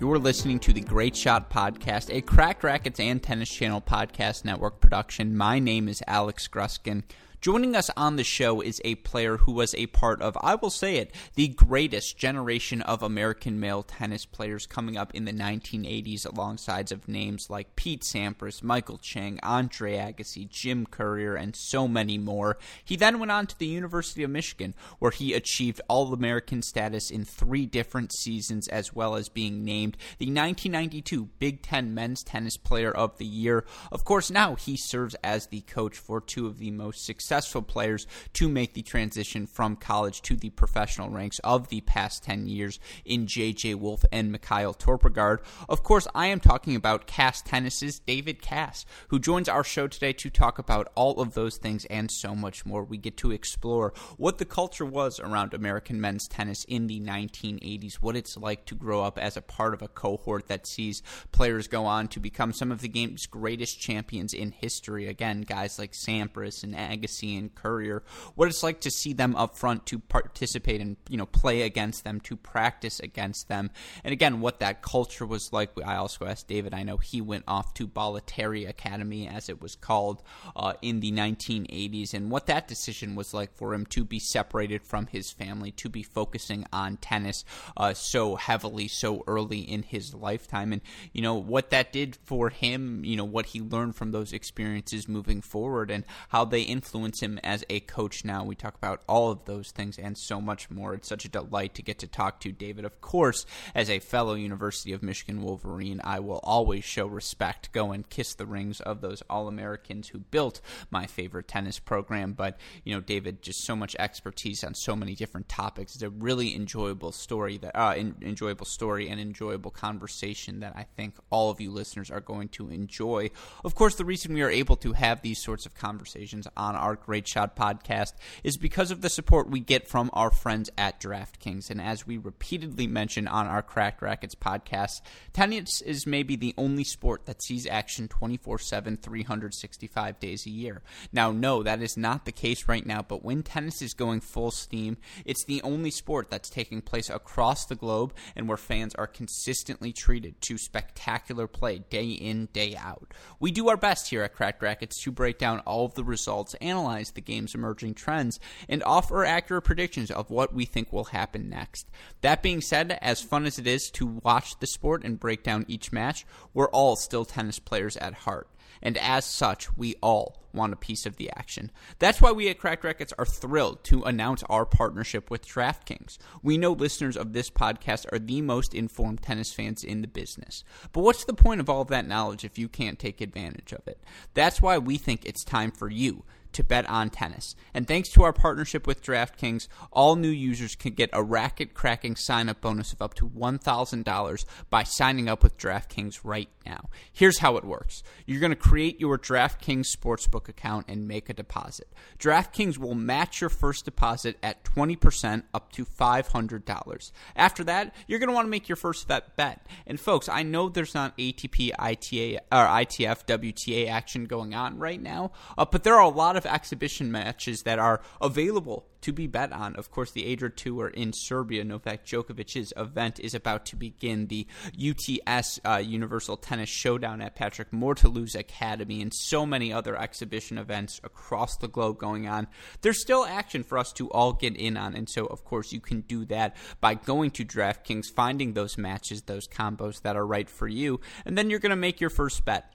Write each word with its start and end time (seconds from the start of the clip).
You're 0.00 0.18
listening 0.18 0.58
to 0.60 0.72
the 0.72 0.80
Great 0.80 1.14
Shot 1.14 1.48
Podcast, 1.48 2.12
a 2.12 2.20
Cracked 2.20 2.64
Racquets 2.64 2.98
and 2.98 3.22
Tennis 3.22 3.48
Channel 3.48 3.80
podcast 3.80 4.44
network 4.44 4.80
production. 4.80 5.36
My 5.36 5.60
name 5.60 5.88
is 5.88 6.02
Alex 6.08 6.48
Gruskin. 6.48 7.04
Joining 7.40 7.76
us 7.76 7.88
on 7.96 8.16
the 8.16 8.24
show 8.24 8.60
is 8.60 8.82
a 8.84 8.96
player 8.96 9.36
who 9.36 9.52
was 9.52 9.72
a 9.76 9.86
part 9.86 10.20
of, 10.22 10.36
I 10.40 10.56
will 10.56 10.70
say 10.70 10.96
it, 10.96 11.14
the 11.36 11.46
greatest 11.46 12.18
generation 12.18 12.82
of 12.82 13.00
American 13.00 13.60
male 13.60 13.84
tennis 13.84 14.26
players 14.26 14.66
coming 14.66 14.96
up 14.96 15.14
in 15.14 15.24
the 15.24 15.32
1980s 15.32 16.26
alongside 16.26 16.90
of 16.90 17.06
names 17.06 17.48
like 17.48 17.76
Pete 17.76 18.02
Sampras, 18.02 18.60
Michael 18.64 18.98
Chang, 18.98 19.38
Andre 19.44 19.98
Agassi, 19.98 20.48
Jim 20.48 20.84
Courier, 20.84 21.36
and 21.36 21.54
so 21.54 21.86
many 21.86 22.18
more. 22.18 22.58
He 22.84 22.96
then 22.96 23.20
went 23.20 23.30
on 23.30 23.46
to 23.46 23.58
the 23.58 23.66
University 23.66 24.24
of 24.24 24.30
Michigan, 24.30 24.74
where 24.98 25.12
he 25.12 25.32
achieved 25.32 25.80
All-American 25.88 26.60
status 26.62 27.08
in 27.08 27.24
three 27.24 27.66
different 27.66 28.12
seasons, 28.12 28.66
as 28.66 28.92
well 28.92 29.14
as 29.14 29.28
being 29.28 29.64
named 29.64 29.96
the 30.18 30.26
1992 30.26 31.28
Big 31.38 31.62
Ten 31.62 31.94
Men's 31.94 32.24
Tennis 32.24 32.56
Player 32.56 32.90
of 32.90 33.16
the 33.18 33.26
Year. 33.26 33.64
Of 33.92 34.04
course, 34.04 34.28
now 34.28 34.56
he 34.56 34.76
serves 34.76 35.14
as 35.22 35.46
the 35.46 35.60
coach 35.60 35.96
for 35.96 36.20
two 36.20 36.48
of 36.48 36.58
the 36.58 36.72
most 36.72 37.06
successful 37.06 37.27
successful 37.28 37.60
players 37.60 38.06
to 38.32 38.48
make 38.48 38.72
the 38.72 38.80
transition 38.80 39.46
from 39.46 39.76
college 39.76 40.22
to 40.22 40.34
the 40.34 40.48
professional 40.48 41.10
ranks 41.10 41.38
of 41.40 41.68
the 41.68 41.82
past 41.82 42.22
10 42.22 42.46
years 42.46 42.80
in 43.04 43.26
J.J. 43.26 43.74
Wolf 43.74 44.02
and 44.10 44.32
Mikael 44.32 44.72
Torpegaard. 44.72 45.40
Of 45.68 45.82
course, 45.82 46.08
I 46.14 46.28
am 46.28 46.40
talking 46.40 46.74
about 46.74 47.06
Cass 47.06 47.42
Tennis's 47.42 47.98
David 47.98 48.40
Cass, 48.40 48.86
who 49.08 49.18
joins 49.18 49.46
our 49.46 49.62
show 49.62 49.86
today 49.88 50.14
to 50.14 50.30
talk 50.30 50.58
about 50.58 50.90
all 50.94 51.20
of 51.20 51.34
those 51.34 51.58
things 51.58 51.84
and 51.90 52.10
so 52.10 52.34
much 52.34 52.64
more. 52.64 52.82
We 52.82 52.96
get 52.96 53.18
to 53.18 53.30
explore 53.30 53.92
what 54.16 54.38
the 54.38 54.46
culture 54.46 54.86
was 54.86 55.20
around 55.20 55.52
American 55.52 56.00
men's 56.00 56.28
tennis 56.28 56.64
in 56.64 56.86
the 56.86 56.98
1980s, 56.98 57.96
what 57.96 58.16
it's 58.16 58.38
like 58.38 58.64
to 58.64 58.74
grow 58.74 59.02
up 59.02 59.18
as 59.18 59.36
a 59.36 59.42
part 59.42 59.74
of 59.74 59.82
a 59.82 59.88
cohort 59.88 60.48
that 60.48 60.66
sees 60.66 61.02
players 61.30 61.68
go 61.68 61.84
on 61.84 62.08
to 62.08 62.20
become 62.20 62.54
some 62.54 62.72
of 62.72 62.80
the 62.80 62.88
game's 62.88 63.26
greatest 63.26 63.78
champions 63.78 64.32
in 64.32 64.52
history. 64.52 65.06
Again, 65.06 65.42
guys 65.42 65.78
like 65.78 65.92
Sampras 65.92 66.64
and 66.64 66.74
Agassi 66.74 67.17
and 67.22 67.54
Courier, 67.54 68.02
what 68.34 68.48
it's 68.48 68.62
like 68.62 68.80
to 68.80 68.90
see 68.90 69.12
them 69.12 69.34
up 69.36 69.56
front 69.56 69.86
to 69.86 69.98
participate 69.98 70.80
and 70.80 70.96
you 71.08 71.16
know 71.16 71.26
play 71.26 71.62
against 71.62 72.04
them, 72.04 72.20
to 72.20 72.36
practice 72.36 73.00
against 73.00 73.48
them, 73.48 73.70
and 74.04 74.12
again 74.12 74.40
what 74.40 74.60
that 74.60 74.82
culture 74.82 75.26
was 75.26 75.52
like. 75.52 75.70
I 75.84 75.96
also 75.96 76.24
asked 76.24 76.48
David. 76.48 76.74
I 76.74 76.82
know 76.82 76.96
he 76.96 77.20
went 77.20 77.44
off 77.46 77.74
to 77.74 77.86
Bollettieri 77.86 78.68
Academy, 78.68 79.28
as 79.28 79.48
it 79.48 79.60
was 79.60 79.74
called, 79.74 80.22
uh, 80.56 80.74
in 80.82 81.00
the 81.00 81.12
1980s, 81.12 82.14
and 82.14 82.30
what 82.30 82.46
that 82.46 82.68
decision 82.68 83.14
was 83.14 83.34
like 83.34 83.54
for 83.54 83.74
him 83.74 83.86
to 83.86 84.04
be 84.04 84.18
separated 84.18 84.82
from 84.82 85.06
his 85.06 85.30
family, 85.30 85.70
to 85.72 85.88
be 85.88 86.02
focusing 86.02 86.66
on 86.72 86.96
tennis 86.96 87.44
uh, 87.76 87.94
so 87.94 88.36
heavily, 88.36 88.88
so 88.88 89.24
early 89.26 89.60
in 89.60 89.82
his 89.82 90.14
lifetime, 90.14 90.72
and 90.72 90.82
you 91.12 91.22
know 91.22 91.34
what 91.34 91.70
that 91.70 91.92
did 91.92 92.16
for 92.16 92.50
him. 92.50 93.04
You 93.04 93.16
know 93.16 93.24
what 93.24 93.46
he 93.46 93.60
learned 93.60 93.96
from 93.96 94.12
those 94.12 94.32
experiences 94.32 95.08
moving 95.08 95.40
forward, 95.40 95.90
and 95.90 96.04
how 96.28 96.44
they 96.44 96.62
influenced 96.62 97.07
influence 97.08 97.22
him 97.22 97.40
as 97.42 97.64
a 97.70 97.80
coach 97.80 98.24
now. 98.24 98.44
We 98.44 98.54
talk 98.54 98.74
about 98.74 99.02
all 99.08 99.30
of 99.30 99.44
those 99.44 99.70
things 99.70 99.98
and 99.98 100.16
so 100.16 100.40
much 100.40 100.70
more. 100.70 100.94
It's 100.94 101.08
such 101.08 101.24
a 101.24 101.28
delight 101.28 101.74
to 101.74 101.82
get 101.82 101.98
to 102.00 102.06
talk 102.06 102.40
to 102.40 102.52
David. 102.52 102.84
Of 102.84 103.00
course, 103.00 103.46
as 103.74 103.88
a 103.88 103.98
fellow 103.98 104.34
University 104.34 104.92
of 104.92 105.02
Michigan 105.02 105.42
Wolverine, 105.42 106.00
I 106.04 106.20
will 106.20 106.40
always 106.42 106.84
show 106.84 107.06
respect, 107.06 107.72
go 107.72 107.92
and 107.92 108.08
kiss 108.08 108.34
the 108.34 108.46
rings 108.46 108.80
of 108.80 109.00
those 109.00 109.22
All 109.30 109.48
Americans 109.48 110.08
who 110.08 110.18
built 110.18 110.60
my 110.90 111.06
favorite 111.06 111.48
tennis 111.48 111.78
program. 111.78 112.34
But, 112.34 112.58
you 112.84 112.94
know, 112.94 113.00
David, 113.00 113.42
just 113.42 113.64
so 113.64 113.74
much 113.74 113.96
expertise 113.98 114.62
on 114.64 114.74
so 114.74 114.94
many 114.94 115.14
different 115.14 115.48
topics. 115.48 115.94
It's 115.94 116.02
a 116.02 116.10
really 116.10 116.54
enjoyable 116.54 117.12
story 117.12 117.58
that, 117.58 117.74
uh, 117.74 117.94
enjoyable 117.96 118.66
story 118.66 119.08
and 119.08 119.20
enjoyable 119.20 119.70
conversation 119.70 120.60
that 120.60 120.74
I 120.76 120.86
think 120.96 121.14
all 121.30 121.50
of 121.50 121.60
you 121.60 121.70
listeners 121.70 122.10
are 122.10 122.20
going 122.20 122.48
to 122.50 122.68
enjoy. 122.68 123.30
Of 123.64 123.74
course, 123.74 123.94
the 123.94 124.04
reason 124.04 124.34
we 124.34 124.42
are 124.42 124.50
able 124.50 124.76
to 124.76 124.92
have 124.92 125.22
these 125.22 125.38
sorts 125.38 125.64
of 125.64 125.74
conversations 125.74 126.46
on 126.56 126.76
our 126.76 126.97
Great 127.04 127.26
Shot 127.26 127.56
podcast 127.56 128.12
is 128.42 128.56
because 128.56 128.90
of 128.90 129.00
the 129.00 129.08
support 129.08 129.50
we 129.50 129.60
get 129.60 129.88
from 129.88 130.10
our 130.12 130.30
friends 130.30 130.70
at 130.76 131.00
DraftKings. 131.00 131.70
And 131.70 131.80
as 131.80 132.06
we 132.06 132.16
repeatedly 132.16 132.86
mention 132.86 133.28
on 133.28 133.46
our 133.46 133.62
Cracked 133.62 134.00
Racquets 134.02 134.34
podcast, 134.34 135.00
tennis 135.32 135.80
is 135.82 136.06
maybe 136.06 136.36
the 136.36 136.54
only 136.56 136.84
sport 136.84 137.26
that 137.26 137.42
sees 137.42 137.66
action 137.66 138.08
24 138.08 138.58
7, 138.58 138.96
365 138.96 140.20
days 140.20 140.46
a 140.46 140.50
year. 140.50 140.82
Now, 141.12 141.32
no, 141.32 141.62
that 141.62 141.82
is 141.82 141.96
not 141.96 142.24
the 142.24 142.32
case 142.32 142.68
right 142.68 142.84
now, 142.84 143.02
but 143.02 143.24
when 143.24 143.42
tennis 143.42 143.82
is 143.82 143.94
going 143.94 144.20
full 144.20 144.50
steam, 144.50 144.96
it's 145.24 145.44
the 145.44 145.62
only 145.62 145.90
sport 145.90 146.30
that's 146.30 146.50
taking 146.50 146.80
place 146.80 147.10
across 147.10 147.66
the 147.66 147.74
globe 147.74 148.12
and 148.34 148.48
where 148.48 148.56
fans 148.56 148.94
are 148.94 149.06
consistently 149.06 149.92
treated 149.92 150.40
to 150.42 150.58
spectacular 150.58 151.46
play 151.46 151.78
day 151.90 152.10
in, 152.10 152.46
day 152.52 152.76
out. 152.76 153.12
We 153.40 153.50
do 153.50 153.68
our 153.68 153.76
best 153.76 154.08
here 154.08 154.22
at 154.22 154.34
Cracked 154.34 154.62
Racquets 154.62 155.02
to 155.02 155.12
break 155.12 155.38
down 155.38 155.60
all 155.60 155.84
of 155.84 155.94
the 155.94 156.04
results, 156.04 156.54
analyze 156.54 156.87
analyze 156.88 157.10
the 157.10 157.20
game's 157.20 157.54
emerging 157.54 157.94
trends 157.94 158.40
and 158.68 158.82
offer 158.84 159.24
accurate 159.24 159.64
predictions 159.64 160.10
of 160.10 160.30
what 160.30 160.54
we 160.54 160.64
think 160.64 160.92
will 160.92 161.04
happen 161.04 161.48
next. 161.48 161.86
That 162.22 162.42
being 162.42 162.60
said, 162.60 162.98
as 163.02 163.20
fun 163.20 163.44
as 163.44 163.58
it 163.58 163.66
is 163.66 163.90
to 163.90 164.06
watch 164.06 164.58
the 164.58 164.66
sport 164.66 165.04
and 165.04 165.20
break 165.20 165.42
down 165.42 165.66
each 165.68 165.92
match, 165.92 166.26
we're 166.54 166.70
all 166.70 166.96
still 166.96 167.24
tennis 167.24 167.58
players 167.58 167.96
at 167.98 168.14
heart 168.14 168.48
and 168.82 168.96
as 168.98 169.24
such, 169.24 169.76
we 169.76 169.96
all 170.02 170.42
want 170.52 170.72
a 170.72 170.76
piece 170.76 171.06
of 171.06 171.16
the 171.16 171.30
action. 171.30 171.70
That's 171.98 172.20
why 172.20 172.32
we 172.32 172.48
at 172.48 172.58
Cracked 172.58 172.84
Racquets 172.84 173.12
are 173.18 173.26
thrilled 173.26 173.84
to 173.84 174.02
announce 174.04 174.42
our 174.44 174.64
partnership 174.64 175.30
with 175.30 175.46
DraftKings. 175.46 176.18
We 176.42 176.58
know 176.58 176.72
listeners 176.72 177.16
of 177.16 177.32
this 177.32 177.50
podcast 177.50 178.06
are 178.12 178.18
the 178.18 178.40
most 178.40 178.74
informed 178.74 179.22
tennis 179.22 179.52
fans 179.52 179.84
in 179.84 180.00
the 180.00 180.08
business. 180.08 180.64
But 180.92 181.02
what's 181.02 181.24
the 181.24 181.34
point 181.34 181.60
of 181.60 181.68
all 181.68 181.82
of 181.82 181.88
that 181.88 182.08
knowledge 182.08 182.44
if 182.44 182.58
you 182.58 182.68
can't 182.68 182.98
take 182.98 183.20
advantage 183.20 183.72
of 183.72 183.86
it? 183.86 184.02
That's 184.34 184.62
why 184.62 184.78
we 184.78 184.96
think 184.96 185.24
it's 185.24 185.44
time 185.44 185.70
for 185.70 185.90
you 185.90 186.24
to 186.52 186.64
bet 186.64 186.88
on 186.88 187.10
tennis. 187.10 187.54
And 187.74 187.86
thanks 187.86 188.08
to 188.10 188.22
our 188.22 188.32
partnership 188.32 188.86
with 188.86 189.02
DraftKings, 189.02 189.68
all 189.92 190.16
new 190.16 190.28
users 190.28 190.74
can 190.74 190.94
get 190.94 191.10
a 191.12 191.22
racket 191.22 191.74
cracking 191.74 192.16
sign 192.16 192.48
up 192.48 192.60
bonus 192.60 192.92
of 192.92 193.02
up 193.02 193.14
to 193.14 193.28
$1,000 193.28 194.44
by 194.70 194.82
signing 194.82 195.28
up 195.28 195.42
with 195.42 195.58
DraftKings 195.58 196.20
right 196.24 196.48
now. 196.66 196.88
Here's 197.12 197.38
how 197.38 197.56
it 197.56 197.64
works 197.64 198.02
you're 198.26 198.40
going 198.40 198.50
to 198.50 198.56
create 198.56 199.00
your 199.00 199.18
DraftKings 199.18 199.94
Sportsbook 199.94 200.48
account 200.48 200.86
and 200.88 201.08
make 201.08 201.28
a 201.28 201.34
deposit. 201.34 201.88
DraftKings 202.18 202.78
will 202.78 202.94
match 202.94 203.40
your 203.40 203.50
first 203.50 203.84
deposit 203.84 204.36
at 204.42 204.64
20% 204.64 205.42
up 205.54 205.72
to 205.72 205.84
$500. 205.84 207.12
After 207.36 207.64
that, 207.64 207.94
you're 208.06 208.18
going 208.18 208.28
to 208.28 208.34
want 208.34 208.46
to 208.46 208.50
make 208.50 208.68
your 208.68 208.76
first 208.76 209.08
bet. 209.08 209.66
And 209.86 209.98
folks, 209.98 210.28
I 210.28 210.42
know 210.42 210.68
there's 210.68 210.94
not 210.94 211.16
ATP, 211.16 211.72
ITA, 211.78 212.38
or 212.52 212.66
ITF, 212.66 213.26
WTA 213.26 213.88
action 213.88 214.26
going 214.26 214.54
on 214.54 214.78
right 214.78 215.00
now, 215.00 215.32
uh, 215.56 215.64
but 215.64 215.84
there 215.84 215.94
are 215.94 216.02
a 216.02 216.08
lot 216.08 216.36
of 216.36 216.37
exhibition 216.46 217.10
matches 217.12 217.62
that 217.62 217.78
are 217.78 218.00
available 218.20 218.86
to 219.00 219.12
be 219.12 219.26
bet 219.26 219.52
on. 219.52 219.76
Of 219.76 219.90
course, 219.90 220.10
the 220.10 220.32
Adria 220.32 220.50
Tour 220.50 220.88
in 220.88 221.12
Serbia, 221.12 221.64
Novak 221.64 222.04
Djokovic's 222.04 222.72
event 222.76 223.20
is 223.20 223.34
about 223.34 223.66
to 223.66 223.76
begin. 223.76 224.26
The 224.26 224.46
UTS 224.76 225.60
uh, 225.64 225.76
Universal 225.76 226.38
Tennis 226.38 226.68
Showdown 226.68 227.20
at 227.20 227.36
Patrick 227.36 227.70
Mouratoglou's 227.70 228.34
Academy, 228.34 229.00
and 229.00 229.12
so 229.14 229.46
many 229.46 229.72
other 229.72 229.96
exhibition 229.96 230.58
events 230.58 231.00
across 231.04 231.56
the 231.56 231.68
globe 231.68 231.98
going 231.98 232.28
on. 232.28 232.48
There's 232.82 233.00
still 233.00 233.24
action 233.24 233.62
for 233.62 233.78
us 233.78 233.92
to 233.94 234.10
all 234.10 234.32
get 234.32 234.56
in 234.56 234.76
on, 234.76 234.94
and 234.94 235.08
so 235.08 235.26
of 235.26 235.44
course 235.44 235.72
you 235.72 235.80
can 235.80 236.00
do 236.02 236.24
that 236.26 236.56
by 236.80 236.94
going 236.94 237.30
to 237.32 237.44
DraftKings, 237.44 238.06
finding 238.14 238.54
those 238.54 238.76
matches, 238.76 239.22
those 239.22 239.46
combos 239.46 240.02
that 240.02 240.16
are 240.16 240.26
right 240.26 240.50
for 240.50 240.68
you, 240.68 241.00
and 241.24 241.38
then 241.38 241.50
you're 241.50 241.58
going 241.58 241.70
to 241.70 241.76
make 241.76 242.00
your 242.00 242.10
first 242.10 242.44
bet. 242.44 242.74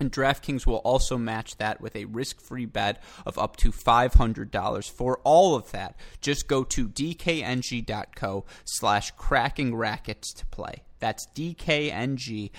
And 0.00 0.10
DraftKings 0.10 0.66
will 0.66 0.76
also 0.76 1.18
match 1.18 1.58
that 1.58 1.80
with 1.80 1.94
a 1.94 2.06
risk 2.06 2.40
free 2.40 2.64
bet 2.64 3.02
of 3.26 3.38
up 3.38 3.56
to 3.58 3.70
$500. 3.70 4.90
For 4.90 5.20
all 5.22 5.54
of 5.54 5.70
that, 5.72 5.96
just 6.22 6.48
go 6.48 6.64
to 6.64 6.88
dkng.co 6.88 8.46
slash 8.64 9.10
cracking 9.12 9.76
rackets 9.76 10.32
to 10.32 10.46
play. 10.46 10.82
That's 11.00 11.26
dkng.co 11.34 12.50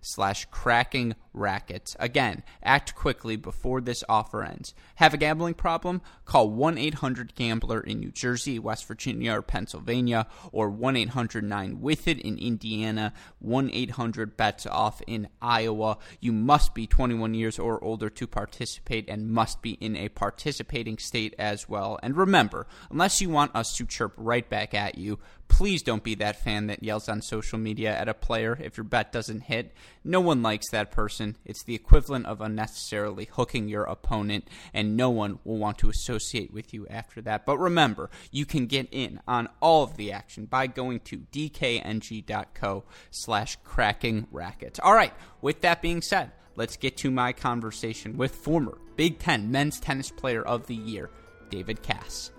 slash 0.00 0.46
cracking 0.50 1.14
rackets. 1.38 1.96
Again, 1.98 2.42
act 2.62 2.94
quickly 2.94 3.36
before 3.36 3.80
this 3.80 4.04
offer 4.08 4.42
ends. 4.42 4.74
Have 4.96 5.14
a 5.14 5.18
gambling 5.18 5.54
problem? 5.54 6.00
Call 6.24 6.50
1 6.50 6.78
800 6.78 7.34
Gambler 7.34 7.80
in 7.80 8.00
New 8.00 8.10
Jersey, 8.10 8.58
West 8.58 8.86
Virginia, 8.86 9.34
or 9.34 9.42
Pennsylvania, 9.42 10.26
or 10.52 10.68
1 10.70 10.96
800 10.96 11.44
9 11.44 11.80
with 11.80 12.08
it 12.08 12.20
in 12.20 12.38
Indiana, 12.38 13.12
1 13.38 13.70
800 13.72 14.36
bets 14.36 14.66
off 14.66 15.00
in 15.06 15.28
Iowa. 15.40 15.98
You 16.20 16.32
must 16.32 16.74
be 16.74 16.86
21 16.86 17.34
years 17.34 17.58
or 17.58 17.82
older 17.82 18.10
to 18.10 18.26
participate 18.26 19.08
and 19.08 19.30
must 19.30 19.62
be 19.62 19.72
in 19.72 19.96
a 19.96 20.08
participating 20.08 20.98
state 20.98 21.34
as 21.38 21.68
well. 21.68 21.98
And 22.02 22.16
remember, 22.16 22.66
unless 22.90 23.20
you 23.20 23.30
want 23.30 23.54
us 23.54 23.76
to 23.76 23.86
chirp 23.86 24.14
right 24.16 24.48
back 24.48 24.74
at 24.74 24.98
you, 24.98 25.18
Please 25.48 25.82
don't 25.82 26.04
be 26.04 26.14
that 26.14 26.40
fan 26.42 26.68
that 26.68 26.82
yells 26.82 27.08
on 27.08 27.20
social 27.20 27.58
media 27.58 27.96
at 27.96 28.08
a 28.08 28.14
player 28.14 28.56
if 28.60 28.76
your 28.76 28.84
bet 28.84 29.10
doesn't 29.10 29.40
hit. 29.40 29.74
No 30.04 30.20
one 30.20 30.42
likes 30.42 30.70
that 30.70 30.92
person. 30.92 31.36
It's 31.44 31.64
the 31.64 31.74
equivalent 31.74 32.26
of 32.26 32.40
unnecessarily 32.40 33.28
hooking 33.32 33.68
your 33.68 33.84
opponent, 33.84 34.46
and 34.72 34.96
no 34.96 35.10
one 35.10 35.40
will 35.44 35.56
want 35.56 35.78
to 35.78 35.90
associate 35.90 36.52
with 36.52 36.72
you 36.72 36.86
after 36.88 37.20
that. 37.22 37.44
But 37.44 37.58
remember, 37.58 38.08
you 38.30 38.46
can 38.46 38.66
get 38.66 38.88
in 38.92 39.20
on 39.26 39.48
all 39.60 39.82
of 39.82 39.96
the 39.96 40.12
action 40.12 40.44
by 40.44 40.68
going 40.68 41.00
to 41.00 41.24
dkng.co 41.32 42.84
slash 43.10 43.56
cracking 43.64 44.28
rackets. 44.30 44.78
All 44.78 44.94
right, 44.94 45.12
with 45.40 45.62
that 45.62 45.82
being 45.82 46.02
said, 46.02 46.30
let's 46.56 46.76
get 46.76 46.96
to 46.98 47.10
my 47.10 47.32
conversation 47.32 48.16
with 48.16 48.34
former 48.34 48.78
Big 48.96 49.18
Ten 49.18 49.50
men's 49.50 49.80
tennis 49.80 50.10
player 50.10 50.42
of 50.42 50.66
the 50.66 50.76
year, 50.76 51.10
David 51.50 51.82
Cass. 51.82 52.30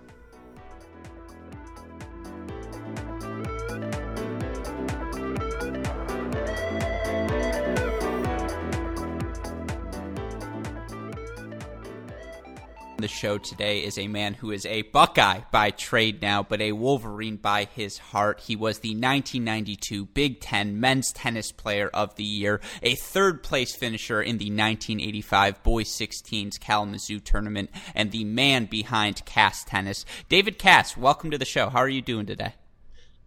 The 13.00 13.08
show 13.08 13.38
today 13.38 13.84
is 13.84 13.98
a 13.98 14.08
man 14.08 14.34
who 14.34 14.50
is 14.50 14.66
a 14.66 14.82
Buckeye 14.82 15.40
by 15.50 15.70
trade 15.70 16.20
now, 16.22 16.42
but 16.42 16.60
a 16.60 16.72
Wolverine 16.72 17.36
by 17.36 17.64
his 17.64 17.98
heart. 17.98 18.40
He 18.40 18.56
was 18.56 18.80
the 18.80 18.90
1992 18.90 20.06
Big 20.06 20.40
Ten 20.40 20.80
Men's 20.80 21.12
Tennis 21.12 21.52
Player 21.52 21.88
of 21.88 22.14
the 22.16 22.24
Year, 22.24 22.60
a 22.82 22.94
third 22.94 23.42
place 23.42 23.74
finisher 23.74 24.20
in 24.20 24.38
the 24.38 24.46
1985 24.46 25.62
Boys 25.62 25.88
16s 25.88 26.58
Kalamazoo 26.58 27.20
tournament, 27.20 27.70
and 27.94 28.10
the 28.10 28.24
man 28.24 28.66
behind 28.66 29.24
Cass 29.24 29.64
Tennis. 29.64 30.04
David 30.28 30.58
Cass, 30.58 30.96
welcome 30.96 31.30
to 31.30 31.38
the 31.38 31.44
show. 31.44 31.68
How 31.70 31.78
are 31.78 31.88
you 31.88 32.02
doing 32.02 32.26
today? 32.26 32.54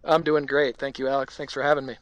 I'm 0.04 0.22
doing 0.22 0.46
great. 0.46 0.76
Thank 0.76 0.98
you, 0.98 1.08
Alex. 1.08 1.36
Thanks 1.36 1.52
for 1.52 1.62
having 1.62 1.86
me. 1.86 1.96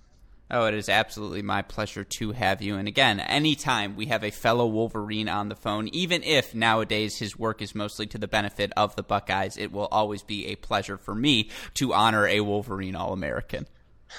Oh, 0.55 0.67
it 0.67 0.75
is 0.75 0.91
absolutely 0.91 1.41
my 1.41 1.63
pleasure 1.63 2.05
to 2.05 2.33
have 2.33 2.61
you. 2.61 2.77
And 2.77 2.87
again, 2.87 3.21
anytime 3.21 3.97
we 3.97 4.07
have 4.07 4.23
a 4.23 4.31
fellow 4.31 4.67
Wolverine 4.67 5.31
on 5.31 5.49
the 5.49 5.57
phone, 5.57 5.89
even 5.89 6.23
if 6.23 6.55
nowadays 6.55 7.17
his 7.19 7.39
work 7.39 7.63
is 7.63 7.75
mostly 7.75 8.07
to 8.09 8.19
the 8.19 8.29
benefit 8.29 8.71
of 8.77 8.95
the 8.95 9.03
Buckeyes, 9.03 9.57
it 9.57 9.73
will 9.73 9.89
always 9.91 10.23
be 10.23 10.49
a 10.49 10.57
pleasure 10.57 10.99
for 10.99 11.15
me 11.15 11.49
to 11.75 11.95
honor 11.95 12.27
a 12.27 12.43
Wolverine 12.43 12.95
All 12.95 13.15
American. 13.15 13.67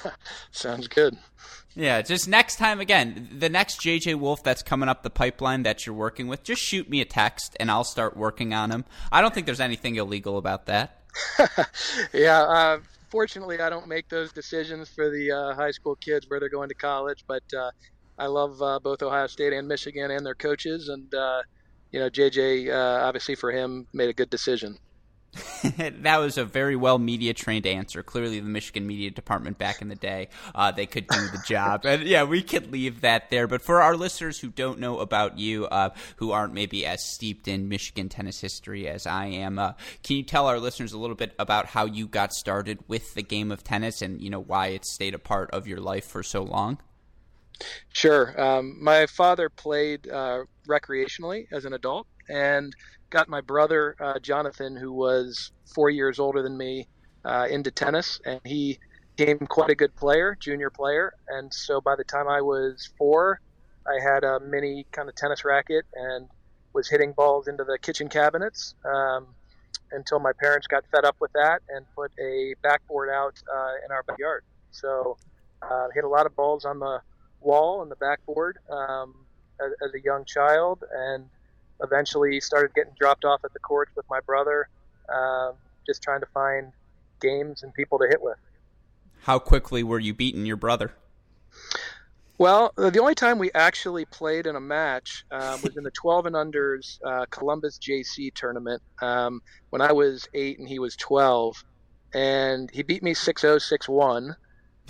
Sounds 0.51 0.87
good. 0.87 1.17
Yeah, 1.75 2.01
just 2.01 2.27
next 2.27 2.55
time 2.55 2.79
again, 2.79 3.29
the 3.37 3.49
next 3.49 3.81
JJ 3.81 4.15
Wolf 4.15 4.41
that's 4.41 4.63
coming 4.63 4.89
up 4.89 5.03
the 5.03 5.11
pipeline 5.11 5.63
that 5.63 5.85
you're 5.85 5.95
working 5.95 6.27
with, 6.27 6.43
just 6.43 6.63
shoot 6.63 6.89
me 6.89 6.99
a 6.99 7.05
text 7.05 7.55
and 7.59 7.69
I'll 7.69 7.83
start 7.83 8.17
working 8.17 8.55
on 8.55 8.71
him. 8.71 8.85
I 9.11 9.21
don't 9.21 9.35
think 9.35 9.45
there's 9.45 9.59
anything 9.59 9.97
illegal 9.97 10.39
about 10.39 10.65
that. 10.65 10.99
yeah, 12.13 12.41
uh, 12.41 12.79
fortunately, 13.13 13.59
I 13.59 13.69
don't 13.69 13.87
make 13.87 14.09
those 14.09 14.33
decisions 14.33 14.89
for 14.89 15.11
the 15.11 15.31
uh, 15.31 15.53
high 15.53 15.69
school 15.69 15.95
kids 15.97 16.25
where 16.27 16.39
they're 16.39 16.49
going 16.49 16.69
to 16.69 16.75
college. 16.75 17.23
But 17.27 17.43
uh, 17.55 17.69
I 18.17 18.25
love 18.25 18.59
uh, 18.59 18.79
both 18.79 19.03
Ohio 19.03 19.27
State 19.27 19.53
and 19.53 19.67
Michigan 19.67 20.09
and 20.09 20.25
their 20.25 20.33
coaches, 20.33 20.89
and 20.89 21.13
uh, 21.13 21.41
you 21.91 21.99
know, 21.99 22.09
JJ 22.09 22.69
uh, 22.73 23.05
obviously 23.05 23.35
for 23.35 23.51
him 23.51 23.85
made 23.93 24.09
a 24.09 24.13
good 24.13 24.31
decision. 24.31 24.77
that 25.77 26.17
was 26.17 26.37
a 26.37 26.45
very 26.45 26.75
well 26.75 26.99
media 26.99 27.33
trained 27.33 27.65
answer. 27.65 28.03
Clearly, 28.03 28.39
the 28.39 28.45
Michigan 28.45 28.85
media 28.85 29.09
department 29.09 29.57
back 29.57 29.81
in 29.81 29.87
the 29.87 29.95
day, 29.95 30.29
uh, 30.53 30.71
they 30.71 30.85
could 30.85 31.07
do 31.07 31.27
the 31.27 31.41
job. 31.45 31.85
And 31.85 32.03
yeah, 32.03 32.23
we 32.23 32.43
could 32.43 32.71
leave 32.71 33.01
that 33.01 33.29
there. 33.29 33.47
But 33.47 33.61
for 33.61 33.81
our 33.81 33.95
listeners 33.95 34.39
who 34.39 34.49
don't 34.49 34.79
know 34.79 34.99
about 34.99 35.37
you, 35.37 35.65
uh, 35.67 35.89
who 36.17 36.31
aren't 36.31 36.53
maybe 36.53 36.85
as 36.85 37.03
steeped 37.03 37.47
in 37.47 37.67
Michigan 37.69 38.09
tennis 38.09 38.39
history 38.39 38.87
as 38.87 39.07
I 39.07 39.25
am, 39.25 39.57
uh, 39.57 39.73
can 40.03 40.17
you 40.17 40.23
tell 40.23 40.47
our 40.47 40.59
listeners 40.59 40.93
a 40.93 40.97
little 40.97 41.15
bit 41.15 41.33
about 41.39 41.67
how 41.67 41.85
you 41.85 42.07
got 42.07 42.33
started 42.33 42.79
with 42.87 43.13
the 43.13 43.23
game 43.23 43.51
of 43.51 43.63
tennis 43.63 44.01
and 44.01 44.21
you 44.21 44.29
know 44.29 44.41
why 44.41 44.67
it 44.67 44.85
stayed 44.85 45.13
a 45.13 45.19
part 45.19 45.49
of 45.51 45.67
your 45.67 45.79
life 45.79 46.05
for 46.05 46.23
so 46.23 46.43
long? 46.43 46.77
Sure. 47.91 48.39
Um, 48.39 48.77
my 48.83 49.05
father 49.05 49.49
played 49.49 50.09
uh, 50.09 50.43
recreationally 50.67 51.47
as 51.51 51.65
an 51.65 51.73
adult, 51.73 52.07
and 52.29 52.75
got 53.13 53.29
my 53.29 53.41
brother 53.41 53.95
uh, 53.99 54.17
Jonathan, 54.19 54.75
who 54.75 54.91
was 54.91 55.51
four 55.73 55.91
years 55.91 56.19
older 56.19 56.41
than 56.41 56.57
me, 56.57 56.87
uh, 57.23 57.47
into 57.49 57.69
tennis, 57.69 58.19
and 58.25 58.41
he 58.43 58.79
became 59.15 59.37
quite 59.37 59.69
a 59.69 59.75
good 59.75 59.95
player, 59.95 60.35
junior 60.39 60.71
player. 60.71 61.13
And 61.27 61.53
so 61.53 61.79
by 61.79 61.95
the 61.95 62.03
time 62.03 62.27
I 62.27 62.41
was 62.41 62.89
four, 62.97 63.39
I 63.87 64.01
had 64.01 64.23
a 64.23 64.39
mini 64.39 64.87
kind 64.91 65.07
of 65.07 65.15
tennis 65.15 65.45
racket 65.45 65.85
and 65.93 66.27
was 66.73 66.89
hitting 66.89 67.13
balls 67.13 67.47
into 67.47 67.63
the 67.63 67.77
kitchen 67.77 68.09
cabinets 68.09 68.73
um, 68.83 69.27
until 69.91 70.17
my 70.17 70.31
parents 70.33 70.65
got 70.65 70.83
fed 70.91 71.05
up 71.05 71.15
with 71.19 71.31
that 71.33 71.61
and 71.69 71.85
put 71.95 72.11
a 72.19 72.55
backboard 72.63 73.09
out 73.09 73.35
uh, 73.55 73.73
in 73.85 73.91
our 73.91 74.01
backyard. 74.03 74.43
So 74.71 75.17
uh, 75.61 75.89
hit 75.93 76.03
a 76.03 76.09
lot 76.09 76.25
of 76.25 76.35
balls 76.35 76.65
on 76.65 76.79
the 76.79 76.99
wall 77.41 77.83
and 77.83 77.91
the 77.91 77.95
backboard 77.97 78.57
um, 78.71 79.13
as, 79.63 79.71
as, 79.83 79.93
a 79.93 80.01
young 80.03 80.25
child, 80.25 80.83
and 80.91 81.29
eventually 81.83 82.39
started 82.39 82.73
getting 82.73 82.93
dropped 82.99 83.25
off 83.25 83.41
at 83.43 83.53
the 83.53 83.59
courts 83.59 83.91
with 83.95 84.05
my 84.09 84.19
brother, 84.21 84.67
um, 85.13 85.53
just 85.85 86.01
trying 86.01 86.21
to 86.21 86.27
find 86.27 86.71
games 87.21 87.63
and 87.63 87.73
people 87.73 87.99
to 87.99 88.07
hit 88.07 88.21
with. 88.21 88.37
How 89.21 89.39
quickly 89.39 89.83
were 89.83 89.99
you 89.99 90.13
beating 90.13 90.45
your 90.45 90.57
brother? 90.57 90.93
Well, 92.37 92.73
the 92.75 92.99
only 92.99 93.15
time 93.15 93.37
we 93.37 93.51
actually 93.53 94.05
played 94.05 94.47
in 94.47 94.55
a 94.55 94.59
match 94.59 95.23
uh, 95.31 95.57
was 95.63 95.77
in 95.77 95.83
the 95.83 95.91
12 95.91 96.25
and 96.25 96.35
unders 96.35 96.99
uh, 97.05 97.25
Columbus 97.29 97.77
JC 97.77 98.33
tournament 98.33 98.81
um, 99.01 99.41
when 99.69 99.81
I 99.81 99.91
was 99.91 100.27
eight 100.33 100.59
and 100.59 100.67
he 100.67 100.79
was 100.79 100.95
12, 100.95 101.63
and 102.13 102.69
he 102.71 102.81
beat 102.83 103.03
me 103.03 103.13
6-0, 103.13 103.61
6-1. 103.61 104.35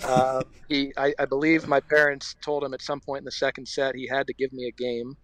Uh, 0.02 0.42
he, 0.68 0.92
I, 0.96 1.14
I, 1.18 1.26
believe 1.26 1.68
my 1.68 1.80
parents 1.80 2.34
told 2.42 2.64
him 2.64 2.74
at 2.74 2.82
some 2.82 2.98
point 2.98 3.20
in 3.20 3.24
the 3.24 3.30
second 3.30 3.68
set 3.68 3.94
he 3.94 4.08
had 4.08 4.26
to 4.26 4.32
give 4.32 4.52
me 4.52 4.66
a 4.66 4.72
game. 4.72 5.16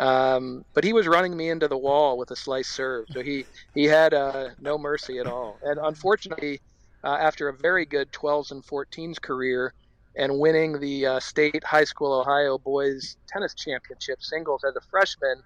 Um, 0.00 0.64
but 0.72 0.82
he 0.82 0.94
was 0.94 1.06
running 1.06 1.36
me 1.36 1.50
into 1.50 1.68
the 1.68 1.76
wall 1.76 2.16
with 2.16 2.30
a 2.30 2.36
slice 2.36 2.68
serve, 2.68 3.06
so 3.10 3.22
he 3.22 3.44
he 3.74 3.84
had 3.84 4.14
uh, 4.14 4.48
no 4.58 4.78
mercy 4.78 5.18
at 5.18 5.26
all. 5.26 5.58
And 5.62 5.78
unfortunately, 5.78 6.58
uh, 7.04 7.18
after 7.20 7.48
a 7.48 7.56
very 7.56 7.84
good 7.84 8.10
12s 8.10 8.50
and 8.50 8.64
14s 8.64 9.20
career 9.20 9.74
and 10.16 10.38
winning 10.38 10.80
the 10.80 11.04
uh, 11.04 11.20
state 11.20 11.62
high 11.64 11.84
school 11.84 12.18
Ohio 12.18 12.56
boys 12.56 13.18
tennis 13.28 13.54
championship 13.54 14.22
singles 14.22 14.64
as 14.66 14.74
a 14.74 14.80
freshman, 14.90 15.42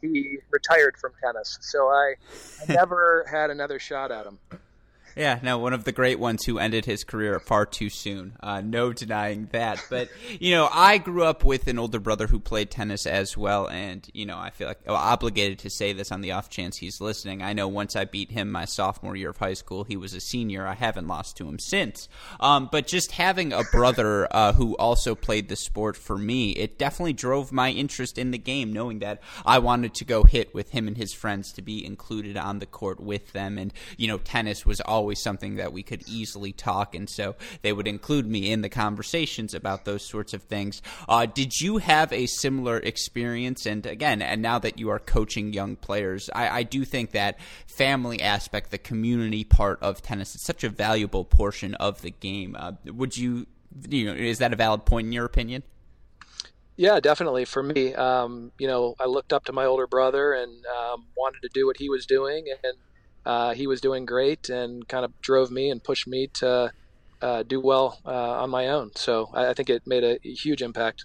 he 0.00 0.38
retired 0.50 0.96
from 1.00 1.12
tennis. 1.24 1.58
So 1.60 1.86
I, 1.86 2.14
I 2.60 2.64
never 2.72 3.24
had 3.30 3.50
another 3.50 3.78
shot 3.78 4.10
at 4.10 4.26
him. 4.26 4.40
Yeah, 5.16 5.38
no, 5.42 5.58
one 5.58 5.72
of 5.72 5.84
the 5.84 5.92
great 5.92 6.18
ones 6.18 6.44
who 6.44 6.58
ended 6.58 6.84
his 6.84 7.04
career 7.04 7.38
far 7.38 7.66
too 7.66 7.90
soon. 7.90 8.36
Uh, 8.40 8.60
no 8.60 8.92
denying 8.92 9.48
that. 9.52 9.84
But, 9.90 10.08
you 10.40 10.52
know, 10.52 10.68
I 10.72 10.98
grew 10.98 11.24
up 11.24 11.44
with 11.44 11.68
an 11.68 11.78
older 11.78 12.00
brother 12.00 12.26
who 12.26 12.40
played 12.40 12.70
tennis 12.70 13.06
as 13.06 13.36
well. 13.36 13.68
And, 13.68 14.08
you 14.14 14.26
know, 14.26 14.38
I 14.38 14.50
feel 14.50 14.68
like 14.68 14.80
obligated 14.88 15.58
to 15.60 15.70
say 15.70 15.92
this 15.92 16.10
on 16.10 16.22
the 16.22 16.32
off 16.32 16.48
chance 16.48 16.78
he's 16.78 17.00
listening. 17.00 17.42
I 17.42 17.52
know 17.52 17.68
once 17.68 17.94
I 17.94 18.04
beat 18.04 18.30
him 18.30 18.50
my 18.50 18.64
sophomore 18.64 19.16
year 19.16 19.30
of 19.30 19.36
high 19.36 19.54
school, 19.54 19.84
he 19.84 19.96
was 19.96 20.14
a 20.14 20.20
senior. 20.20 20.66
I 20.66 20.74
haven't 20.74 21.08
lost 21.08 21.36
to 21.36 21.48
him 21.48 21.58
since. 21.58 22.08
Um, 22.40 22.68
but 22.72 22.86
just 22.86 23.12
having 23.12 23.52
a 23.52 23.64
brother 23.64 24.28
uh, 24.30 24.54
who 24.54 24.76
also 24.76 25.14
played 25.14 25.48
the 25.48 25.56
sport 25.56 25.96
for 25.96 26.16
me, 26.16 26.52
it 26.52 26.78
definitely 26.78 27.12
drove 27.12 27.52
my 27.52 27.70
interest 27.70 28.16
in 28.16 28.30
the 28.30 28.38
game, 28.38 28.72
knowing 28.72 29.00
that 29.00 29.20
I 29.44 29.58
wanted 29.58 29.94
to 29.94 30.04
go 30.04 30.24
hit 30.24 30.54
with 30.54 30.70
him 30.70 30.88
and 30.88 30.96
his 30.96 31.12
friends 31.12 31.52
to 31.52 31.62
be 31.62 31.84
included 31.84 32.36
on 32.36 32.60
the 32.60 32.66
court 32.66 32.98
with 32.98 33.32
them. 33.32 33.58
And, 33.58 33.72
you 33.98 34.08
know, 34.08 34.18
tennis 34.18 34.64
was 34.64 34.80
always 34.80 35.01
always 35.02 35.20
something 35.20 35.56
that 35.56 35.72
we 35.72 35.82
could 35.82 36.08
easily 36.08 36.52
talk, 36.52 36.94
and 36.94 37.10
so 37.10 37.34
they 37.62 37.72
would 37.72 37.88
include 37.88 38.24
me 38.24 38.52
in 38.52 38.62
the 38.62 38.68
conversations 38.68 39.52
about 39.52 39.84
those 39.84 40.08
sorts 40.08 40.32
of 40.32 40.44
things. 40.44 40.80
Uh, 41.08 41.26
did 41.26 41.50
you 41.60 41.78
have 41.78 42.12
a 42.12 42.26
similar 42.26 42.78
experience? 42.78 43.66
And 43.66 43.84
again, 43.84 44.22
and 44.22 44.40
now 44.40 44.60
that 44.60 44.78
you 44.78 44.90
are 44.90 45.00
coaching 45.00 45.52
young 45.52 45.74
players, 45.74 46.30
I, 46.32 46.60
I 46.60 46.62
do 46.62 46.84
think 46.84 47.10
that 47.10 47.40
family 47.66 48.22
aspect, 48.22 48.70
the 48.70 48.78
community 48.78 49.42
part 49.42 49.82
of 49.82 50.02
tennis, 50.02 50.36
is 50.36 50.44
such 50.44 50.62
a 50.62 50.68
valuable 50.68 51.24
portion 51.24 51.74
of 51.74 52.00
the 52.02 52.10
game. 52.12 52.54
Uh, 52.56 52.72
would 52.84 53.16
you, 53.16 53.46
you 53.88 54.06
know, 54.06 54.14
is 54.14 54.38
that 54.38 54.52
a 54.52 54.56
valid 54.56 54.86
point 54.86 55.08
in 55.08 55.12
your 55.12 55.24
opinion? 55.24 55.64
Yeah, 56.76 57.00
definitely. 57.00 57.44
For 57.44 57.62
me, 57.62 57.92
um, 57.94 58.52
you 58.58 58.68
know, 58.68 58.94
I 59.00 59.06
looked 59.06 59.32
up 59.32 59.44
to 59.46 59.52
my 59.52 59.64
older 59.64 59.88
brother 59.88 60.32
and 60.32 60.64
um, 60.66 61.06
wanted 61.16 61.42
to 61.42 61.50
do 61.52 61.66
what 61.66 61.76
he 61.76 61.88
was 61.88 62.06
doing, 62.06 62.46
and 62.62 62.76
uh, 63.24 63.54
he 63.54 63.66
was 63.66 63.80
doing 63.80 64.04
great 64.04 64.48
and 64.48 64.86
kind 64.88 65.04
of 65.04 65.20
drove 65.20 65.50
me 65.50 65.70
and 65.70 65.82
pushed 65.82 66.06
me 66.06 66.26
to 66.34 66.72
uh, 67.20 67.42
do 67.44 67.60
well 67.60 68.00
uh, 68.04 68.42
on 68.42 68.50
my 68.50 68.68
own. 68.68 68.90
So 68.96 69.30
I, 69.32 69.48
I, 69.48 69.54
think 69.54 69.70
it 69.70 69.86
made 69.86 70.02
a 70.02 70.18
huge 70.22 70.60
impact. 70.60 71.04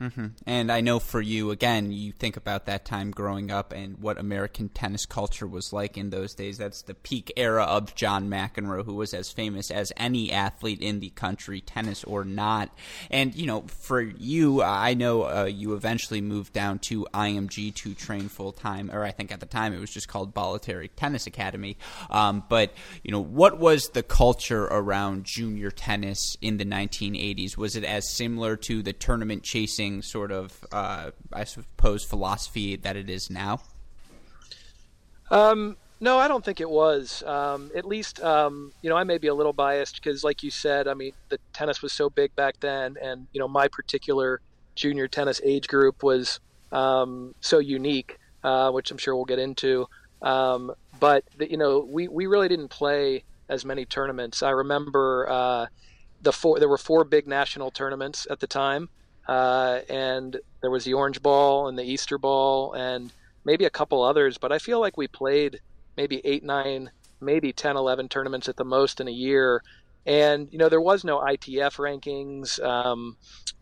Mm-hmm. 0.00 0.26
And 0.46 0.72
I 0.72 0.80
know 0.80 0.98
for 0.98 1.20
you, 1.20 1.50
again, 1.50 1.92
you 1.92 2.12
think 2.12 2.38
about 2.38 2.64
that 2.66 2.86
time 2.86 3.10
growing 3.10 3.50
up 3.50 3.72
and 3.72 3.98
what 3.98 4.18
American 4.18 4.70
tennis 4.70 5.04
culture 5.04 5.46
was 5.46 5.74
like 5.74 5.98
in 5.98 6.08
those 6.08 6.32
days. 6.34 6.56
That's 6.56 6.82
the 6.82 6.94
peak 6.94 7.32
era 7.36 7.64
of 7.64 7.94
John 7.94 8.30
McEnroe, 8.30 8.84
who 8.84 8.94
was 8.94 9.12
as 9.12 9.30
famous 9.30 9.70
as 9.70 9.92
any 9.98 10.32
athlete 10.32 10.80
in 10.80 11.00
the 11.00 11.10
country, 11.10 11.60
tennis 11.60 12.02
or 12.04 12.24
not. 12.24 12.70
And, 13.10 13.34
you 13.34 13.46
know, 13.46 13.64
for 13.68 14.00
you, 14.00 14.62
I 14.62 14.94
know 14.94 15.24
uh, 15.24 15.44
you 15.44 15.74
eventually 15.74 16.22
moved 16.22 16.54
down 16.54 16.78
to 16.80 17.06
IMG 17.12 17.74
to 17.74 17.92
train 17.92 18.28
full 18.28 18.52
time, 18.52 18.90
or 18.90 19.04
I 19.04 19.10
think 19.10 19.30
at 19.30 19.40
the 19.40 19.46
time 19.46 19.74
it 19.74 19.80
was 19.80 19.90
just 19.90 20.08
called 20.08 20.34
Bollettieri 20.34 20.88
Tennis 20.96 21.26
Academy. 21.26 21.76
Um, 22.08 22.42
but, 22.48 22.72
you 23.04 23.12
know, 23.12 23.20
what 23.20 23.58
was 23.58 23.90
the 23.90 24.02
culture 24.02 24.64
around 24.64 25.24
junior 25.24 25.70
tennis 25.70 26.38
in 26.40 26.56
the 26.56 26.64
1980s? 26.64 27.58
Was 27.58 27.76
it 27.76 27.84
as 27.84 28.08
similar 28.08 28.56
to 28.56 28.82
the 28.82 28.94
tournament 28.94 29.42
chasing? 29.42 29.89
Sort 30.02 30.32
of, 30.32 30.64
uh, 30.72 31.10
I 31.32 31.44
suppose, 31.44 32.04
philosophy 32.04 32.76
that 32.76 32.96
it 32.96 33.10
is 33.10 33.30
now? 33.30 33.60
Um, 35.30 35.76
no, 36.00 36.18
I 36.18 36.28
don't 36.28 36.44
think 36.44 36.60
it 36.60 36.70
was. 36.70 37.22
Um, 37.24 37.70
at 37.76 37.84
least, 37.84 38.20
um, 38.22 38.72
you 38.82 38.88
know, 38.88 38.96
I 38.96 39.04
may 39.04 39.18
be 39.18 39.28
a 39.28 39.34
little 39.34 39.52
biased 39.52 39.96
because, 39.96 40.24
like 40.24 40.42
you 40.42 40.50
said, 40.50 40.88
I 40.88 40.94
mean, 40.94 41.12
the 41.28 41.38
tennis 41.52 41.82
was 41.82 41.92
so 41.92 42.08
big 42.08 42.34
back 42.36 42.58
then, 42.60 42.96
and 43.02 43.26
you 43.32 43.38
know, 43.38 43.48
my 43.48 43.68
particular 43.68 44.40
junior 44.74 45.08
tennis 45.08 45.40
age 45.44 45.68
group 45.68 46.02
was 46.02 46.40
um, 46.72 47.34
so 47.40 47.58
unique, 47.58 48.18
uh, 48.42 48.70
which 48.70 48.90
I'm 48.90 48.98
sure 48.98 49.14
we'll 49.14 49.26
get 49.26 49.38
into. 49.38 49.86
Um, 50.22 50.72
but 50.98 51.24
the, 51.36 51.50
you 51.50 51.58
know, 51.58 51.80
we 51.80 52.08
we 52.08 52.26
really 52.26 52.48
didn't 52.48 52.68
play 52.68 53.24
as 53.50 53.64
many 53.64 53.84
tournaments. 53.84 54.42
I 54.42 54.50
remember 54.50 55.28
uh, 55.28 55.66
the 56.22 56.32
four. 56.32 56.58
There 56.58 56.68
were 56.68 56.78
four 56.78 57.04
big 57.04 57.26
national 57.26 57.70
tournaments 57.70 58.26
at 58.30 58.40
the 58.40 58.46
time, 58.46 58.88
uh, 59.28 59.80
and 59.88 60.38
there 60.60 60.70
was 60.70 60.84
the 60.84 60.94
Orange 60.94 61.22
Bowl 61.22 61.68
and 61.68 61.78
the 61.78 61.84
Easter 61.84 62.18
Bowl 62.18 62.72
and 62.74 63.12
maybe 63.44 63.64
a 63.64 63.70
couple 63.70 64.02
others. 64.02 64.38
But 64.38 64.52
I 64.52 64.58
feel 64.58 64.80
like 64.80 64.96
we 64.96 65.08
played 65.08 65.60
maybe 65.96 66.20
eight, 66.24 66.42
nine, 66.42 66.90
maybe 67.20 67.52
10, 67.52 67.76
11 67.76 68.08
tournaments 68.08 68.48
at 68.48 68.56
the 68.56 68.64
most 68.64 69.00
in 69.00 69.08
a 69.08 69.12
year. 69.12 69.62
And, 70.06 70.48
you 70.50 70.58
know, 70.58 70.68
there 70.68 70.80
was 70.80 71.04
no 71.04 71.20
ITF 71.20 71.76
rankings, 71.76 72.62
um, 72.64 73.16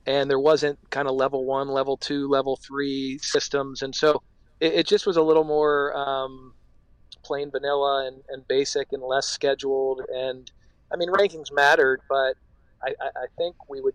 and 0.06 0.30
there 0.30 0.38
wasn't 0.38 0.78
kind 0.90 1.08
of 1.08 1.14
level 1.14 1.44
one, 1.44 1.68
level 1.68 1.96
two, 1.96 2.28
level 2.28 2.56
three 2.56 3.18
systems. 3.18 3.82
And 3.82 3.94
so 3.94 4.22
it, 4.60 4.74
it 4.74 4.86
just 4.86 5.04
was 5.04 5.16
a 5.16 5.22
little 5.22 5.44
more 5.44 5.96
um, 5.96 6.54
plain 7.24 7.50
vanilla 7.50 8.06
and, 8.06 8.22
and 8.28 8.46
basic 8.46 8.92
and 8.92 9.02
less 9.02 9.26
scheduled. 9.26 10.02
And, 10.14 10.50
I 10.92 10.96
mean, 10.96 11.10
rankings 11.10 11.52
mattered, 11.52 12.00
but 12.08 12.34
I, 12.82 12.94
I 13.00 13.26
think 13.36 13.56
we 13.68 13.80
would 13.80 13.94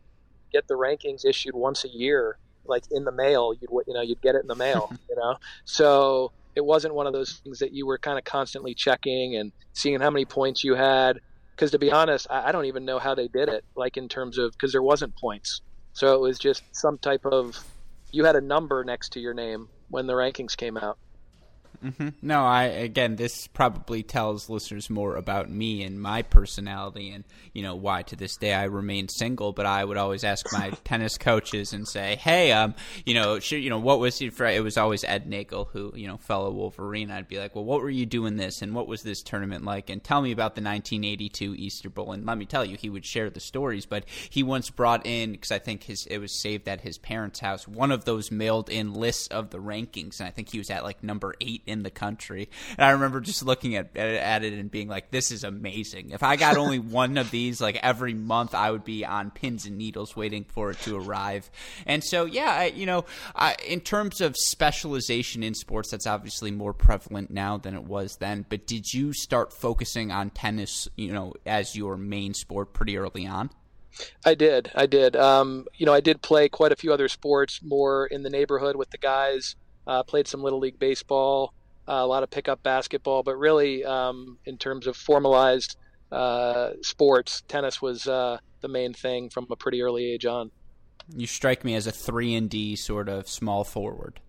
get 0.53 0.67
the 0.67 0.75
rankings 0.75 1.25
issued 1.25 1.55
once 1.55 1.83
a 1.83 1.89
year, 1.89 2.37
like 2.65 2.83
in 2.91 3.03
the 3.03 3.11
mail. 3.11 3.53
You'd 3.59 3.69
you 3.87 3.93
know 3.93 4.01
you'd 4.01 4.21
get 4.21 4.35
it 4.35 4.41
in 4.41 4.47
the 4.47 4.55
mail. 4.55 4.91
you 5.09 5.15
know, 5.15 5.37
so 5.65 6.31
it 6.55 6.63
wasn't 6.63 6.93
one 6.93 7.07
of 7.07 7.13
those 7.13 7.33
things 7.43 7.59
that 7.59 7.73
you 7.73 7.85
were 7.85 7.97
kind 7.97 8.17
of 8.17 8.23
constantly 8.23 8.73
checking 8.73 9.35
and 9.35 9.51
seeing 9.73 9.99
how 9.99 10.09
many 10.09 10.25
points 10.25 10.63
you 10.63 10.75
had. 10.75 11.19
Because 11.55 11.71
to 11.71 11.79
be 11.79 11.91
honest, 11.91 12.27
I, 12.29 12.49
I 12.49 12.51
don't 12.51 12.65
even 12.65 12.85
know 12.85 12.99
how 12.99 13.15
they 13.15 13.27
did 13.27 13.49
it. 13.49 13.63
Like 13.75 13.97
in 13.97 14.07
terms 14.07 14.37
of 14.37 14.51
because 14.53 14.71
there 14.71 14.83
wasn't 14.83 15.15
points, 15.15 15.61
so 15.93 16.13
it 16.15 16.21
was 16.21 16.39
just 16.39 16.63
some 16.71 16.97
type 16.97 17.25
of 17.25 17.63
you 18.11 18.25
had 18.25 18.35
a 18.35 18.41
number 18.41 18.83
next 18.83 19.13
to 19.13 19.19
your 19.19 19.33
name 19.33 19.67
when 19.89 20.07
the 20.07 20.13
rankings 20.13 20.55
came 20.55 20.77
out. 20.77 20.97
Mm-hmm. 21.83 22.09
No, 22.21 22.45
I 22.45 22.63
again, 22.63 23.17
this 23.17 23.47
probably 23.47 24.03
tells 24.03 24.49
listeners 24.49 24.89
more 24.89 25.17
about 25.17 25.49
me 25.49 25.83
and 25.83 26.01
my 26.01 26.21
personality, 26.21 27.11
and 27.11 27.25
you 27.51 27.61
know 27.61 27.75
why 27.75 28.03
to 28.03 28.15
this 28.15 28.37
day 28.37 28.53
I 28.53 28.63
remain 28.65 29.09
single. 29.09 29.51
But 29.51 29.65
I 29.65 29.83
would 29.83 29.97
always 29.97 30.23
ask 30.23 30.45
my 30.53 30.69
tennis 30.85 31.17
coaches 31.17 31.73
and 31.73 31.87
say, 31.87 32.15
"Hey, 32.15 32.51
um, 32.53 32.75
you 33.05 33.13
know, 33.13 33.39
should, 33.39 33.61
you 33.61 33.69
know, 33.69 33.79
what 33.79 33.99
was 33.99 34.21
it 34.21 34.33
for?" 34.33 34.45
It 34.45 34.63
was 34.63 34.77
always 34.77 35.03
Ed 35.03 35.27
Nagel, 35.27 35.65
who 35.65 35.91
you 35.95 36.07
know, 36.07 36.17
fellow 36.17 36.51
Wolverine. 36.51 37.11
I'd 37.11 37.27
be 37.27 37.37
like, 37.37 37.53
"Well, 37.53 37.65
what 37.65 37.81
were 37.81 37.89
you 37.89 38.05
doing 38.05 38.37
this, 38.37 38.61
and 38.61 38.73
what 38.73 38.87
was 38.87 39.03
this 39.03 39.21
tournament 39.21 39.65
like?" 39.65 39.89
And 39.89 40.01
tell 40.01 40.21
me 40.21 40.31
about 40.31 40.55
the 40.55 40.61
1982 40.61 41.55
Easter 41.55 41.89
Bowl. 41.89 42.13
And 42.13 42.25
let 42.25 42.37
me 42.37 42.45
tell 42.45 42.63
you, 42.63 42.77
he 42.77 42.89
would 42.89 43.05
share 43.05 43.29
the 43.29 43.41
stories. 43.41 43.85
But 43.85 44.05
he 44.29 44.41
once 44.41 44.69
brought 44.69 45.05
in 45.05 45.33
because 45.33 45.51
I 45.51 45.59
think 45.59 45.83
his 45.83 46.05
it 46.05 46.19
was 46.19 46.39
saved 46.39 46.69
at 46.69 46.81
his 46.81 46.97
parents' 46.97 47.41
house. 47.41 47.67
One 47.67 47.91
of 47.91 48.05
those 48.05 48.31
mailed 48.31 48.69
in 48.69 48.93
lists 48.93 49.27
of 49.27 49.49
the 49.49 49.59
rankings, 49.59 50.19
and 50.19 50.27
I 50.27 50.31
think 50.31 50.49
he 50.49 50.59
was 50.59 50.69
at 50.69 50.83
like 50.83 51.03
number 51.03 51.33
eight 51.41 51.63
in 51.73 51.83
the 51.83 51.91
country. 51.91 52.49
And 52.77 52.85
I 52.85 52.91
remember 52.91 53.19
just 53.19 53.43
looking 53.43 53.75
at 53.75 53.97
at 53.97 54.43
it 54.43 54.53
and 54.53 54.71
being 54.71 54.87
like, 54.87 55.11
"This 55.11 55.31
is 55.31 55.43
amazing." 55.43 56.11
If 56.11 56.23
I 56.23 56.37
got 56.37 56.55
only 56.55 56.79
one 56.93 57.17
of 57.17 57.31
these, 57.31 57.59
like 57.59 57.77
every 57.83 58.13
month, 58.13 58.55
I 58.55 58.71
would 58.71 58.85
be 58.85 59.05
on 59.05 59.31
pins 59.31 59.65
and 59.65 59.77
needles 59.77 60.15
waiting 60.15 60.45
for 60.45 60.71
it 60.71 60.79
to 60.81 60.97
arrive. 60.97 61.51
And 61.85 62.03
so, 62.03 62.25
yeah, 62.25 62.51
I, 62.51 62.65
you 62.67 62.85
know, 62.85 63.05
I, 63.35 63.55
in 63.67 63.81
terms 63.81 64.21
of 64.21 64.37
specialization 64.37 65.43
in 65.43 65.53
sports, 65.53 65.91
that's 65.91 66.07
obviously 66.07 66.51
more 66.51 66.73
prevalent 66.73 67.31
now 67.31 67.57
than 67.57 67.73
it 67.73 67.83
was 67.83 68.17
then. 68.17 68.45
But 68.47 68.67
did 68.67 68.93
you 68.93 69.11
start 69.13 69.51
focusing 69.51 70.11
on 70.11 70.29
tennis, 70.29 70.87
you 70.95 71.11
know, 71.11 71.33
as 71.45 71.75
your 71.75 71.97
main 71.97 72.33
sport 72.33 72.73
pretty 72.73 72.97
early 72.97 73.27
on? 73.27 73.49
I 74.25 74.35
did. 74.35 74.71
I 74.75 74.85
did. 74.85 75.15
Um, 75.15 75.67
you 75.75 75.85
know, 75.85 75.93
I 75.93 76.01
did 76.01 76.21
play 76.21 76.49
quite 76.49 76.71
a 76.71 76.75
few 76.75 76.91
other 76.93 77.07
sports 77.07 77.61
more 77.61 78.07
in 78.07 78.23
the 78.23 78.29
neighborhood 78.29 78.75
with 78.75 78.89
the 78.89 78.97
guys. 78.97 79.55
Uh, 79.85 80.01
played 80.01 80.27
some 80.27 80.41
little 80.41 80.59
league 80.59 80.79
baseball 80.79 81.53
uh, 81.87 81.93
a 81.93 82.07
lot 82.07 82.23
of 82.23 82.29
pickup 82.29 82.63
basketball, 82.63 83.23
but 83.23 83.35
really, 83.37 83.83
um, 83.83 84.37
in 84.45 84.57
terms 84.57 84.87
of 84.87 84.95
formalized 84.95 85.77
uh, 86.11 86.71
sports, 86.81 87.43
tennis 87.47 87.81
was 87.81 88.07
uh, 88.07 88.37
the 88.61 88.67
main 88.67 88.93
thing 88.93 89.29
from 89.29 89.47
a 89.49 89.55
pretty 89.55 89.81
early 89.81 90.05
age 90.05 90.25
on. 90.25 90.51
You 91.15 91.27
strike 91.27 91.65
me 91.65 91.75
as 91.75 91.87
a 91.87 91.91
three 91.91 92.33
and 92.35 92.49
D 92.49 92.75
sort 92.75 93.09
of 93.09 93.27
small 93.27 93.63
forward. 93.63 94.19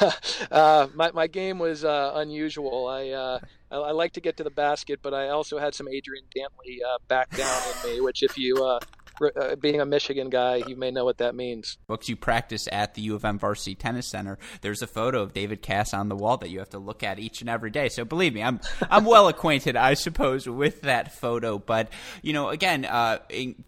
Uh, 0.50 0.88
my 0.94 1.12
my 1.12 1.28
game 1.28 1.60
was 1.60 1.84
uh, 1.84 2.12
unusual. 2.16 2.88
I, 2.88 3.10
uh, 3.10 3.38
I, 3.70 3.76
I 3.76 3.90
like 3.92 4.14
to 4.14 4.20
get 4.20 4.36
to 4.38 4.42
the 4.42 4.50
basket, 4.50 4.98
but 5.00 5.14
I 5.14 5.28
also 5.28 5.58
had 5.58 5.76
some 5.76 5.86
Adrian 5.86 6.24
Dantley 6.34 6.80
back 7.06 7.30
down 7.36 7.62
in 7.84 7.90
me, 7.90 8.00
which 8.00 8.24
if 8.24 8.36
you 8.36 8.80
uh, 9.20 9.56
being 9.56 9.80
a 9.80 9.86
Michigan 9.86 10.30
guy, 10.30 10.62
you 10.66 10.76
may 10.76 10.90
know 10.90 11.04
what 11.04 11.18
that 11.18 11.34
means. 11.34 11.78
Books 11.86 12.08
you 12.08 12.16
practice 12.16 12.68
at 12.72 12.94
the 12.94 13.02
U 13.02 13.14
of 13.14 13.24
M 13.24 13.38
Varsity 13.38 13.74
Tennis 13.74 14.08
Center. 14.08 14.38
There's 14.62 14.82
a 14.82 14.86
photo 14.86 15.22
of 15.22 15.32
David 15.32 15.62
Cass 15.62 15.92
on 15.92 16.08
the 16.08 16.16
wall 16.16 16.36
that 16.38 16.48
you 16.48 16.58
have 16.58 16.70
to 16.70 16.78
look 16.78 17.02
at 17.02 17.18
each 17.18 17.40
and 17.40 17.50
every 17.50 17.70
day. 17.70 17.88
So 17.88 18.04
believe 18.04 18.34
me, 18.34 18.42
I'm 18.42 18.60
I'm 18.90 19.04
well 19.04 19.28
acquainted, 19.28 19.76
I 19.76 19.94
suppose, 19.94 20.48
with 20.48 20.82
that 20.82 21.14
photo. 21.14 21.58
But 21.58 21.90
you 22.22 22.32
know, 22.32 22.48
again, 22.48 22.84
uh, 22.84 23.18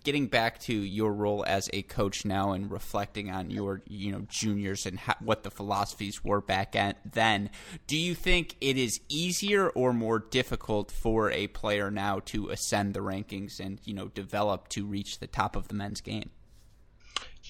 getting 0.04 0.26
back 0.26 0.61
to 0.61 0.75
your 0.75 1.12
role 1.12 1.44
as 1.47 1.68
a 1.73 1.82
coach 1.82 2.25
now 2.25 2.52
and 2.52 2.71
reflecting 2.71 3.30
on 3.30 3.50
your 3.50 3.82
you 3.87 4.12
know 4.12 4.25
juniors 4.28 4.87
and 4.87 4.99
how, 4.99 5.14
what 5.21 5.42
the 5.42 5.50
philosophies 5.50 6.25
were 6.25 6.40
back 6.40 6.75
at 6.75 6.99
then, 7.04 7.50
do 7.87 7.97
you 7.97 8.14
think 8.14 8.56
it 8.61 8.78
is 8.78 9.00
easier 9.09 9.68
or 9.71 9.92
more 9.92 10.18
difficult 10.18 10.90
for 10.90 11.30
a 11.30 11.47
player 11.49 11.90
now 11.90 12.21
to 12.26 12.49
ascend 12.49 12.94
the 12.94 13.00
rankings 13.00 13.61
and 13.61 13.80
you 13.85 13.94
know 13.94 14.09
develop 14.09 14.68
to 14.68 14.87
reach 14.87 15.18
the 15.18 15.26
top? 15.26 15.41
Top 15.42 15.56
of 15.56 15.68
the 15.68 15.75
men's 15.75 16.00
game? 16.00 16.30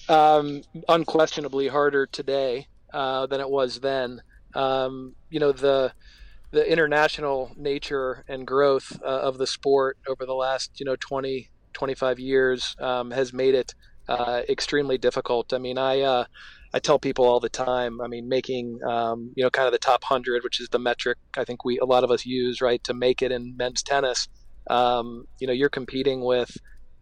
Um, 0.09 0.63
unquestionably 0.89 1.67
harder 1.67 2.05
today 2.05 2.67
uh, 2.93 3.25
than 3.27 3.39
it 3.39 3.49
was 3.49 3.79
then. 3.79 4.21
Um, 4.55 5.15
you 5.29 5.39
know 5.39 5.51
the 5.51 5.93
the 6.51 6.71
international 6.71 7.51
nature 7.57 8.23
and 8.27 8.45
growth 8.45 8.99
uh, 9.01 9.21
of 9.29 9.39
the 9.39 9.47
sport 9.47 9.97
over 10.07 10.25
the 10.25 10.35
last 10.35 10.79
you 10.79 10.85
know 10.85 10.95
20 10.99 11.49
25 11.73 12.19
years 12.19 12.75
um, 12.79 13.09
has 13.09 13.33
made 13.33 13.55
it 13.55 13.73
uh, 14.07 14.43
extremely 14.47 14.97
difficult. 14.99 15.53
I 15.53 15.57
mean, 15.57 15.79
I 15.79 16.01
uh, 16.01 16.25
I 16.73 16.79
tell 16.79 16.99
people 16.99 17.25
all 17.25 17.39
the 17.39 17.49
time. 17.49 18.01
I 18.01 18.07
mean, 18.07 18.27
making 18.27 18.79
um, 18.87 19.31
you 19.35 19.43
know 19.43 19.49
kind 19.49 19.67
of 19.67 19.71
the 19.71 19.79
top 19.79 20.03
hundred, 20.03 20.43
which 20.43 20.59
is 20.59 20.69
the 20.69 20.79
metric 20.79 21.17
I 21.37 21.43
think 21.45 21.65
we 21.65 21.79
a 21.79 21.85
lot 21.85 22.03
of 22.03 22.11
us 22.11 22.25
use 22.25 22.61
right 22.61 22.83
to 22.83 22.93
make 22.93 23.21
it 23.21 23.31
in 23.31 23.55
men's 23.57 23.81
tennis. 23.81 24.27
Um, 24.69 25.25
you 25.39 25.47
know, 25.47 25.53
you're 25.53 25.69
competing 25.69 26.23
with 26.23 26.55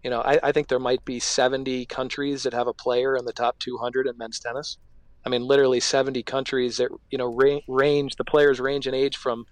you 0.04 0.10
know, 0.10 0.22
I, 0.22 0.40
I, 0.44 0.52
think 0.52 0.68
there 0.68 0.80
might 0.80 1.04
be 1.06 1.20
70 1.20 1.86
countries 1.86 2.44
that 2.44 2.54
have 2.54 2.68
a 2.68 2.74
player 2.74 3.16
in 3.16 3.26
the 3.26 3.34
top 3.34 3.60
200 3.60 4.08
in 4.08 4.18
men's 4.18 4.40
tennis. 4.40 4.78
I 5.26 5.30
mean, 5.30 5.44
literally 5.44 5.80
70 5.80 6.24
countries 6.24 6.78
that 6.78 6.90
you 7.12 7.18
know 7.18 7.62
range. 7.68 8.16
The 8.16 8.24
players 8.24 8.60
range 8.60 8.88
in 8.88 8.94
age 8.94 9.18
from 9.18 9.46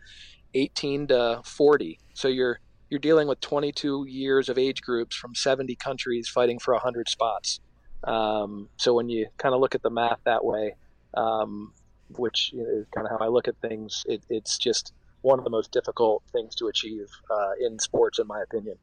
18 0.56 1.08
to 1.08 1.42
40. 1.46 2.00
So 2.14 2.28
you're 2.28 2.60
you're 2.90 3.00
dealing 3.00 3.28
with 3.28 3.40
22 3.42 4.06
years 4.08 4.50
of 4.50 4.58
age 4.58 4.82
groups 4.82 5.16
from 5.16 5.36
70 5.36 5.76
countries 5.76 6.28
fighting 6.28 6.58
for 6.58 6.74
100 6.74 7.08
spots. 7.08 7.60
Um, 8.04 8.70
so 8.78 8.96
when 8.96 9.10
you 9.10 9.28
kind 9.38 9.54
of 9.54 9.62
look 9.62 9.76
at 9.76 9.84
the 9.84 9.92
math 9.92 10.20
that 10.26 10.44
way, 10.44 10.76
um, 11.14 11.74
which 12.18 12.52
is 12.54 12.88
kind 12.96 13.06
of 13.06 13.12
how 13.12 13.24
I 13.24 13.28
look 13.28 13.48
at 13.48 13.56
things, 13.62 14.04
it, 14.08 14.24
it's 14.30 14.58
just 14.58 14.94
one 15.22 15.38
of 15.38 15.44
the 15.44 15.52
most 15.52 15.72
difficult 15.72 16.24
things 16.32 16.56
to 16.56 16.68
achieve 16.68 17.08
uh, 17.30 17.52
in 17.60 17.78
sports, 17.78 18.18
in 18.18 18.26
my 18.26 18.42
opinion. 18.42 18.78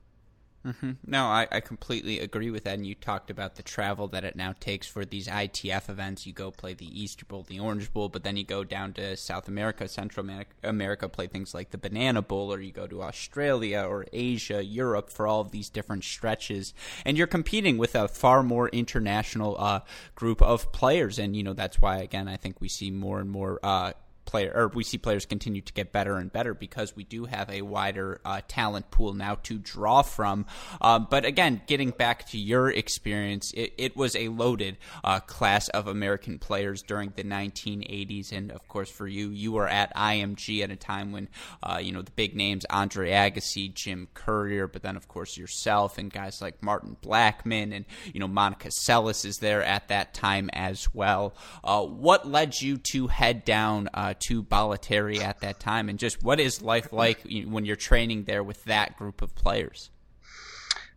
Mm-hmm. 0.66 0.92
No, 1.06 1.26
I, 1.26 1.46
I 1.52 1.60
completely 1.60 2.18
agree 2.18 2.50
with 2.50 2.64
that. 2.64 2.74
And 2.74 2.86
you 2.86 2.96
talked 2.96 3.30
about 3.30 3.54
the 3.54 3.62
travel 3.62 4.08
that 4.08 4.24
it 4.24 4.34
now 4.34 4.54
takes 4.58 4.86
for 4.86 5.04
these 5.04 5.28
ITF 5.28 5.88
events. 5.88 6.26
You 6.26 6.32
go 6.32 6.50
play 6.50 6.74
the 6.74 7.00
Easter 7.00 7.24
Bowl, 7.24 7.44
the 7.44 7.60
Orange 7.60 7.92
Bowl, 7.92 8.08
but 8.08 8.24
then 8.24 8.36
you 8.36 8.44
go 8.44 8.64
down 8.64 8.92
to 8.94 9.16
South 9.16 9.46
America, 9.46 9.86
Central 9.86 10.28
America, 10.64 11.08
play 11.08 11.28
things 11.28 11.54
like 11.54 11.70
the 11.70 11.78
Banana 11.78 12.20
Bowl, 12.20 12.52
or 12.52 12.60
you 12.60 12.72
go 12.72 12.88
to 12.88 13.02
Australia 13.02 13.86
or 13.88 14.06
Asia, 14.12 14.64
Europe 14.64 15.08
for 15.08 15.28
all 15.28 15.40
of 15.40 15.52
these 15.52 15.70
different 15.70 16.02
stretches. 16.02 16.74
And 17.04 17.16
you're 17.16 17.28
competing 17.28 17.78
with 17.78 17.94
a 17.94 18.08
far 18.08 18.42
more 18.42 18.68
international 18.70 19.56
uh, 19.58 19.80
group 20.16 20.42
of 20.42 20.72
players. 20.72 21.18
And, 21.18 21.36
you 21.36 21.44
know, 21.44 21.52
that's 21.52 21.80
why, 21.80 21.98
again, 21.98 22.26
I 22.26 22.36
think 22.36 22.60
we 22.60 22.68
see 22.68 22.90
more 22.90 23.20
and 23.20 23.30
more. 23.30 23.60
Uh, 23.62 23.92
player 24.26 24.52
or 24.54 24.68
we 24.68 24.84
see 24.84 24.98
players 24.98 25.24
continue 25.24 25.62
to 25.62 25.72
get 25.72 25.92
better 25.92 26.16
and 26.16 26.32
better 26.32 26.52
because 26.52 26.94
we 26.94 27.04
do 27.04 27.24
have 27.24 27.48
a 27.48 27.62
wider 27.62 28.20
uh, 28.24 28.40
talent 28.46 28.90
pool 28.90 29.14
now 29.14 29.36
to 29.44 29.58
draw 29.58 30.02
from. 30.02 30.44
Um, 30.80 31.06
but 31.08 31.24
again, 31.24 31.62
getting 31.66 31.90
back 31.90 32.26
to 32.28 32.38
your 32.38 32.68
experience, 32.68 33.52
it, 33.54 33.72
it 33.78 33.96
was 33.96 34.14
a 34.16 34.28
loaded 34.28 34.76
uh, 35.04 35.20
class 35.20 35.68
of 35.68 35.86
American 35.86 36.38
players 36.38 36.82
during 36.82 37.12
the 37.16 37.24
1980s, 37.24 38.32
and 38.32 38.50
of 38.50 38.66
course 38.68 38.90
for 38.90 39.06
you, 39.06 39.30
you 39.30 39.52
were 39.52 39.68
at 39.68 39.94
IMG 39.94 40.62
at 40.62 40.70
a 40.70 40.76
time 40.76 41.12
when 41.12 41.28
uh, 41.62 41.78
you 41.80 41.92
know 41.92 42.02
the 42.02 42.10
big 42.10 42.34
names 42.34 42.64
Andre 42.70 43.10
Agassi, 43.10 43.72
Jim 43.72 44.08
Courier, 44.14 44.66
but 44.66 44.82
then 44.82 44.96
of 44.96 45.08
course 45.08 45.36
yourself 45.36 45.98
and 45.98 46.12
guys 46.12 46.42
like 46.42 46.62
Martin 46.62 46.96
Blackman 47.00 47.72
and 47.72 47.84
you 48.12 48.20
know 48.20 48.28
Monica 48.28 48.68
Seles 48.68 49.24
is 49.24 49.38
there 49.38 49.62
at 49.62 49.88
that 49.88 50.14
time 50.14 50.50
as 50.52 50.92
well. 50.92 51.34
Uh, 51.62 51.82
what 51.82 52.28
led 52.28 52.60
you 52.60 52.78
to 52.92 53.06
head 53.06 53.44
down 53.44 53.88
uh, 53.94 54.14
to 54.20 54.42
Bollettieri 54.42 55.20
at 55.20 55.40
that 55.40 55.60
time, 55.60 55.88
and 55.88 55.98
just 55.98 56.22
what 56.22 56.40
is 56.40 56.62
life 56.62 56.92
like 56.92 57.20
when 57.46 57.64
you're 57.64 57.76
training 57.76 58.24
there 58.24 58.42
with 58.42 58.64
that 58.64 58.96
group 58.96 59.22
of 59.22 59.34
players? 59.34 59.90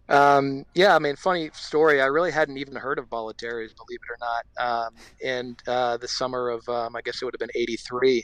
Um, 0.10 0.66
yeah, 0.74 0.96
I 0.96 1.00
mean, 1.00 1.16
funny 1.16 1.52
story. 1.54 2.02
I 2.02 2.08
really 2.08 2.32
hadn't 2.32 2.58
even 2.58 2.76
heard 2.76 2.98
of 2.98 3.10
Bollettieri, 3.10 3.70
believe 3.76 4.00
it 4.02 4.10
or 4.10 4.18
not. 4.20 4.46
Um, 4.58 4.94
and 5.24 5.62
uh, 5.68 5.98
the 5.98 6.08
summer 6.08 6.50
of, 6.50 6.68
um, 6.68 6.96
I 6.96 7.02
guess 7.02 7.22
it 7.22 7.26
would 7.26 7.36
have 7.36 7.40
been 7.40 7.56
'83, 7.56 8.24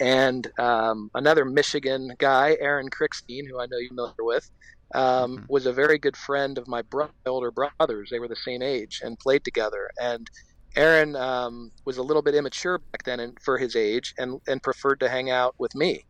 and 0.00 0.50
um, 0.58 1.10
another 1.14 1.44
Michigan 1.44 2.12
guy, 2.18 2.56
Aaron 2.60 2.88
Krickstein, 2.88 3.48
who 3.48 3.60
I 3.60 3.66
know 3.66 3.78
you're 3.78 3.88
familiar 3.88 4.14
with, 4.18 4.48
um, 4.94 5.38
mm-hmm. 5.38 5.44
was 5.48 5.66
a 5.66 5.72
very 5.72 5.98
good 5.98 6.16
friend 6.16 6.56
of 6.56 6.68
my 6.68 6.82
bro- 6.82 7.10
older 7.26 7.50
brothers. 7.50 8.10
They 8.10 8.20
were 8.20 8.28
the 8.28 8.36
same 8.36 8.62
age 8.62 9.00
and 9.02 9.18
played 9.18 9.44
together, 9.44 9.90
and 10.00 10.30
Aaron 10.76 11.14
um, 11.16 11.70
was 11.84 11.98
a 11.98 12.02
little 12.02 12.22
bit 12.22 12.34
immature 12.34 12.78
back 12.78 13.04
then 13.04 13.20
and, 13.20 13.38
for 13.40 13.58
his 13.58 13.76
age 13.76 14.14
and, 14.18 14.40
and 14.48 14.62
preferred 14.62 15.00
to 15.00 15.08
hang 15.08 15.30
out 15.30 15.54
with 15.58 15.74
me. 15.74 16.04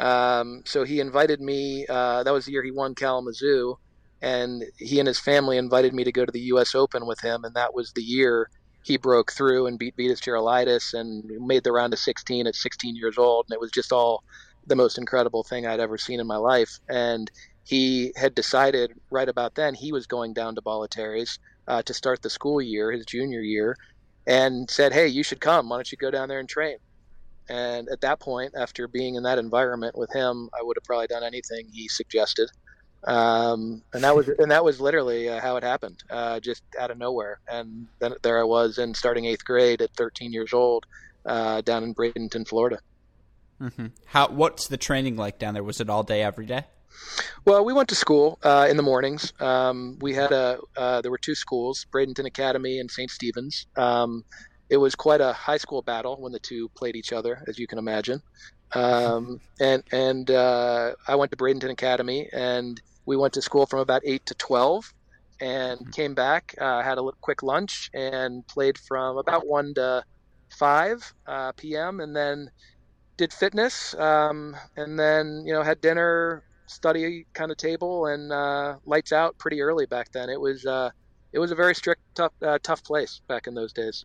Um, 0.00 0.62
so 0.64 0.84
he 0.84 1.00
invited 1.00 1.40
me, 1.40 1.86
uh, 1.88 2.22
that 2.22 2.32
was 2.32 2.46
the 2.46 2.52
year 2.52 2.62
he 2.62 2.70
won 2.70 2.94
Kalamazoo, 2.94 3.76
and 4.22 4.64
he 4.76 4.98
and 4.98 5.06
his 5.06 5.18
family 5.18 5.58
invited 5.58 5.94
me 5.94 6.04
to 6.04 6.12
go 6.12 6.24
to 6.24 6.32
the 6.32 6.40
U.S. 6.40 6.74
Open 6.74 7.06
with 7.06 7.20
him, 7.20 7.44
and 7.44 7.54
that 7.54 7.74
was 7.74 7.92
the 7.92 8.02
year 8.02 8.48
he 8.84 8.96
broke 8.96 9.32
through 9.32 9.66
and 9.66 9.78
beat 9.78 9.96
Vitas 9.96 10.20
Gerulaitis 10.20 10.94
and 10.94 11.24
made 11.46 11.64
the 11.64 11.72
round 11.72 11.92
of 11.92 11.98
16 11.98 12.46
at 12.46 12.54
16 12.54 12.96
years 12.96 13.18
old, 13.18 13.46
and 13.48 13.54
it 13.54 13.60
was 13.60 13.70
just 13.70 13.92
all 13.92 14.24
the 14.66 14.76
most 14.76 14.98
incredible 14.98 15.42
thing 15.42 15.66
I'd 15.66 15.80
ever 15.80 15.98
seen 15.98 16.20
in 16.20 16.26
my 16.26 16.36
life. 16.36 16.78
And 16.88 17.30
he 17.64 18.12
had 18.16 18.34
decided 18.34 18.92
right 19.10 19.28
about 19.28 19.54
then 19.54 19.74
he 19.74 19.92
was 19.92 20.06
going 20.06 20.32
down 20.34 20.54
to 20.54 20.62
Bollettieri's 20.62 21.38
uh, 21.68 21.82
to 21.82 21.94
start 21.94 22.22
the 22.22 22.30
school 22.30 22.60
year, 22.60 22.90
his 22.90 23.06
junior 23.06 23.40
year, 23.40 23.76
and 24.26 24.68
said, 24.70 24.92
"Hey, 24.92 25.08
you 25.08 25.22
should 25.22 25.40
come. 25.40 25.68
Why 25.68 25.76
don't 25.76 25.90
you 25.90 25.98
go 25.98 26.10
down 26.10 26.28
there 26.28 26.40
and 26.40 26.48
train?" 26.48 26.76
And 27.48 27.88
at 27.88 28.00
that 28.02 28.20
point, 28.20 28.54
after 28.56 28.86
being 28.88 29.16
in 29.16 29.24
that 29.24 29.38
environment 29.38 29.96
with 29.96 30.12
him, 30.12 30.48
I 30.58 30.62
would 30.62 30.76
have 30.76 30.84
probably 30.84 31.08
done 31.08 31.24
anything 31.24 31.68
he 31.72 31.88
suggested. 31.88 32.48
Um, 33.04 33.82
and 33.92 34.04
that 34.04 34.14
was 34.14 34.28
and 34.28 34.50
that 34.50 34.64
was 34.64 34.80
literally 34.80 35.28
uh, 35.28 35.40
how 35.40 35.56
it 35.56 35.64
happened, 35.64 36.04
uh, 36.08 36.38
just 36.38 36.62
out 36.78 36.90
of 36.90 36.98
nowhere. 36.98 37.40
And 37.48 37.88
then 37.98 38.14
there 38.22 38.38
I 38.38 38.44
was 38.44 38.78
in 38.78 38.94
starting 38.94 39.24
eighth 39.24 39.44
grade 39.44 39.82
at 39.82 39.90
13 39.96 40.32
years 40.32 40.52
old, 40.52 40.86
uh, 41.26 41.62
down 41.62 41.82
in 41.82 41.94
Bradenton, 41.94 42.46
Florida. 42.46 42.78
Mm-hmm. 43.60 43.86
How? 44.06 44.28
What's 44.28 44.68
the 44.68 44.76
training 44.76 45.16
like 45.16 45.38
down 45.38 45.54
there? 45.54 45.64
Was 45.64 45.80
it 45.80 45.90
all 45.90 46.04
day, 46.04 46.22
every 46.22 46.46
day? 46.46 46.64
Well, 47.44 47.64
we 47.64 47.72
went 47.72 47.88
to 47.88 47.94
school 47.94 48.38
uh, 48.42 48.66
in 48.70 48.76
the 48.76 48.82
mornings. 48.82 49.32
Um, 49.40 49.98
we 50.00 50.14
had 50.14 50.32
a 50.32 50.58
uh, 50.76 51.00
there 51.00 51.10
were 51.10 51.18
two 51.18 51.34
schools, 51.34 51.86
Bradenton 51.92 52.26
Academy 52.26 52.78
and 52.78 52.90
St. 52.90 53.10
Stephen's. 53.10 53.66
Um, 53.76 54.24
it 54.70 54.76
was 54.76 54.94
quite 54.94 55.20
a 55.20 55.32
high 55.32 55.58
school 55.58 55.82
battle 55.82 56.16
when 56.20 56.32
the 56.32 56.38
two 56.38 56.68
played 56.70 56.96
each 56.96 57.12
other, 57.12 57.44
as 57.46 57.58
you 57.58 57.66
can 57.66 57.78
imagine. 57.78 58.22
Um, 58.74 59.40
and 59.60 59.82
and 59.92 60.30
uh, 60.30 60.92
I 61.06 61.14
went 61.16 61.30
to 61.32 61.36
Bradenton 61.36 61.70
Academy, 61.70 62.28
and 62.32 62.80
we 63.06 63.16
went 63.16 63.34
to 63.34 63.42
school 63.42 63.66
from 63.66 63.80
about 63.80 64.02
eight 64.04 64.24
to 64.26 64.34
twelve, 64.34 64.92
and 65.40 65.80
mm-hmm. 65.80 65.90
came 65.90 66.14
back, 66.14 66.54
uh, 66.60 66.82
had 66.82 66.98
a 66.98 67.10
quick 67.20 67.42
lunch, 67.42 67.90
and 67.92 68.46
played 68.46 68.78
from 68.78 69.18
about 69.18 69.46
one 69.46 69.74
to 69.74 70.04
five 70.48 71.12
uh, 71.26 71.52
p.m. 71.52 72.00
and 72.00 72.14
then 72.14 72.50
did 73.16 73.32
fitness, 73.32 73.94
um, 73.94 74.56
and 74.76 74.98
then 74.98 75.42
you 75.44 75.52
know 75.52 75.62
had 75.62 75.80
dinner, 75.80 76.44
study 76.72 77.26
kind 77.34 77.50
of 77.50 77.56
table 77.56 78.06
and 78.06 78.32
uh, 78.32 78.76
lights 78.84 79.12
out 79.12 79.38
pretty 79.38 79.60
early 79.60 79.86
back 79.86 80.10
then. 80.12 80.28
It 80.28 80.40
was 80.40 80.64
uh, 80.66 80.90
it 81.32 81.38
was 81.38 81.50
a 81.50 81.54
very 81.54 81.74
strict, 81.74 82.02
tough, 82.14 82.32
uh, 82.42 82.58
tough 82.62 82.84
place 82.84 83.20
back 83.28 83.46
in 83.46 83.54
those 83.54 83.72
days. 83.72 84.04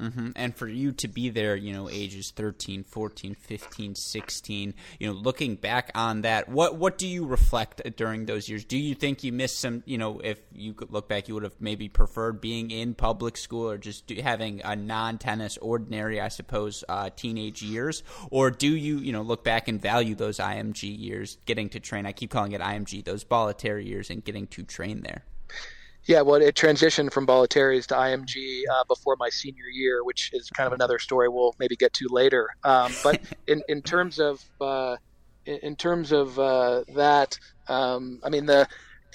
Mm-hmm. 0.00 0.30
And 0.34 0.56
for 0.56 0.66
you 0.66 0.92
to 0.92 1.08
be 1.08 1.28
there, 1.28 1.54
you 1.54 1.72
know, 1.72 1.88
ages 1.90 2.32
13, 2.34 2.84
14, 2.84 3.34
15, 3.34 3.94
16, 3.94 4.74
you 4.98 5.06
know, 5.06 5.12
looking 5.12 5.56
back 5.56 5.90
on 5.94 6.22
that, 6.22 6.48
what 6.48 6.76
what 6.76 6.96
do 6.96 7.06
you 7.06 7.26
reflect 7.26 7.82
during 7.96 8.24
those 8.24 8.48
years? 8.48 8.64
Do 8.64 8.78
you 8.78 8.94
think 8.94 9.22
you 9.22 9.32
missed 9.32 9.60
some, 9.60 9.82
you 9.84 9.98
know, 9.98 10.20
if 10.20 10.40
you 10.52 10.72
could 10.72 10.90
look 10.90 11.08
back, 11.08 11.28
you 11.28 11.34
would 11.34 11.42
have 11.42 11.60
maybe 11.60 11.88
preferred 11.88 12.40
being 12.40 12.70
in 12.70 12.94
public 12.94 13.36
school 13.36 13.68
or 13.68 13.76
just 13.76 14.06
do, 14.06 14.20
having 14.22 14.62
a 14.64 14.74
non-tennis, 14.74 15.58
ordinary, 15.58 16.20
I 16.20 16.28
suppose, 16.28 16.82
uh, 16.88 17.10
teenage 17.14 17.62
years? 17.62 18.02
Or 18.30 18.50
do 18.50 18.74
you, 18.74 18.98
you 18.98 19.12
know, 19.12 19.22
look 19.22 19.44
back 19.44 19.68
and 19.68 19.80
value 19.80 20.14
those 20.14 20.38
IMG 20.38 20.98
years, 20.98 21.36
getting 21.44 21.68
to 21.70 21.80
train? 21.80 22.06
I 22.06 22.12
keep 22.12 22.30
calling 22.30 22.52
it 22.52 22.62
IMG, 22.62 23.04
those 23.04 23.24
Bollettieri 23.24 23.86
years 23.86 24.08
and 24.08 24.24
getting 24.24 24.46
to 24.48 24.62
train 24.62 25.02
there. 25.02 25.24
Yeah, 26.06 26.22
well, 26.22 26.40
it 26.40 26.54
transitioned 26.54 27.12
from 27.12 27.26
Bollettieri's 27.26 27.86
to 27.88 27.94
IMG 27.94 28.62
uh, 28.72 28.84
before 28.88 29.16
my 29.18 29.28
senior 29.28 29.66
year, 29.72 30.02
which 30.02 30.30
is 30.32 30.48
kind 30.50 30.66
of 30.66 30.72
another 30.72 30.98
story 30.98 31.28
we'll 31.28 31.54
maybe 31.58 31.76
get 31.76 31.92
to 31.94 32.06
later. 32.10 32.48
Um, 32.64 32.92
but 33.04 33.20
in, 33.46 33.62
in 33.68 33.82
terms 33.82 34.18
of 34.18 34.42
uh, 34.60 34.96
in, 35.44 35.76
terms 35.76 36.12
of 36.12 36.38
uh, 36.38 36.84
that, 36.94 37.38
um, 37.68 38.18
I 38.24 38.30
mean 38.30 38.46
the 38.46 38.66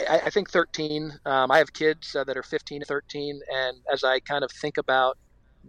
I, 0.08 0.22
I 0.26 0.30
think 0.30 0.50
13. 0.52 1.12
Um, 1.26 1.52
I 1.52 1.58
have 1.58 1.74
kids 1.74 2.16
uh, 2.16 2.24
that 2.26 2.38
are 2.38 2.44
15 2.44 2.82
to 2.82 2.86
13, 2.86 3.40
and 3.54 3.78
as 3.92 4.04
I 4.04 4.20
kind 4.20 4.44
of 4.44 4.52
think 4.52 4.78
about 4.78 5.18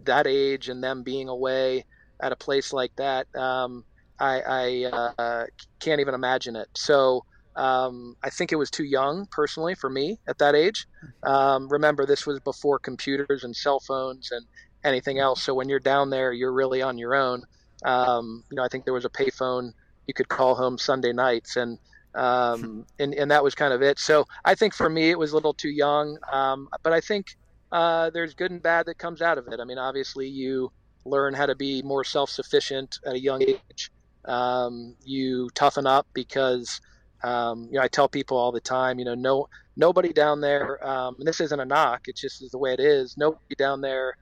that 0.03 0.27
age 0.27 0.69
and 0.69 0.83
them 0.83 1.01
being 1.01 1.29
away 1.29 1.85
at 2.21 2.31
a 2.31 2.35
place 2.35 2.73
like 2.73 2.95
that, 2.97 3.27
um, 3.35 3.85
I, 4.19 4.41
I 4.85 5.13
uh, 5.17 5.45
can't 5.79 5.99
even 5.99 6.13
imagine 6.13 6.55
it. 6.55 6.67
So. 6.75 7.23
Um, 7.57 8.15
I 8.23 8.29
think 8.29 8.51
it 8.51 8.55
was 8.55 8.69
too 8.69 8.83
young, 8.83 9.27
personally, 9.31 9.75
for 9.75 9.89
me 9.89 10.19
at 10.27 10.37
that 10.37 10.55
age. 10.55 10.87
Um, 11.23 11.67
remember, 11.67 12.05
this 12.05 12.25
was 12.25 12.39
before 12.39 12.79
computers 12.79 13.43
and 13.43 13.55
cell 13.55 13.79
phones 13.79 14.31
and 14.31 14.45
anything 14.83 15.19
else. 15.19 15.43
So 15.43 15.53
when 15.53 15.67
you're 15.67 15.79
down 15.79 16.09
there, 16.09 16.31
you're 16.31 16.53
really 16.53 16.81
on 16.81 16.97
your 16.97 17.15
own. 17.15 17.43
Um, 17.83 18.43
you 18.49 18.55
know, 18.55 18.63
I 18.63 18.67
think 18.67 18.85
there 18.85 18.93
was 18.93 19.05
a 19.05 19.09
payphone 19.09 19.73
you 20.07 20.13
could 20.13 20.29
call 20.29 20.55
home 20.55 20.77
Sunday 20.77 21.13
nights, 21.13 21.57
and 21.57 21.77
um, 22.15 22.85
and 22.99 23.13
and 23.13 23.29
that 23.31 23.43
was 23.43 23.55
kind 23.55 23.73
of 23.73 23.81
it. 23.81 23.99
So 23.99 24.25
I 24.45 24.55
think 24.55 24.73
for 24.73 24.89
me, 24.89 25.09
it 25.09 25.19
was 25.19 25.31
a 25.31 25.35
little 25.35 25.53
too 25.53 25.69
young. 25.69 26.17
Um, 26.31 26.69
but 26.83 26.93
I 26.93 27.01
think 27.01 27.35
uh, 27.71 28.09
there's 28.11 28.33
good 28.33 28.51
and 28.51 28.61
bad 28.61 28.85
that 28.85 28.97
comes 28.97 29.21
out 29.21 29.37
of 29.37 29.47
it. 29.49 29.59
I 29.59 29.65
mean, 29.65 29.77
obviously, 29.77 30.27
you 30.27 30.71
learn 31.05 31.33
how 31.33 31.45
to 31.45 31.55
be 31.55 31.81
more 31.83 32.03
self-sufficient 32.03 32.99
at 33.05 33.15
a 33.15 33.19
young 33.19 33.41
age. 33.41 33.91
Um, 34.25 34.95
you 35.03 35.49
toughen 35.53 35.87
up 35.87 36.05
because 36.13 36.81
um, 37.23 37.67
you 37.71 37.77
know, 37.77 37.83
I 37.83 37.87
tell 37.87 38.07
people 38.07 38.37
all 38.37 38.51
the 38.51 38.61
time, 38.61 38.99
you 38.99 39.05
know, 39.05 39.15
no, 39.15 39.47
nobody 39.75 40.13
down 40.13 40.41
there, 40.41 40.85
um, 40.87 41.15
and 41.19 41.27
this 41.27 41.39
isn't 41.41 41.59
a 41.59 41.65
knock, 41.65 42.01
it's 42.05 42.21
just 42.21 42.43
the 42.51 42.57
way 42.57 42.73
it 42.73 42.79
is. 42.79 43.15
Nobody 43.17 43.55
down 43.57 43.81
there 43.81 44.13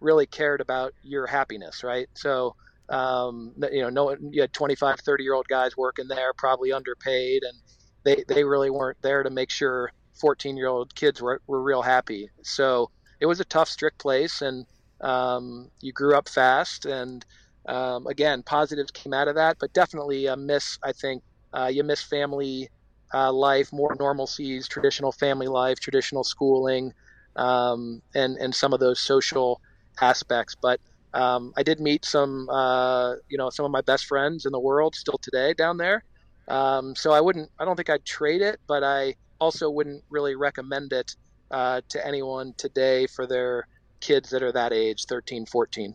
really 0.00 0.26
cared 0.26 0.60
about 0.60 0.92
your 1.02 1.26
happiness, 1.26 1.82
right? 1.82 2.08
So, 2.14 2.54
um, 2.90 3.54
you 3.72 3.82
know, 3.82 3.90
no, 3.90 4.16
you 4.30 4.40
had 4.42 4.52
25, 4.52 5.00
30 5.00 5.24
year 5.24 5.34
old 5.34 5.46
guys 5.48 5.76
working 5.76 6.08
there, 6.08 6.32
probably 6.36 6.72
underpaid, 6.72 7.42
and 7.42 7.58
they, 8.04 8.22
they 8.28 8.44
really 8.44 8.70
weren't 8.70 8.98
there 9.02 9.22
to 9.22 9.30
make 9.30 9.50
sure 9.50 9.90
14 10.20 10.56
year 10.56 10.68
old 10.68 10.94
kids 10.94 11.20
were, 11.20 11.40
were 11.46 11.62
real 11.62 11.82
happy. 11.82 12.28
So 12.42 12.90
it 13.20 13.26
was 13.26 13.40
a 13.40 13.44
tough, 13.44 13.68
strict 13.68 13.98
place, 14.00 14.42
and 14.42 14.66
um, 15.00 15.70
you 15.80 15.92
grew 15.92 16.16
up 16.16 16.28
fast. 16.28 16.86
And 16.86 17.24
um, 17.68 18.06
again, 18.06 18.42
positives 18.44 18.90
came 18.90 19.14
out 19.14 19.28
of 19.28 19.34
that, 19.36 19.56
but 19.58 19.72
definitely 19.72 20.26
a 20.26 20.36
miss, 20.36 20.78
I 20.84 20.92
think, 20.92 21.22
uh, 21.56 21.66
you 21.66 21.84
miss 21.84 22.02
family 22.02 22.68
uh, 23.12 23.32
life, 23.32 23.72
more 23.72 23.94
normalcies, 23.96 24.66
traditional 24.66 25.12
family 25.12 25.46
life, 25.46 25.78
traditional 25.80 26.24
schooling, 26.24 26.92
um, 27.36 28.00
and 28.14 28.36
and 28.38 28.54
some 28.54 28.72
of 28.72 28.80
those 28.80 29.00
social 29.00 29.60
aspects. 30.00 30.54
But 30.60 30.80
um, 31.12 31.52
I 31.56 31.62
did 31.62 31.80
meet 31.80 32.04
some, 32.04 32.48
uh, 32.50 33.14
you 33.28 33.38
know, 33.38 33.50
some 33.50 33.64
of 33.64 33.70
my 33.70 33.82
best 33.82 34.06
friends 34.06 34.46
in 34.46 34.52
the 34.52 34.60
world 34.60 34.94
still 34.96 35.18
today 35.22 35.54
down 35.54 35.76
there. 35.76 36.02
Um, 36.48 36.94
so 36.96 37.12
I 37.12 37.20
wouldn't, 37.20 37.48
I 37.60 37.64
don't 37.64 37.76
think 37.76 37.88
I'd 37.88 38.04
trade 38.04 38.42
it, 38.42 38.58
but 38.66 38.82
I, 38.82 39.14
also 39.40 39.70
wouldn't 39.70 40.02
really 40.10 40.34
recommend 40.34 40.92
it 40.92 41.10
uh, 41.50 41.80
to 41.90 42.06
anyone 42.06 42.54
today 42.56 43.06
for 43.06 43.26
their 43.26 43.66
kids 44.00 44.30
that 44.30 44.42
are 44.42 44.52
that 44.52 44.72
age, 44.72 45.04
13, 45.08 45.46
14. 45.46 45.94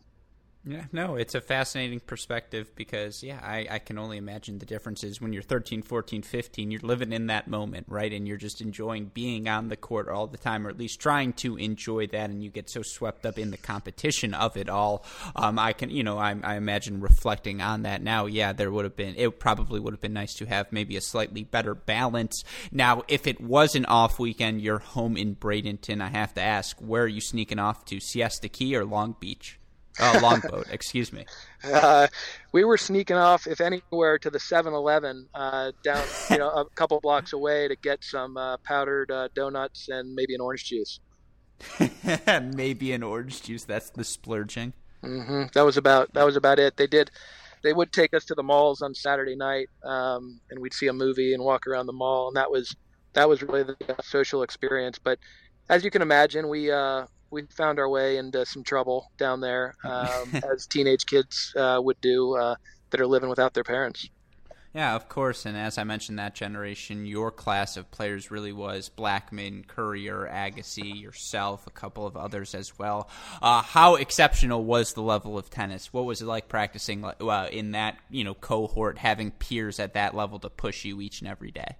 Yeah, 0.69 0.85
no, 0.91 1.15
it's 1.15 1.33
a 1.33 1.41
fascinating 1.41 1.99
perspective 1.99 2.75
because, 2.75 3.23
yeah, 3.23 3.39
I, 3.41 3.65
I 3.71 3.79
can 3.79 3.97
only 3.97 4.17
imagine 4.17 4.59
the 4.59 4.67
differences 4.67 5.19
when 5.19 5.33
you're 5.33 5.41
13, 5.41 5.81
14, 5.81 6.21
15. 6.21 6.69
You're 6.69 6.81
living 6.81 7.11
in 7.11 7.25
that 7.25 7.47
moment, 7.47 7.87
right? 7.89 8.13
And 8.13 8.27
you're 8.27 8.37
just 8.37 8.61
enjoying 8.61 9.05
being 9.05 9.49
on 9.49 9.69
the 9.69 9.75
court 9.75 10.07
all 10.09 10.27
the 10.27 10.37
time, 10.37 10.67
or 10.67 10.69
at 10.69 10.77
least 10.77 10.99
trying 10.99 11.33
to 11.33 11.57
enjoy 11.57 12.05
that. 12.07 12.29
And 12.29 12.43
you 12.43 12.51
get 12.51 12.69
so 12.69 12.83
swept 12.83 13.25
up 13.25 13.39
in 13.39 13.49
the 13.49 13.57
competition 13.57 14.35
of 14.35 14.57
it 14.57 14.69
all. 14.69 15.03
Um, 15.35 15.57
I 15.57 15.73
can, 15.73 15.89
you 15.89 16.03
know, 16.03 16.19
I, 16.19 16.35
I 16.43 16.57
imagine 16.57 17.01
reflecting 17.01 17.61
on 17.61 17.81
that 17.81 18.03
now, 18.03 18.27
yeah, 18.27 18.53
there 18.53 18.69
would 18.69 18.85
have 18.85 18.95
been, 18.95 19.15
it 19.17 19.39
probably 19.39 19.79
would 19.79 19.93
have 19.93 20.01
been 20.01 20.13
nice 20.13 20.35
to 20.35 20.45
have 20.45 20.71
maybe 20.71 20.95
a 20.95 21.01
slightly 21.01 21.43
better 21.43 21.73
balance. 21.73 22.43
Now, 22.71 23.01
if 23.07 23.25
it 23.25 23.41
was 23.41 23.73
an 23.73 23.85
off 23.87 24.19
weekend, 24.19 24.61
you're 24.61 24.77
home 24.77 25.17
in 25.17 25.35
Bradenton, 25.35 25.99
I 25.99 26.09
have 26.09 26.35
to 26.35 26.41
ask, 26.41 26.77
where 26.77 27.01
are 27.01 27.07
you 27.07 27.21
sneaking 27.21 27.57
off 27.57 27.85
to? 27.85 27.99
Siesta 27.99 28.49
Key 28.49 28.75
or 28.75 28.85
Long 28.85 29.15
Beach? 29.19 29.58
Oh, 29.99 30.19
longboat. 30.21 30.67
excuse 30.71 31.11
me. 31.13 31.25
Uh, 31.61 32.07
we 32.53 32.63
were 32.63 32.77
sneaking 32.77 33.17
off, 33.17 33.45
if 33.45 33.59
anywhere, 33.59 34.17
to 34.17 34.29
the 34.29 34.37
7-Eleven 34.37 35.27
uh, 35.33 35.73
down, 35.83 36.01
you 36.29 36.37
know, 36.37 36.47
a 36.47 36.63
couple 36.75 36.97
blocks 37.01 37.33
away 37.33 37.67
to 37.67 37.75
get 37.75 38.01
some 38.01 38.37
uh, 38.37 38.55
powdered 38.63 39.11
uh, 39.11 39.27
donuts 39.35 39.89
and 39.89 40.15
maybe 40.15 40.33
an 40.33 40.39
orange 40.39 40.63
juice. 40.63 41.01
maybe 42.55 42.93
an 42.93 43.03
orange 43.03 43.41
juice. 43.41 43.65
That's 43.65 43.89
the 43.89 44.05
splurging. 44.05 44.71
Mm-hmm. 45.03 45.47
That 45.53 45.65
was 45.65 45.77
about 45.77 46.13
that 46.13 46.25
was 46.25 46.35
about 46.35 46.59
it. 46.59 46.77
They 46.77 46.87
did. 46.87 47.11
They 47.61 47.73
would 47.73 47.91
take 47.91 48.13
us 48.13 48.25
to 48.25 48.35
the 48.35 48.43
malls 48.43 48.81
on 48.81 48.95
Saturday 48.95 49.35
night, 49.35 49.67
um, 49.83 50.39
and 50.49 50.59
we'd 50.61 50.73
see 50.73 50.87
a 50.87 50.93
movie 50.93 51.33
and 51.33 51.43
walk 51.43 51.67
around 51.67 51.87
the 51.87 51.93
mall, 51.93 52.27
and 52.27 52.37
that 52.37 52.49
was 52.49 52.75
that 53.13 53.27
was 53.27 53.41
really 53.41 53.63
the 53.63 53.95
social 54.01 54.43
experience. 54.43 54.97
But 54.97 55.19
as 55.69 55.83
you 55.83 55.91
can 55.91 56.01
imagine, 56.01 56.47
we 56.47 56.71
uh, 56.71 57.05
we 57.31 57.43
found 57.55 57.79
our 57.79 57.89
way 57.89 58.17
into 58.17 58.45
some 58.45 58.63
trouble 58.63 59.11
down 59.17 59.41
there, 59.41 59.75
um, 59.83 60.33
as 60.51 60.67
teenage 60.67 61.05
kids 61.05 61.53
uh, 61.55 61.79
would 61.81 61.99
do 62.01 62.35
uh, 62.35 62.55
that 62.91 63.01
are 63.01 63.07
living 63.07 63.29
without 63.29 63.53
their 63.53 63.63
parents. 63.63 64.09
Yeah, 64.73 64.95
of 64.95 65.09
course. 65.09 65.47
And 65.47 65.57
as 65.57 65.79
I 65.79 65.83
mentioned, 65.83 66.19
that 66.19 66.35
generation, 66.35 67.05
your 67.07 67.31
class 67.31 67.75
of 67.75 67.89
players 67.89 68.29
really 68.29 68.53
was 68.53 68.87
Blackman, 68.89 69.63
Courier, 69.67 70.29
Agassi, 70.31 71.01
yourself, 71.01 71.65
a 71.65 71.71
couple 71.71 72.05
of 72.05 72.15
others 72.15 72.53
as 72.53 72.77
well. 72.77 73.09
Uh, 73.41 73.63
how 73.63 73.95
exceptional 73.95 74.63
was 74.63 74.93
the 74.93 75.01
level 75.01 75.39
of 75.39 75.49
tennis? 75.49 75.91
What 75.91 76.05
was 76.05 76.21
it 76.21 76.25
like 76.25 76.49
practicing 76.49 77.03
uh, 77.03 77.49
in 77.51 77.71
that 77.71 77.97
you 78.11 78.23
know 78.23 78.35
cohort, 78.35 78.99
having 78.99 79.31
peers 79.31 79.79
at 79.79 79.95
that 79.95 80.15
level 80.15 80.37
to 80.39 80.49
push 80.51 80.85
you 80.85 81.01
each 81.01 81.21
and 81.21 81.27
every 81.27 81.51
day? 81.51 81.77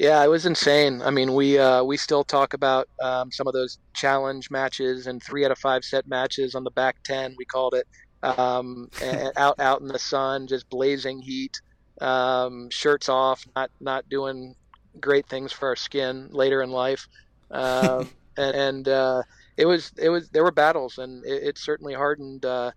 Yeah, 0.00 0.24
it 0.24 0.28
was 0.28 0.46
insane. 0.46 1.02
I 1.02 1.10
mean, 1.10 1.34
we 1.34 1.58
uh, 1.58 1.84
we 1.84 1.98
still 1.98 2.24
talk 2.24 2.54
about 2.54 2.88
um, 3.02 3.30
some 3.30 3.46
of 3.46 3.52
those 3.52 3.78
challenge 3.92 4.50
matches 4.50 5.06
and 5.06 5.22
three 5.22 5.44
out 5.44 5.50
of 5.50 5.58
five 5.58 5.84
set 5.84 6.08
matches 6.08 6.54
on 6.54 6.64
the 6.64 6.70
back 6.70 7.02
ten. 7.04 7.34
We 7.36 7.44
called 7.44 7.74
it 7.74 7.86
um, 8.22 8.88
out 9.36 9.60
out 9.60 9.82
in 9.82 9.88
the 9.88 9.98
sun, 9.98 10.46
just 10.46 10.70
blazing 10.70 11.20
heat, 11.20 11.60
um, 12.00 12.70
shirts 12.70 13.10
off, 13.10 13.44
not 13.54 13.70
not 13.78 14.08
doing 14.08 14.54
great 15.02 15.26
things 15.26 15.52
for 15.52 15.68
our 15.68 15.76
skin 15.76 16.28
later 16.30 16.62
in 16.62 16.70
life, 16.70 17.06
uh, 17.50 18.02
and, 18.38 18.56
and 18.56 18.88
uh, 18.88 19.22
it 19.58 19.66
was 19.66 19.92
it 19.98 20.08
was 20.08 20.30
there 20.30 20.44
were 20.44 20.50
battles, 20.50 20.96
and 20.96 21.22
it, 21.26 21.42
it 21.42 21.58
certainly 21.58 21.92
hardened 21.92 22.46
uh, 22.46 22.70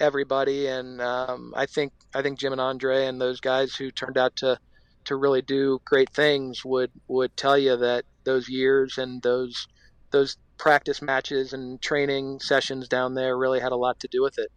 everybody. 0.00 0.66
And 0.66 1.00
um, 1.00 1.52
I 1.56 1.66
think 1.66 1.92
I 2.16 2.22
think 2.22 2.40
Jim 2.40 2.50
and 2.50 2.60
Andre 2.60 3.06
and 3.06 3.20
those 3.20 3.38
guys 3.38 3.76
who 3.76 3.92
turned 3.92 4.18
out 4.18 4.34
to 4.38 4.58
to 5.04 5.16
really 5.16 5.42
do 5.42 5.80
great 5.84 6.10
things 6.14 6.64
would 6.64 6.90
would 7.08 7.36
tell 7.36 7.58
you 7.58 7.76
that 7.76 8.04
those 8.24 8.48
years 8.48 8.98
and 8.98 9.22
those 9.22 9.66
those 10.12 10.36
practice 10.58 11.02
matches 11.02 11.52
and 11.52 11.80
training 11.82 12.40
sessions 12.40 12.88
down 12.88 13.14
there 13.14 13.36
really 13.36 13.60
had 13.60 13.72
a 13.72 13.76
lot 13.76 14.00
to 14.00 14.08
do 14.08 14.22
with 14.22 14.38
it. 14.38 14.50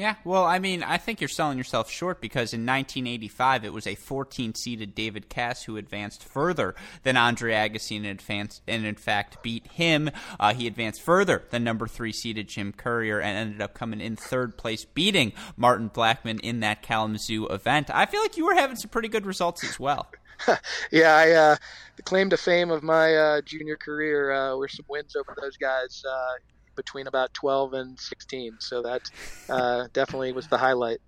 Yeah, 0.00 0.14
well, 0.24 0.46
I 0.46 0.60
mean, 0.60 0.82
I 0.82 0.96
think 0.96 1.20
you're 1.20 1.28
selling 1.28 1.58
yourself 1.58 1.90
short 1.90 2.22
because 2.22 2.54
in 2.54 2.64
1985 2.64 3.66
it 3.66 3.72
was 3.74 3.86
a 3.86 3.96
14-seeded 3.96 4.94
David 4.94 5.28
Cass 5.28 5.64
who 5.64 5.76
advanced 5.76 6.24
further 6.24 6.74
than 7.02 7.18
Andre 7.18 7.52
Agassi 7.52 7.98
and, 7.98 8.06
advanced, 8.06 8.62
and 8.66 8.86
in 8.86 8.94
fact 8.94 9.42
beat 9.42 9.66
him. 9.66 10.10
Uh, 10.40 10.54
he 10.54 10.66
advanced 10.66 11.02
further 11.02 11.42
than 11.50 11.64
number 11.64 11.86
three-seeded 11.86 12.48
Jim 12.48 12.72
Courier 12.72 13.20
and 13.20 13.36
ended 13.36 13.60
up 13.60 13.74
coming 13.74 14.00
in 14.00 14.16
third 14.16 14.56
place, 14.56 14.86
beating 14.86 15.34
Martin 15.54 15.88
Blackman 15.88 16.38
in 16.38 16.60
that 16.60 16.80
Kalamazoo 16.80 17.48
event. 17.48 17.90
I 17.92 18.06
feel 18.06 18.22
like 18.22 18.38
you 18.38 18.46
were 18.46 18.54
having 18.54 18.76
some 18.76 18.88
pretty 18.88 19.08
good 19.08 19.26
results 19.26 19.62
as 19.64 19.78
well. 19.78 20.10
yeah, 20.90 21.14
I 21.14 21.30
uh, 21.32 21.56
the 21.96 22.02
claim 22.02 22.30
to 22.30 22.38
fame 22.38 22.70
of 22.70 22.82
my 22.82 23.14
uh, 23.14 23.40
junior 23.42 23.76
career 23.76 24.32
uh, 24.32 24.56
were 24.56 24.68
some 24.68 24.86
wins 24.88 25.14
over 25.14 25.36
those 25.38 25.58
guys. 25.58 26.02
Between 26.80 27.06
about 27.06 27.34
12 27.34 27.74
and 27.74 27.98
16. 27.98 28.56
So 28.60 28.82
that 28.82 29.02
uh, 29.48 29.88
definitely 29.92 30.32
was 30.32 30.48
the 30.48 30.58
highlight. 30.58 31.00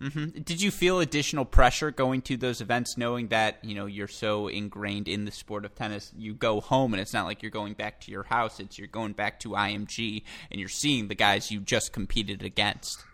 Mm-hmm. 0.00 0.40
Did 0.42 0.60
you 0.60 0.70
feel 0.70 1.00
additional 1.00 1.44
pressure 1.44 1.90
going 1.90 2.22
to 2.22 2.36
those 2.36 2.60
events, 2.60 2.98
knowing 2.98 3.28
that 3.28 3.58
you 3.62 3.74
know 3.74 3.86
you're 3.86 4.08
so 4.08 4.48
ingrained 4.48 5.08
in 5.08 5.24
the 5.24 5.30
sport 5.30 5.64
of 5.64 5.74
tennis? 5.74 6.12
You 6.16 6.34
go 6.34 6.60
home, 6.60 6.92
and 6.94 7.00
it's 7.00 7.12
not 7.12 7.26
like 7.26 7.42
you're 7.42 7.50
going 7.50 7.74
back 7.74 8.00
to 8.02 8.10
your 8.10 8.24
house; 8.24 8.60
it's 8.60 8.78
you're 8.78 8.88
going 8.88 9.12
back 9.12 9.40
to 9.40 9.50
IMG, 9.50 10.22
and 10.50 10.58
you're 10.60 10.68
seeing 10.68 11.08
the 11.08 11.14
guys 11.14 11.50
you 11.50 11.60
just 11.60 11.92
competed 11.92 12.42
against. 12.42 13.04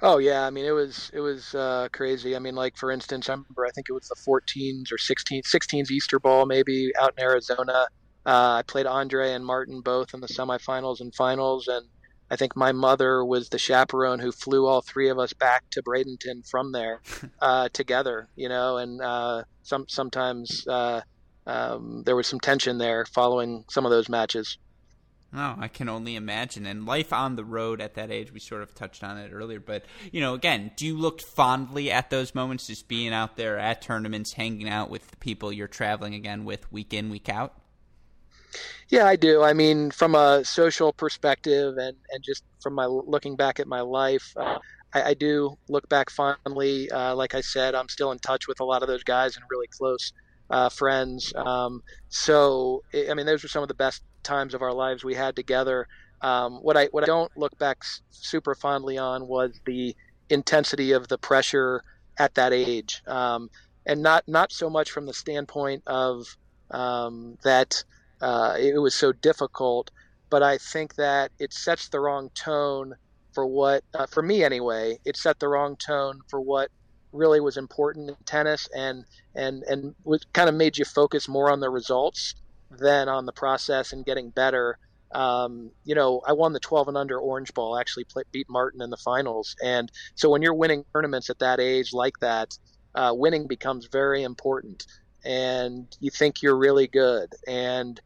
Oh 0.00 0.18
yeah, 0.18 0.46
I 0.46 0.50
mean 0.50 0.64
it 0.64 0.72
was 0.72 1.10
it 1.14 1.20
was 1.20 1.54
uh, 1.54 1.88
crazy. 1.92 2.36
I 2.36 2.38
mean, 2.40 2.54
like 2.54 2.76
for 2.76 2.90
instance, 2.90 3.28
I 3.28 3.32
remember 3.32 3.66
I 3.66 3.70
think 3.70 3.88
it 3.88 3.92
was 3.92 4.08
the 4.08 4.16
14s 4.16 4.92
or 4.92 4.96
16s, 4.96 5.46
16s 5.46 5.90
Easter 5.90 6.18
Bowl 6.18 6.46
maybe 6.46 6.92
out 7.00 7.14
in 7.16 7.24
Arizona. 7.24 7.86
Uh, 8.26 8.58
I 8.58 8.62
played 8.66 8.86
Andre 8.86 9.32
and 9.32 9.44
Martin 9.44 9.80
both 9.80 10.14
in 10.14 10.20
the 10.20 10.26
semifinals 10.26 11.00
and 11.00 11.14
finals, 11.14 11.68
and 11.68 11.86
I 12.30 12.36
think 12.36 12.56
my 12.56 12.72
mother 12.72 13.24
was 13.24 13.48
the 13.48 13.58
chaperone 13.58 14.18
who 14.18 14.32
flew 14.32 14.66
all 14.66 14.82
three 14.82 15.08
of 15.08 15.18
us 15.18 15.32
back 15.32 15.64
to 15.70 15.82
Bradenton 15.82 16.48
from 16.48 16.72
there 16.72 17.00
uh, 17.40 17.68
together. 17.72 18.28
You 18.36 18.48
know, 18.48 18.76
and 18.76 19.00
uh, 19.00 19.44
some 19.62 19.86
sometimes 19.88 20.66
uh, 20.68 21.00
um, 21.46 22.02
there 22.04 22.16
was 22.16 22.26
some 22.26 22.40
tension 22.40 22.78
there 22.78 23.06
following 23.06 23.64
some 23.70 23.86
of 23.86 23.90
those 23.90 24.08
matches. 24.08 24.58
Oh, 25.34 25.56
I 25.58 25.68
can 25.68 25.90
only 25.90 26.16
imagine. 26.16 26.64
And 26.64 26.86
life 26.86 27.12
on 27.12 27.36
the 27.36 27.44
road 27.44 27.82
at 27.82 27.94
that 27.94 28.10
age, 28.10 28.32
we 28.32 28.40
sort 28.40 28.62
of 28.62 28.74
touched 28.74 29.04
on 29.04 29.18
it 29.18 29.30
earlier. 29.30 29.60
But, 29.60 29.84
you 30.10 30.22
know, 30.22 30.32
again, 30.32 30.70
do 30.74 30.86
you 30.86 30.96
look 30.96 31.20
fondly 31.20 31.90
at 31.90 32.08
those 32.08 32.34
moments, 32.34 32.66
just 32.66 32.88
being 32.88 33.12
out 33.12 33.36
there 33.36 33.58
at 33.58 33.82
tournaments, 33.82 34.32
hanging 34.32 34.70
out 34.70 34.88
with 34.88 35.10
the 35.10 35.18
people 35.18 35.52
you're 35.52 35.68
traveling 35.68 36.14
again 36.14 36.46
with 36.46 36.70
week 36.72 36.94
in, 36.94 37.10
week 37.10 37.28
out? 37.28 37.57
Yeah, 38.88 39.06
I 39.06 39.16
do. 39.16 39.42
I 39.42 39.52
mean, 39.52 39.90
from 39.90 40.14
a 40.14 40.44
social 40.44 40.92
perspective 40.92 41.76
and, 41.76 41.96
and 42.10 42.24
just 42.24 42.44
from 42.60 42.74
my 42.74 42.86
looking 42.86 43.36
back 43.36 43.60
at 43.60 43.66
my 43.66 43.80
life, 43.80 44.32
uh, 44.36 44.58
I, 44.94 45.02
I, 45.10 45.14
do 45.14 45.58
look 45.68 45.88
back 45.88 46.08
fondly. 46.08 46.90
Uh, 46.90 47.14
like 47.14 47.34
I 47.34 47.42
said, 47.42 47.74
I'm 47.74 47.88
still 47.88 48.12
in 48.12 48.18
touch 48.18 48.48
with 48.48 48.60
a 48.60 48.64
lot 48.64 48.82
of 48.82 48.88
those 48.88 49.04
guys 49.04 49.36
and 49.36 49.44
really 49.50 49.66
close 49.66 50.12
uh, 50.50 50.70
friends. 50.70 51.32
Um, 51.36 51.82
so, 52.08 52.82
I 52.94 53.12
mean, 53.14 53.26
those 53.26 53.42
were 53.42 53.48
some 53.48 53.62
of 53.62 53.68
the 53.68 53.74
best 53.74 54.02
times 54.22 54.54
of 54.54 54.62
our 54.62 54.72
lives 54.72 55.04
we 55.04 55.14
had 55.14 55.36
together. 55.36 55.86
Um, 56.20 56.56
what 56.56 56.76
I 56.76 56.86
what 56.86 57.04
I 57.04 57.06
don't 57.06 57.30
look 57.36 57.56
back 57.58 57.78
super 58.10 58.54
fondly 58.54 58.98
on 58.98 59.28
was 59.28 59.60
the 59.66 59.94
intensity 60.30 60.92
of 60.92 61.08
the 61.08 61.18
pressure 61.18 61.84
at 62.18 62.34
that 62.34 62.52
age, 62.52 63.02
um, 63.06 63.50
and 63.86 64.02
not 64.02 64.26
not 64.26 64.52
so 64.52 64.68
much 64.68 64.90
from 64.90 65.06
the 65.06 65.14
standpoint 65.14 65.82
of 65.86 66.36
um, 66.72 67.38
that 67.44 67.84
uh, 68.20 68.54
it 68.58 68.80
was 68.80 68.94
so 68.94 69.12
difficult. 69.12 69.90
But 70.30 70.42
I 70.42 70.58
think 70.58 70.96
that 70.96 71.30
it 71.38 71.52
sets 71.52 71.88
the 71.88 72.00
wrong 72.00 72.30
tone 72.34 72.94
for 73.32 73.46
what, 73.46 73.82
uh, 73.94 74.06
for 74.06 74.22
me 74.22 74.44
anyway, 74.44 74.98
it 75.04 75.16
set 75.16 75.38
the 75.38 75.48
wrong 75.48 75.76
tone 75.76 76.20
for 76.28 76.40
what 76.40 76.70
really 77.12 77.40
was 77.40 77.56
important 77.56 78.10
in 78.10 78.16
tennis 78.26 78.68
and 78.76 79.04
and 79.34 79.62
and 79.62 79.94
kind 80.34 80.48
of 80.48 80.54
made 80.54 80.76
you 80.76 80.84
focus 80.84 81.26
more 81.26 81.50
on 81.50 81.60
the 81.60 81.70
results 81.70 82.34
than 82.70 83.08
on 83.08 83.24
the 83.24 83.32
process 83.32 83.92
and 83.92 84.04
getting 84.04 84.30
better. 84.30 84.78
Um, 85.14 85.70
you 85.84 85.94
know, 85.94 86.20
I 86.26 86.34
won 86.34 86.52
the 86.52 86.60
12 86.60 86.88
and 86.88 86.96
under 86.96 87.18
Orange 87.18 87.54
Bowl, 87.54 87.78
actually 87.78 88.04
play, 88.04 88.24
beat 88.30 88.46
Martin 88.50 88.82
in 88.82 88.90
the 88.90 88.98
finals. 88.98 89.56
And 89.64 89.90
so 90.14 90.28
when 90.28 90.42
you're 90.42 90.52
winning 90.52 90.84
tournaments 90.92 91.30
at 91.30 91.38
that 91.38 91.60
age 91.60 91.94
like 91.94 92.18
that, 92.20 92.58
uh, 92.94 93.14
winning 93.16 93.46
becomes 93.46 93.86
very 93.86 94.22
important 94.22 94.86
and 95.24 95.86
you 96.00 96.10
think 96.10 96.42
you're 96.42 96.56
really 96.56 96.86
good. 96.86 97.32
And 97.46 98.00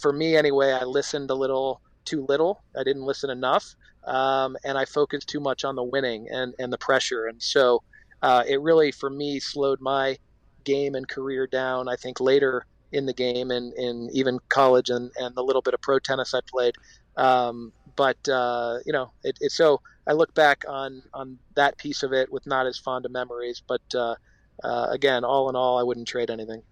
for 0.00 0.12
me 0.12 0.36
anyway, 0.36 0.72
I 0.72 0.84
listened 0.84 1.30
a 1.30 1.34
little 1.34 1.80
too 2.04 2.24
little. 2.28 2.62
I 2.78 2.82
didn't 2.84 3.02
listen 3.02 3.30
enough, 3.30 3.74
um, 4.04 4.56
and 4.64 4.76
I 4.76 4.84
focused 4.84 5.28
too 5.28 5.40
much 5.40 5.64
on 5.64 5.76
the 5.76 5.82
winning 5.82 6.28
and, 6.30 6.54
and 6.58 6.72
the 6.72 6.78
pressure. 6.78 7.26
And 7.26 7.42
so 7.42 7.82
uh, 8.22 8.44
it 8.46 8.60
really, 8.60 8.92
for 8.92 9.10
me, 9.10 9.40
slowed 9.40 9.80
my 9.80 10.18
game 10.64 10.94
and 10.94 11.08
career 11.08 11.46
down. 11.46 11.88
I 11.88 11.96
think 11.96 12.20
later 12.20 12.66
in 12.92 13.06
the 13.06 13.12
game 13.12 13.50
and 13.50 13.72
in 13.74 14.10
even 14.12 14.38
college 14.48 14.90
and, 14.90 15.10
and 15.16 15.34
the 15.34 15.42
little 15.42 15.62
bit 15.62 15.74
of 15.74 15.80
pro 15.80 15.98
tennis 15.98 16.34
I 16.34 16.40
played. 16.46 16.74
Um, 17.16 17.72
but 17.96 18.28
uh, 18.28 18.78
you 18.86 18.92
know, 18.92 19.12
it, 19.22 19.38
it, 19.40 19.52
so 19.52 19.80
I 20.06 20.12
look 20.12 20.34
back 20.34 20.64
on 20.68 21.02
on 21.12 21.38
that 21.54 21.78
piece 21.78 22.02
of 22.02 22.12
it 22.12 22.32
with 22.32 22.46
not 22.46 22.66
as 22.66 22.78
fond 22.78 23.04
of 23.06 23.12
memories. 23.12 23.62
But 23.66 23.82
uh, 23.94 24.16
uh, 24.62 24.86
again, 24.90 25.24
all 25.24 25.48
in 25.48 25.56
all, 25.56 25.78
I 25.78 25.82
wouldn't 25.82 26.08
trade 26.08 26.30
anything. 26.30 26.62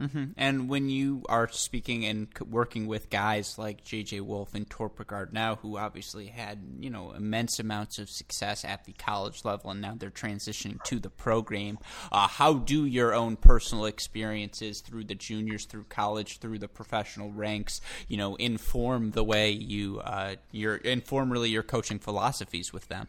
Mm-hmm. 0.00 0.24
And 0.36 0.68
when 0.68 0.88
you 0.88 1.22
are 1.28 1.48
speaking 1.48 2.04
and 2.06 2.28
working 2.48 2.86
with 2.86 3.10
guys 3.10 3.58
like 3.58 3.84
J.J. 3.84 4.20
Wolf 4.20 4.54
and 4.54 4.68
Torpegaard 4.68 5.32
now, 5.32 5.56
who 5.56 5.76
obviously 5.76 6.26
had 6.26 6.58
you 6.80 6.90
know 6.90 7.12
immense 7.12 7.58
amounts 7.58 7.98
of 7.98 8.08
success 8.08 8.64
at 8.64 8.84
the 8.84 8.92
college 8.94 9.44
level, 9.44 9.70
and 9.70 9.80
now 9.80 9.94
they're 9.96 10.10
transitioning 10.10 10.82
to 10.84 10.98
the 10.98 11.10
pro 11.10 11.42
game, 11.42 11.78
uh, 12.10 12.26
how 12.26 12.54
do 12.54 12.86
your 12.86 13.14
own 13.14 13.36
personal 13.36 13.84
experiences 13.84 14.80
through 14.80 15.04
the 15.04 15.14
juniors, 15.14 15.66
through 15.66 15.84
college, 15.84 16.38
through 16.38 16.58
the 16.58 16.68
professional 16.68 17.30
ranks, 17.30 17.80
you 18.08 18.16
know, 18.16 18.34
inform 18.36 19.10
the 19.10 19.24
way 19.24 19.50
you 19.50 20.00
uh, 20.00 20.36
your 20.50 20.76
inform 20.76 21.30
really 21.30 21.50
your 21.50 21.62
coaching 21.62 21.98
philosophies 21.98 22.72
with 22.72 22.88
them? 22.88 23.08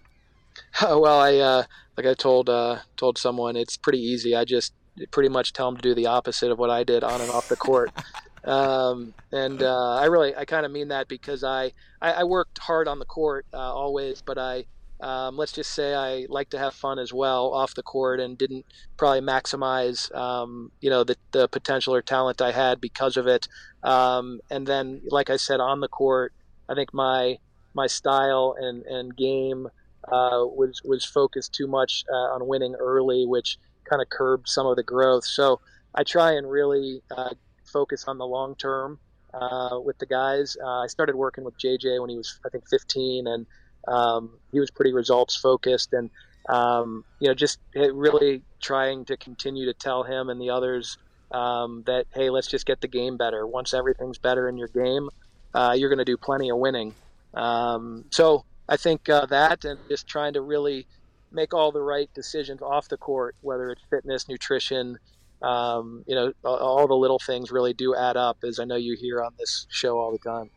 well, 0.82 1.20
I 1.20 1.38
uh, 1.38 1.64
like 1.98 2.06
I 2.06 2.14
told 2.14 2.50
uh, 2.50 2.80
told 2.98 3.18
someone, 3.18 3.56
it's 3.56 3.78
pretty 3.78 4.00
easy. 4.00 4.36
I 4.36 4.44
just 4.46 4.74
pretty 5.12 5.30
much 5.30 5.54
tell 5.54 5.72
them 5.72 5.78
to 5.78 5.82
do 5.82 5.96
the 5.96 6.08
opposite 6.08 6.52
of 6.52 6.60
what 6.60 6.70
I 6.70 6.84
did 6.84 7.04
on 7.04 7.22
and 7.22 7.30
off 7.32 7.50
the 7.50 7.56
court. 7.56 7.92
um, 8.44 9.14
and 9.32 9.62
uh, 9.62 9.96
I 9.96 10.06
really, 10.06 10.36
I 10.36 10.46
kind 10.46 10.66
of 10.66 10.72
mean 10.72 10.90
that 10.90 11.08
because 11.08 11.44
I, 11.44 11.72
I, 12.02 12.12
I, 12.12 12.24
worked 12.24 12.58
hard 12.58 12.88
on 12.88 13.00
the 13.00 13.06
court 13.06 13.46
uh, 13.54 13.58
always, 13.58 14.22
but 14.22 14.38
I, 14.38 14.66
um, 15.00 15.38
let's 15.38 15.52
just 15.52 15.72
say 15.72 15.94
I 15.94 16.28
like 16.30 16.50
to 16.52 16.60
have 16.60 16.74
fun 16.74 17.00
as 17.00 17.12
well 17.12 17.54
off 17.54 17.74
the 17.74 17.84
court 17.84 18.20
and 18.20 18.38
didn't 18.38 18.66
probably 18.98 19.22
maximize, 19.22 20.14
um, 20.16 20.72
you 20.80 20.90
know, 20.90 21.04
the, 21.04 21.18
the 21.32 21.48
potential 21.48 21.94
or 21.94 22.02
talent 22.02 22.42
I 22.42 22.52
had 22.52 22.80
because 22.80 23.18
of 23.18 23.28
it. 23.28 23.48
Um, 23.84 24.40
and 24.50 24.66
then, 24.68 25.02
like 25.10 25.30
I 25.30 25.38
said, 25.38 25.60
on 25.60 25.80
the 25.80 25.90
court, 25.90 26.34
I 26.70 26.76
think 26.76 26.94
my, 26.94 27.38
my 27.74 27.88
style 27.88 28.56
and, 28.58 28.84
and 28.84 29.16
game 29.16 29.68
uh, 30.06 30.46
was, 30.46 30.82
was 30.86 31.04
focused 31.04 31.54
too 31.54 31.68
much 31.68 32.06
uh, 32.10 32.36
on 32.36 32.48
winning 32.48 32.76
early, 32.76 33.26
which, 33.26 33.58
kind 33.84 34.02
of 34.02 34.10
curbed 34.10 34.48
some 34.48 34.66
of 34.66 34.76
the 34.76 34.84
growth. 34.84 35.26
So 35.26 35.60
I 35.96 36.04
try 36.04 36.34
and 36.34 36.50
really 36.50 37.02
uh, 37.16 37.32
focus 37.66 38.06
on 38.08 38.18
the 38.18 38.26
long 38.26 38.56
term 38.56 39.00
uh, 39.34 39.80
with 39.84 39.98
the 40.00 40.06
guys. 40.06 40.58
Uh, 40.64 40.82
I 40.82 40.88
started 40.88 41.16
working 41.16 41.44
with 41.44 41.58
JJ 41.58 42.00
when 42.00 42.10
he 42.10 42.18
was, 42.18 42.40
I 42.46 42.50
think, 42.50 42.66
15, 42.70 43.28
and 43.28 43.46
um, 43.88 44.32
he 44.52 44.60
was 44.60 44.72
pretty 44.72 44.94
results 44.94 45.36
focused, 45.36 45.94
and 45.94 46.10
um, 46.50 47.06
you 47.20 47.28
know, 47.28 47.34
just 47.34 47.60
really 47.74 48.44
trying 48.62 49.06
to 49.06 49.18
continue 49.18 49.66
to 49.66 49.74
tell 49.74 50.04
him 50.04 50.30
and 50.30 50.42
the 50.42 50.50
others 50.50 50.98
um, 51.32 51.84
that 51.88 52.06
hey, 52.14 52.30
let's 52.30 52.48
just 52.48 52.66
get 52.66 52.82
the 52.82 52.88
game 52.88 53.18
better. 53.18 53.48
Once 53.48 53.74
everything's 53.74 54.18
better 54.18 54.48
in 54.50 54.58
your 54.58 54.68
game, 54.68 55.10
uh, 55.54 55.74
you're 55.78 55.90
going 55.90 56.00
to 56.00 56.06
do 56.06 56.18
plenty 56.18 56.50
of 56.50 56.58
winning. 56.58 56.94
Um, 57.34 58.06
so 58.12 58.46
I 58.70 58.78
think 58.78 59.10
uh, 59.10 59.26
that, 59.28 59.66
and 59.66 59.80
just 59.90 60.08
trying 60.08 60.34
to 60.34 60.42
really 60.42 60.86
make 61.34 61.54
all 61.54 61.72
the 61.72 61.82
right 61.82 62.10
decisions 62.14 62.62
off 62.62 62.88
the 62.88 62.98
court, 62.98 63.36
whether 63.42 63.72
it's 63.72 63.82
fitness, 63.90 64.30
nutrition, 64.30 64.98
um, 65.42 66.04
you 66.08 66.16
know, 66.16 66.32
all 66.44 66.88
the 66.88 66.96
little 66.96 67.20
things 67.20 67.52
really 67.52 67.74
do 67.74 67.96
add 67.96 68.16
up, 68.16 68.38
as 68.44 68.60
I 68.60 68.66
know 68.66 68.78
you 68.78 68.96
hear 68.96 69.22
on 69.22 69.34
this 69.38 69.68
show 69.70 70.00
all 70.00 70.12
the 70.12 70.20
time. 70.20 70.50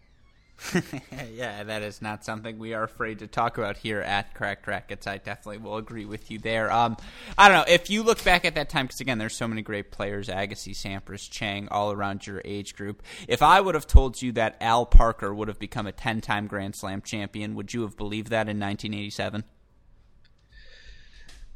yeah, 1.34 1.64
that 1.64 1.82
is 1.82 2.00
not 2.00 2.24
something 2.24 2.58
we 2.58 2.72
are 2.72 2.84
afraid 2.84 3.18
to 3.18 3.26
talk 3.26 3.58
about 3.58 3.76
here 3.76 4.00
at 4.00 4.32
Cracked 4.32 4.66
Racquets. 4.66 5.06
I 5.06 5.18
definitely 5.18 5.58
will 5.58 5.76
agree 5.76 6.06
with 6.06 6.30
you 6.30 6.38
there. 6.38 6.72
Um, 6.72 6.96
I 7.36 7.48
don't 7.48 7.58
know 7.58 7.72
if 7.72 7.90
you 7.90 8.02
look 8.02 8.24
back 8.24 8.44
at 8.44 8.54
that 8.54 8.70
time, 8.70 8.86
because 8.86 9.00
again, 9.00 9.18
there's 9.18 9.36
so 9.36 9.46
many 9.46 9.60
great 9.60 9.90
players: 9.90 10.28
Agassi, 10.28 10.72
Sampras, 10.74 11.30
Chang, 11.30 11.68
all 11.70 11.92
around 11.92 12.26
your 12.26 12.40
age 12.44 12.74
group. 12.74 13.02
If 13.28 13.42
I 13.42 13.60
would 13.60 13.74
have 13.74 13.86
told 13.86 14.22
you 14.22 14.32
that 14.32 14.56
Al 14.60 14.86
Parker 14.86 15.34
would 15.34 15.48
have 15.48 15.58
become 15.58 15.86
a 15.86 15.92
10-time 15.92 16.46
Grand 16.46 16.74
Slam 16.74 17.02
champion, 17.02 17.54
would 17.54 17.74
you 17.74 17.82
have 17.82 17.96
believed 17.96 18.28
that 18.28 18.48
in 18.48 18.58
1987? 18.58 19.44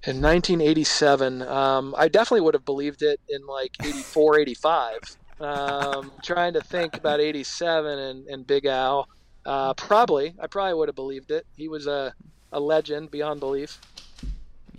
In 0.07 0.21
1987 0.21 1.43
um, 1.43 1.95
i 1.99 2.09
definitely 2.09 2.41
would 2.41 2.55
have 2.55 2.65
believed 2.65 3.03
it 3.03 3.21
in 3.29 3.45
like 3.47 3.73
84 3.83 4.41
85 4.41 5.17
um, 5.41 6.13
trying 6.23 6.53
to 6.53 6.61
think 6.61 6.97
about 6.97 7.21
87 7.21 7.99
and, 7.99 8.27
and 8.27 8.47
big 8.47 8.67
al 8.67 9.09
uh, 9.47 9.75
probably 9.75 10.35
i 10.41 10.47
probably 10.47 10.75
would 10.75 10.89
have 10.89 10.97
believed 10.97 11.31
it 11.31 11.47
he 11.57 11.69
was 11.69 11.87
a, 11.87 12.15
a 12.53 12.61
legend 12.61 13.11
beyond 13.11 13.41
belief 13.41 13.81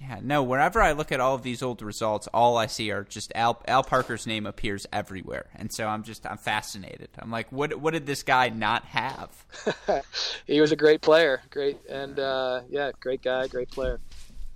yeah, 0.01 0.19
no. 0.21 0.41
Whenever 0.41 0.81
I 0.81 0.93
look 0.93 1.12
at 1.12 1.19
all 1.19 1.36
of 1.36 1.43
these 1.43 1.62
old 1.62 1.81
results, 1.84 2.27
all 2.34 2.57
I 2.57 2.65
see 2.65 2.89
are 2.89 3.03
just 3.03 3.31
Al 3.36 3.62
Al 3.67 3.84
Parker's 3.84 4.25
name 4.25 4.47
appears 4.47 4.88
everywhere, 4.91 5.45
and 5.55 5.71
so 5.71 5.88
I'm 5.88 6.03
just 6.03 6.25
I'm 6.25 6.39
fascinated. 6.39 7.10
I'm 7.19 7.29
like, 7.29 7.51
what 7.51 7.75
what 7.79 7.93
did 7.93 8.07
this 8.07 8.23
guy 8.23 8.49
not 8.49 8.84
have? 8.86 9.45
he 10.47 10.60
was 10.60 10.71
a 10.71 10.75
great 10.75 11.01
player, 11.01 11.41
great 11.51 11.77
and 11.88 12.19
uh, 12.19 12.62
yeah, 12.69 12.91
great 12.99 13.21
guy, 13.21 13.47
great 13.47 13.69
player. 13.69 13.99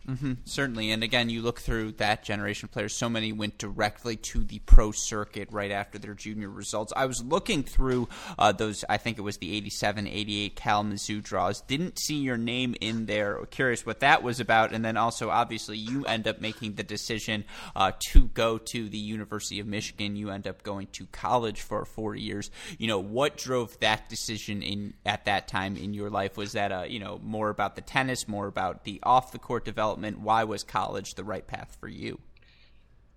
Mm-hmm, 0.08 0.34
certainly, 0.46 0.92
and 0.92 1.04
again, 1.04 1.30
you 1.30 1.42
look 1.42 1.60
through 1.60 1.94
that 1.94 2.24
generation 2.24 2.68
of 2.68 2.72
players. 2.72 2.96
So 2.96 3.10
many 3.10 3.34
went 3.34 3.58
directly 3.58 4.16
to 4.18 4.44
the 4.44 4.60
pro 4.60 4.92
circuit 4.92 5.50
right 5.52 5.72
after 5.72 5.98
their 5.98 6.14
junior 6.14 6.50
results. 6.50 6.94
I 6.96 7.08
was 7.08 7.24
looking 7.24 7.64
through 7.64 8.08
uh, 8.38 8.52
those. 8.52 8.86
I 8.88 8.98
think 8.98 9.18
it 9.18 9.22
was 9.22 9.38
the 9.38 9.56
87, 9.56 10.08
88 10.08 10.56
Kalamazoo 10.56 11.22
draws. 11.22 11.62
Didn't 11.62 11.98
see 11.98 12.18
your 12.18 12.38
name 12.38 12.76
in 12.82 13.08
there. 13.08 13.44
Curious 13.48 13.84
what 13.84 14.02
that 14.02 14.22
was 14.22 14.40
about. 14.40 14.74
And 14.74 14.86
then 14.86 14.96
also, 14.96 15.32
obviously, 15.32 15.80
you 15.80 16.06
end 16.06 16.28
up 16.28 16.40
making 16.40 16.76
the 16.76 16.84
decision 16.84 17.44
uh, 17.76 17.94
to 18.12 18.28
go 18.28 18.60
to 18.60 18.88
the 18.88 19.00
University 19.00 19.60
of 19.60 19.66
Michigan. 19.66 20.16
You 20.16 20.30
end 20.30 20.46
up 20.46 20.62
going 20.62 20.88
to 20.94 21.08
college 21.08 21.62
for 21.62 21.84
four 21.84 22.16
years. 22.16 22.52
You 22.78 22.88
know, 22.88 23.00
what 23.00 23.38
drove 23.38 23.80
that 23.80 24.08
decision 24.08 24.62
in 24.62 24.94
at 25.04 25.26
that 25.26 25.48
time 25.48 25.78
in 25.78 25.96
your 25.96 26.12
life? 26.12 26.38
Was 26.38 26.52
that 26.52 26.72
uh, 26.72 26.84
you 26.88 27.00
know 27.00 27.20
more 27.24 27.50
about 27.50 27.76
the 27.76 27.82
tennis, 27.82 28.28
more 28.28 28.46
about 28.46 28.84
the 28.84 29.00
off 29.02 29.32
the 29.32 29.40
court 29.40 29.66
development? 29.66 29.95
Development, 29.96 30.24
why 30.24 30.44
was 30.44 30.64
college 30.64 31.16
the 31.16 31.24
right 31.24 31.46
path 31.46 31.78
for 31.80 31.88
you? 31.88 32.20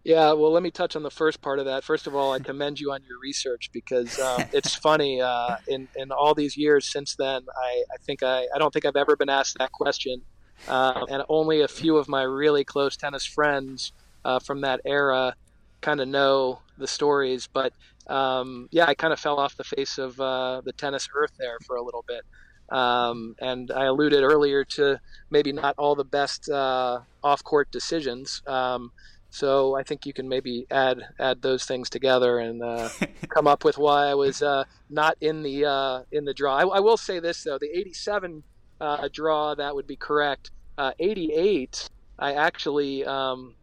Yeah, 0.05 0.33
well, 0.33 0.53
let 0.53 0.63
me 0.63 0.71
touch 0.71 0.97
on 0.97 1.03
the 1.03 1.11
first 1.11 1.43
part 1.43 1.59
of 1.59 1.67
that. 1.67 1.85
First 1.85 2.07
of 2.07 2.15
all, 2.15 2.33
I 2.33 2.39
commend 2.39 2.81
you 2.81 2.93
on 2.93 3.01
your 3.07 3.19
research 3.21 3.69
because 3.73 4.19
um, 4.19 4.45
it's 4.53 4.75
funny. 4.75 5.21
Uh, 5.21 5.57
in 5.67 5.89
in 5.97 6.13
all 6.13 6.35
these 6.35 6.57
years 6.57 6.91
since 6.91 7.15
then, 7.17 7.43
I, 7.57 7.83
I 7.93 7.97
think 8.07 8.23
I, 8.23 8.47
I 8.55 8.59
don't 8.59 8.73
think 8.73 8.85
I've 8.87 8.97
ever 8.97 9.17
been 9.17 9.29
asked 9.29 9.59
that 9.59 9.73
question, 9.73 10.23
uh, 10.67 11.05
and 11.11 11.25
only 11.29 11.61
a 11.61 11.69
few 11.69 11.97
of 11.97 12.09
my 12.09 12.23
really 12.23 12.65
close 12.65 12.97
tennis 12.97 13.27
friends 13.27 13.93
uh, 14.25 14.39
from 14.39 14.63
that 14.63 14.81
era 14.87 15.35
kind 15.81 16.01
of 16.01 16.09
know 16.09 16.61
the 16.79 16.87
stories. 16.87 17.49
But 17.53 17.73
um, 18.07 18.69
yeah, 18.71 18.87
I 18.87 18.95
kind 18.95 19.13
of 19.13 19.21
fell 19.21 19.39
off 19.39 19.57
the 19.57 19.65
face 19.65 19.99
of 19.99 20.19
uh, 20.21 20.63
the 20.65 20.73
tennis 20.73 21.09
earth 21.15 21.33
there 21.39 21.59
for 21.67 21.77
a 21.77 21.83
little 21.83 22.05
bit. 22.09 22.23
Um, 22.71 23.35
and 23.41 23.71
I 23.71 23.85
alluded 23.85 24.23
earlier 24.23 24.65
to 24.65 25.01
maybe 25.31 25.53
not 25.53 25.75
all 25.79 25.95
the 25.95 26.05
best 26.05 26.49
uh, 26.49 27.01
off-court 27.23 27.71
decisions. 27.71 28.43
Um, 28.47 28.93
so 29.31 29.77
I 29.77 29.83
think 29.83 30.07
you 30.07 30.13
can 30.13 30.29
maybe 30.29 30.67
add 30.71 31.03
add 31.19 31.43
those 31.43 31.65
things 31.65 31.91
together 31.91 32.39
and 32.39 32.63
uh, 32.63 32.89
come 33.29 33.47
up 33.47 33.65
with 33.65 33.77
why 33.77 34.07
I 34.07 34.15
was 34.15 34.43
uh, 34.43 34.65
not 34.89 35.17
in 35.21 35.43
the 35.43 35.67
uh, 35.67 36.03
in 36.13 36.25
the 36.25 36.35
draw. 36.35 36.57
I, 36.57 36.67
I, 36.67 36.81
will 36.81 36.97
say 36.97 37.21
this 37.21 37.43
though: 37.45 37.59
the 37.59 37.69
'87 37.77 38.43
uh, 38.81 39.09
draw 39.13 39.55
that 39.55 39.75
would 39.75 39.87
be 39.87 39.97
correct. 39.97 40.51
'88, 40.79 41.89
uh, 42.19 42.23
I 42.23 42.35
actually 42.35 43.05
um, 43.05 43.55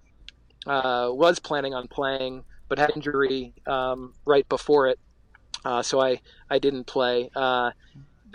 was 0.68 1.40
planning 1.40 1.74
on 1.74 1.88
playing, 1.88 2.44
but 2.70 2.78
had 2.78 2.92
injury 2.96 3.54
um, 3.66 4.14
right 4.26 4.48
before 4.48 4.88
it, 4.88 5.00
so 5.82 6.00
I 6.00 6.22
I 6.50 6.60
didn't 6.60 6.86
play 6.86 7.32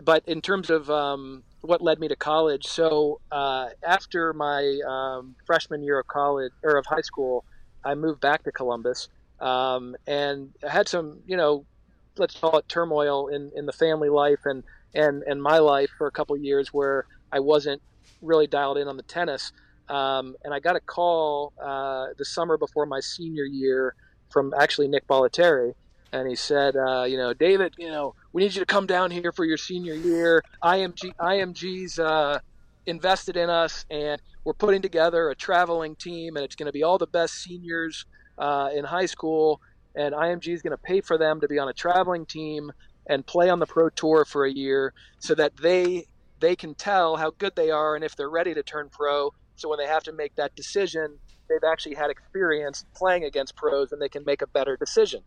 but 0.04 0.22
in 0.26 0.40
terms 0.40 0.70
of 0.70 0.90
um, 0.90 1.42
what 1.62 1.82
led 1.82 1.98
me 1.98 2.08
to 2.08 2.16
college, 2.16 2.66
so 2.66 3.20
uh, 3.30 3.68
after 3.86 4.32
my 4.32 4.78
um, 4.88 5.36
freshman 5.46 5.82
year 5.82 5.98
of 6.00 6.06
college 6.06 6.52
or 6.62 6.76
of 6.76 6.86
high 6.86 7.00
school, 7.02 7.44
I 7.84 7.94
moved 7.94 8.20
back 8.20 8.42
to 8.44 8.52
Columbus 8.52 9.08
um, 9.40 9.96
and 10.06 10.50
I 10.66 10.70
had 10.70 10.88
some, 10.88 11.20
you 11.26 11.36
know, 11.36 11.64
let's 12.16 12.38
call 12.38 12.58
it 12.58 12.68
turmoil 12.68 13.28
in, 13.28 13.50
in 13.56 13.66
the 13.66 13.72
family 13.72 14.08
life 14.08 14.40
and, 14.44 14.62
and, 14.94 15.22
and 15.22 15.42
my 15.42 15.58
life 15.58 15.90
for 15.96 16.06
a 16.06 16.10
couple 16.12 16.36
years 16.36 16.68
where 16.72 17.06
I 17.32 17.40
wasn't 17.40 17.80
really 18.20 18.46
dialed 18.46 18.78
in 18.78 18.88
on 18.88 18.96
the 18.96 19.02
tennis. 19.04 19.52
Um, 19.88 20.36
and 20.44 20.52
I 20.52 20.60
got 20.60 20.76
a 20.76 20.80
call 20.80 21.52
uh, 21.62 22.08
the 22.18 22.24
summer 22.24 22.56
before 22.56 22.86
my 22.86 23.00
senior 23.00 23.44
year 23.44 23.94
from 24.30 24.52
actually 24.58 24.88
Nick 24.88 25.06
Bollettieri, 25.08 25.72
and 26.12 26.29
he 26.29 26.35
said, 26.35 26.75
uh, 26.77 27.05
you 27.05 27.16
know, 27.16 27.33
David, 27.33 27.75
you 27.79 27.88
know, 27.88 28.14
we 28.33 28.42
need 28.42 28.55
you 28.55 28.61
to 28.61 28.66
come 28.66 28.87
down 28.87 29.11
here 29.11 29.33
for 29.33 29.44
your 29.44 29.57
senior 29.57 29.94
year. 29.94 30.42
IMG, 30.62 31.12
IMG's 31.20 31.99
uh, 31.99 32.38
invested 32.87 33.37
in 33.37 33.49
us, 33.49 33.85
and 33.90 34.20
we're 34.44 34.55
putting 34.55 34.83
together 34.83 35.31
a 35.31 35.37
traveling 35.37 35.94
team, 35.96 36.37
and 36.37 36.44
it's 36.44 36.57
going 36.57 36.66
to 36.66 36.73
be 36.73 36.83
all 36.83 36.99
the 36.99 37.07
best 37.07 37.35
seniors 37.35 38.05
uh, 38.38 38.70
in 38.75 38.85
high 38.85 39.07
school, 39.07 39.61
and 39.94 40.14
IMG 40.14 40.49
is 40.53 40.62
going 40.62 40.73
to 40.73 40.83
pay 40.83 41.01
for 41.01 41.16
them 41.16 41.40
to 41.40 41.49
be 41.49 41.59
on 41.59 41.68
a 41.68 41.73
traveling 41.73 42.27
team 42.27 42.73
and 43.09 43.27
play 43.27 43.49
on 43.49 43.61
the 43.61 43.66
pro 43.66 43.88
tour 43.90 44.25
for 44.25 44.44
a 44.44 44.53
year, 44.53 44.92
so 45.20 45.35
that 45.35 45.57
they 45.57 46.07
they 46.40 46.57
can 46.57 46.75
tell 46.75 47.16
how 47.16 47.31
good 47.38 47.53
they 47.55 47.70
are 47.70 47.94
and 47.94 48.03
if 48.03 48.16
they're 48.16 48.31
ready 48.31 48.55
to 48.55 48.62
turn 48.62 48.88
pro. 48.90 49.31
So 49.57 49.68
when 49.68 49.79
they 49.79 49.87
have 49.87 50.03
to 50.05 50.12
make 50.12 50.35
that 50.37 50.55
decision, 50.57 51.18
they've 51.51 51.59
actually 51.70 51.94
had 51.94 52.09
experience 52.09 52.83
playing 52.96 53.25
against 53.25 53.57
pros, 53.57 53.92
and 53.92 54.01
they 54.01 54.09
can 54.09 54.25
make 54.25 54.40
a 54.40 54.46
better 54.46 54.77
decision 54.77 55.20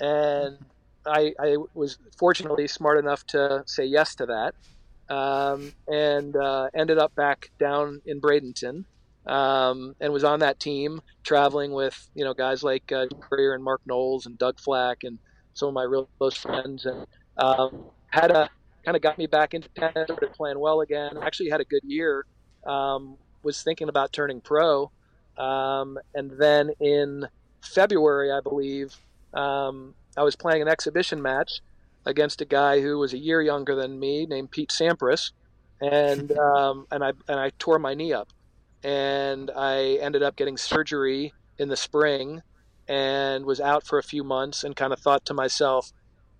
and 0.00 0.58
I, 1.06 1.32
I 1.40 1.56
was 1.74 1.98
fortunately 2.18 2.68
smart 2.68 2.98
enough 2.98 3.24
to 3.28 3.62
say 3.66 3.84
yes 3.86 4.14
to 4.16 4.26
that, 4.26 4.54
um, 5.14 5.72
and 5.86 6.36
uh, 6.36 6.68
ended 6.74 6.98
up 6.98 7.14
back 7.14 7.50
down 7.58 8.00
in 8.06 8.20
Bradenton. 8.20 8.84
um, 9.26 9.94
and 10.00 10.12
was 10.12 10.24
on 10.24 10.40
that 10.40 10.60
team, 10.60 11.00
traveling 11.24 11.72
with 11.72 11.96
you 12.14 12.24
know 12.24 12.34
guys 12.34 12.62
like 12.62 12.90
uh, 12.92 13.06
and 13.32 13.64
Mark 13.64 13.80
Knowles 13.86 14.26
and 14.26 14.38
Doug 14.38 14.58
Flach 14.60 14.98
and 15.04 15.18
some 15.54 15.68
of 15.68 15.74
my 15.74 15.82
real 15.82 16.08
close 16.18 16.36
friends, 16.36 16.86
and 16.86 17.06
um, 17.36 17.90
had 18.10 18.30
a 18.30 18.48
kind 18.84 18.96
of 18.96 19.02
got 19.02 19.18
me 19.18 19.26
back 19.26 19.54
into 19.54 19.68
tennis, 19.76 19.92
started 20.06 20.32
playing 20.36 20.58
well 20.58 20.80
again. 20.80 21.12
Actually, 21.22 21.50
had 21.50 21.60
a 21.60 21.64
good 21.64 21.82
year. 21.84 22.24
Um, 22.66 23.18
was 23.42 23.62
thinking 23.62 23.88
about 23.88 24.12
turning 24.12 24.40
pro, 24.40 24.90
um, 25.36 25.98
and 26.14 26.32
then 26.38 26.70
in 26.80 27.26
February, 27.62 28.30
I 28.32 28.40
believe, 28.42 28.96
um, 29.34 29.94
I 30.16 30.22
was 30.22 30.36
playing 30.36 30.62
an 30.62 30.68
exhibition 30.68 31.20
match 31.22 31.60
against 32.06 32.40
a 32.40 32.44
guy 32.44 32.80
who 32.80 32.98
was 32.98 33.12
a 33.12 33.18
year 33.18 33.42
younger 33.42 33.74
than 33.74 33.98
me, 33.98 34.26
named 34.26 34.50
Pete 34.50 34.70
Sampras, 34.70 35.32
and 35.80 36.32
um, 36.38 36.86
and 36.90 37.04
I 37.04 37.12
and 37.28 37.40
I 37.40 37.50
tore 37.58 37.78
my 37.78 37.94
knee 37.94 38.12
up, 38.12 38.28
and 38.82 39.50
I 39.56 39.98
ended 40.00 40.22
up 40.22 40.36
getting 40.36 40.56
surgery 40.56 41.32
in 41.58 41.68
the 41.68 41.76
spring, 41.76 42.42
and 42.88 43.44
was 43.44 43.60
out 43.60 43.86
for 43.86 43.98
a 43.98 44.02
few 44.02 44.24
months, 44.24 44.64
and 44.64 44.74
kind 44.74 44.92
of 44.92 45.00
thought 45.00 45.24
to 45.26 45.34
myself, 45.34 45.92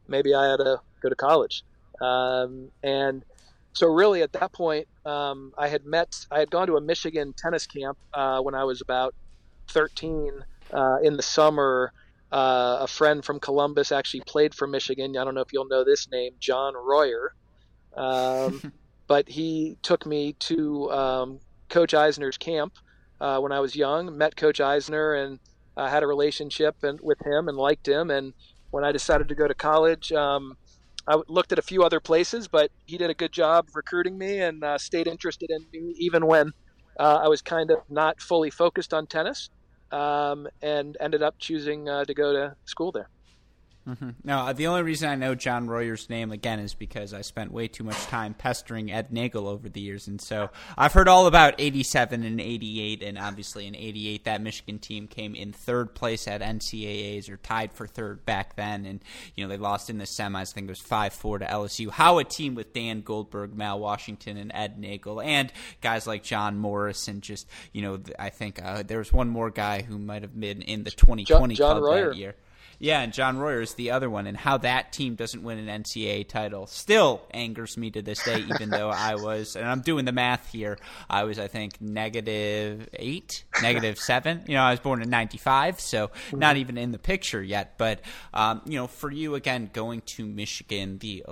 maybe 0.07 0.35
I 0.35 0.51
had 0.51 0.57
to 0.59 0.81
go 1.01 1.09
to 1.09 1.17
college, 1.17 1.65
um, 2.01 2.71
and 2.83 3.25
so 3.79 3.87
really 3.87 4.23
at 4.23 4.33
that 4.33 4.53
point, 4.53 4.89
um, 5.07 5.53
I 5.57 5.69
had 5.69 5.85
met, 5.87 6.27
I 6.33 6.41
had 6.41 6.51
gone 6.51 6.67
to 6.67 6.77
a 6.77 6.81
Michigan 6.81 7.33
tennis 7.33 7.65
camp 7.65 7.97
uh, 8.13 8.41
when 8.41 8.57
I 8.57 8.65
was 8.65 8.81
about 8.81 9.15
13 9.69 10.33
uh, 10.73 10.97
in 11.03 11.17
the 11.17 11.23
summer. 11.23 11.93
Uh, 12.31 12.79
a 12.81 12.87
friend 12.87 13.25
from 13.25 13.41
Columbus 13.41 13.91
actually 13.91 14.21
played 14.27 14.55
for 14.55 14.67
Michigan. 14.67 15.17
I 15.17 15.25
don't 15.25 15.35
know 15.35 15.41
if 15.41 15.53
you'll 15.53 15.69
know 15.69 15.85
this 15.85 16.09
name, 16.11 16.33
John 16.39 16.75
Royer. 16.75 17.35
Um, 17.97 18.73
but 19.07 19.29
he 19.29 19.79
took 19.83 20.05
me 20.05 20.35
to 20.35 20.91
um, 20.91 21.41
Coach 21.69 21.95
Eisner's 21.95 22.37
camp 22.37 22.75
uh, 23.21 23.39
when 23.41 23.53
I 23.53 23.61
was 23.61 23.75
young. 23.75 24.17
Met 24.17 24.37
Coach 24.37 24.61
Eisner 24.61 25.15
and 25.15 25.39
uh, 25.77 25.89
had 25.89 26.03
a 26.03 26.07
relationship 26.07 26.77
and, 26.83 27.01
with 27.01 27.19
him 27.25 27.49
and 27.49 27.57
liked 27.57 27.89
him. 27.89 28.11
And 28.11 28.35
when 28.71 28.85
I 28.85 28.93
decided 28.93 29.29
to 29.29 29.35
go 29.35 29.49
to 29.49 29.55
college, 29.55 30.13
um, 30.13 30.57
I 31.07 31.23
looked 31.29 31.53
at 31.53 31.59
a 31.59 31.63
few 31.63 31.83
other 31.83 32.01
places, 32.01 32.49
but 32.49 32.71
he 32.85 32.99
did 32.99 33.09
a 33.09 33.15
good 33.15 33.33
job 33.33 33.69
recruiting 33.75 34.19
me 34.19 34.41
and 34.41 34.63
uh, 34.63 34.77
stayed 34.77 35.07
interested 35.07 35.51
in 35.51 35.65
me 35.73 35.95
even 35.97 36.27
when 36.27 36.53
uh, 36.99 37.21
I 37.23 37.29
was 37.29 37.41
kind 37.41 37.71
of 37.71 37.79
not 37.89 38.21
fully 38.21 38.51
focused 38.51 38.93
on 38.93 39.07
tennis, 39.07 39.49
um, 39.91 40.49
and 40.63 40.97
ended 41.01 41.23
up 41.23 41.37
choosing 41.39 41.89
uh, 41.89 42.05
to 42.05 42.15
go 42.15 42.33
to 42.33 42.57
school 42.65 42.93
there. 42.93 43.09
Mm-hmm. 43.89 44.11
No, 44.23 44.41
uh, 44.41 44.53
the 44.53 44.67
only 44.67 44.83
reason 44.83 45.09
I 45.09 45.15
know 45.15 45.35
John 45.35 45.67
Royer's 45.67 46.11
name 46.11 46.31
again 46.31 46.59
is 46.59 46.75
because 46.75 47.15
I 47.15 47.23
spent 47.23 47.53
way 47.53 47.69
too 47.69 47.85
much 47.85 47.97
time 48.07 48.35
pestering 48.35 48.93
Ed 48.93 49.11
Nagel 49.11 49.49
over 49.49 49.69
the 49.69 49.81
years, 49.81 50.09
and 50.09 50.21
so 50.21 50.51
I've 50.77 50.93
heard 50.93 51.09
all 51.09 51.27
about 51.27 51.55
'87 51.59 52.23
and 52.23 52.39
'88, 52.39 53.03
and 53.03 53.19
obviously 53.19 53.67
in 53.67 53.75
'88 53.75 54.25
that 54.25 54.43
Michigan 54.43 54.79
team 54.79 55.07
came 55.07 55.35
in 55.35 55.53
third 55.53 55.95
place 55.95 56.29
at 56.29 56.43
NCAA's 56.43 57.31
or 57.31 57.39
tied 57.39 57.73
for 57.73 57.87
third 57.87 58.27
back 58.27 58.57
then, 58.57 58.85
and 58.85 59.03
you 59.35 59.45
know 59.45 59.49
they 59.49 59.57
lost 59.57 59.89
in 59.89 59.97
the 59.97 60.05
semis. 60.05 60.37
I 60.37 60.45
think 60.45 60.67
it 60.67 60.71
was 60.71 60.81
five 60.81 61.15
four 61.15 61.39
to 61.39 61.47
LSU. 61.47 61.89
How 61.91 62.19
a 62.19 62.25
team 62.25 62.55
with 62.55 62.75
Dan 62.75 63.01
Goldberg, 63.01 63.57
Mal 63.57 63.81
Washington, 63.81 64.37
and 64.37 64.53
Ed 64.53 64.79
Nagel, 64.79 65.23
and 65.23 65.51
guys 65.81 66.07
like 66.07 66.23
John 66.23 66.59
Morris, 66.59 67.09
and 67.09 67.23
just 67.23 67.49
you 67.73 67.81
know 67.81 68.01
I 68.19 68.29
think 68.29 68.63
uh, 68.63 68.83
there 68.83 68.99
was 68.99 69.15
one 69.15 69.29
more 69.29 69.51
guy 69.51 69.81
who 69.81 69.99
might 69.99 70.23
have 70.23 70.39
been 70.39 70.61
in 70.61 70.85
the 70.85 70.91
2020 70.91 71.25
John, 71.25 71.55
John 71.55 71.81
club 71.81 71.83
Royer. 71.83 72.09
that 72.11 72.17
year. 72.17 72.35
Yeah, 72.81 73.01
and 73.01 73.13
John 73.13 73.39
Royer 73.39 73.61
is 73.61 73.75
the 73.75 73.91
other 73.91 74.09
one, 74.09 74.29
and 74.29 74.37
how 74.37 74.59
that 74.59 74.93
team 74.93 75.17
doesn't 75.17 75.43
win 75.43 75.59
an 75.59 75.83
NCAA 75.83 76.29
title 76.29 76.67
still 76.69 77.23
angers 77.33 77.77
me 77.77 77.91
to 77.91 78.03
this 78.03 78.23
day. 78.23 78.39
Even 78.39 78.71
though 78.71 78.89
I 78.89 79.17
was, 79.17 79.57
and 79.57 79.67
I'm 79.67 79.81
doing 79.81 80.05
the 80.05 80.13
math 80.13 80.53
here, 80.53 80.79
I 81.11 81.25
was 81.25 81.41
I 81.41 81.49
think 81.49 81.81
negative 81.81 82.89
eight, 82.93 83.45
negative 83.63 83.99
seven. 83.99 84.43
You 84.47 84.55
know, 84.55 84.63
I 84.63 84.71
was 84.71 84.81
born 84.81 85.03
in 85.03 85.11
'95, 85.11 85.81
so 85.81 86.13
not 86.33 86.57
even 86.57 86.79
in 86.79 86.93
the 86.93 86.99
picture 86.99 87.43
yet. 87.43 87.79
But 87.79 88.01
um, 88.33 88.63
you 88.65 88.77
know, 88.77 88.87
for 88.87 89.11
you 89.11 89.35
again, 89.35 89.71
going 89.73 90.03
to 90.17 90.25
Michigan, 90.25 90.99
the 90.99 91.25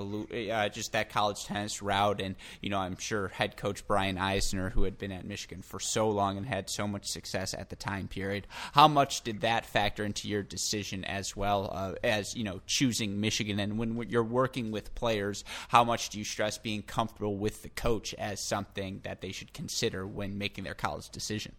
uh, 0.53 0.69
just 0.69 0.93
that 0.93 1.11
college 1.11 1.45
tennis 1.45 1.81
route, 1.81 2.21
and 2.21 2.35
you 2.61 2.71
know, 2.71 2.79
I'm 2.79 2.97
sure 2.97 3.29
head 3.29 3.57
coach 3.57 3.87
Brian 3.87 4.19
Eisner, 4.19 4.71
who 4.71 4.83
had 4.83 4.99
been 4.99 5.13
at 5.13 5.25
Michigan 5.25 5.63
for 5.63 5.79
so 5.79 6.11
long 6.11 6.37
and 6.37 6.47
had 6.47 6.69
so 6.69 6.89
much 6.89 7.07
success 7.07 7.55
at 7.55 7.71
the 7.71 7.77
time 7.77 8.09
period, 8.09 8.49
how 8.73 8.89
much 8.89 9.23
did 9.23 9.43
that 9.43 9.65
factor 9.65 10.05
into 10.05 10.27
your 10.27 10.43
decision 10.43 11.05
as 11.05 11.36
well 11.37 11.71
uh, 11.73 11.95
as 12.03 12.35
you 12.35 12.45
know 12.45 12.61
choosing 12.67 13.21
Michigan. 13.21 13.61
And 13.61 13.79
when 13.79 14.09
you're 14.09 14.25
working 14.25 14.71
with 14.71 14.95
players, 14.95 15.45
how 15.69 15.85
much 15.85 16.09
do 16.11 16.19
you 16.19 16.25
stress 16.25 16.59
being 16.59 16.83
comfortable 16.83 17.37
with 17.37 17.63
the 17.63 17.69
coach 17.69 18.15
as 18.15 18.41
something 18.41 19.01
that 19.05 19.21
they 19.21 19.33
should 19.33 19.53
consider 19.53 20.07
when 20.07 20.39
making 20.39 20.65
their 20.65 20.75
college 20.75 21.11
decision? 21.11 21.53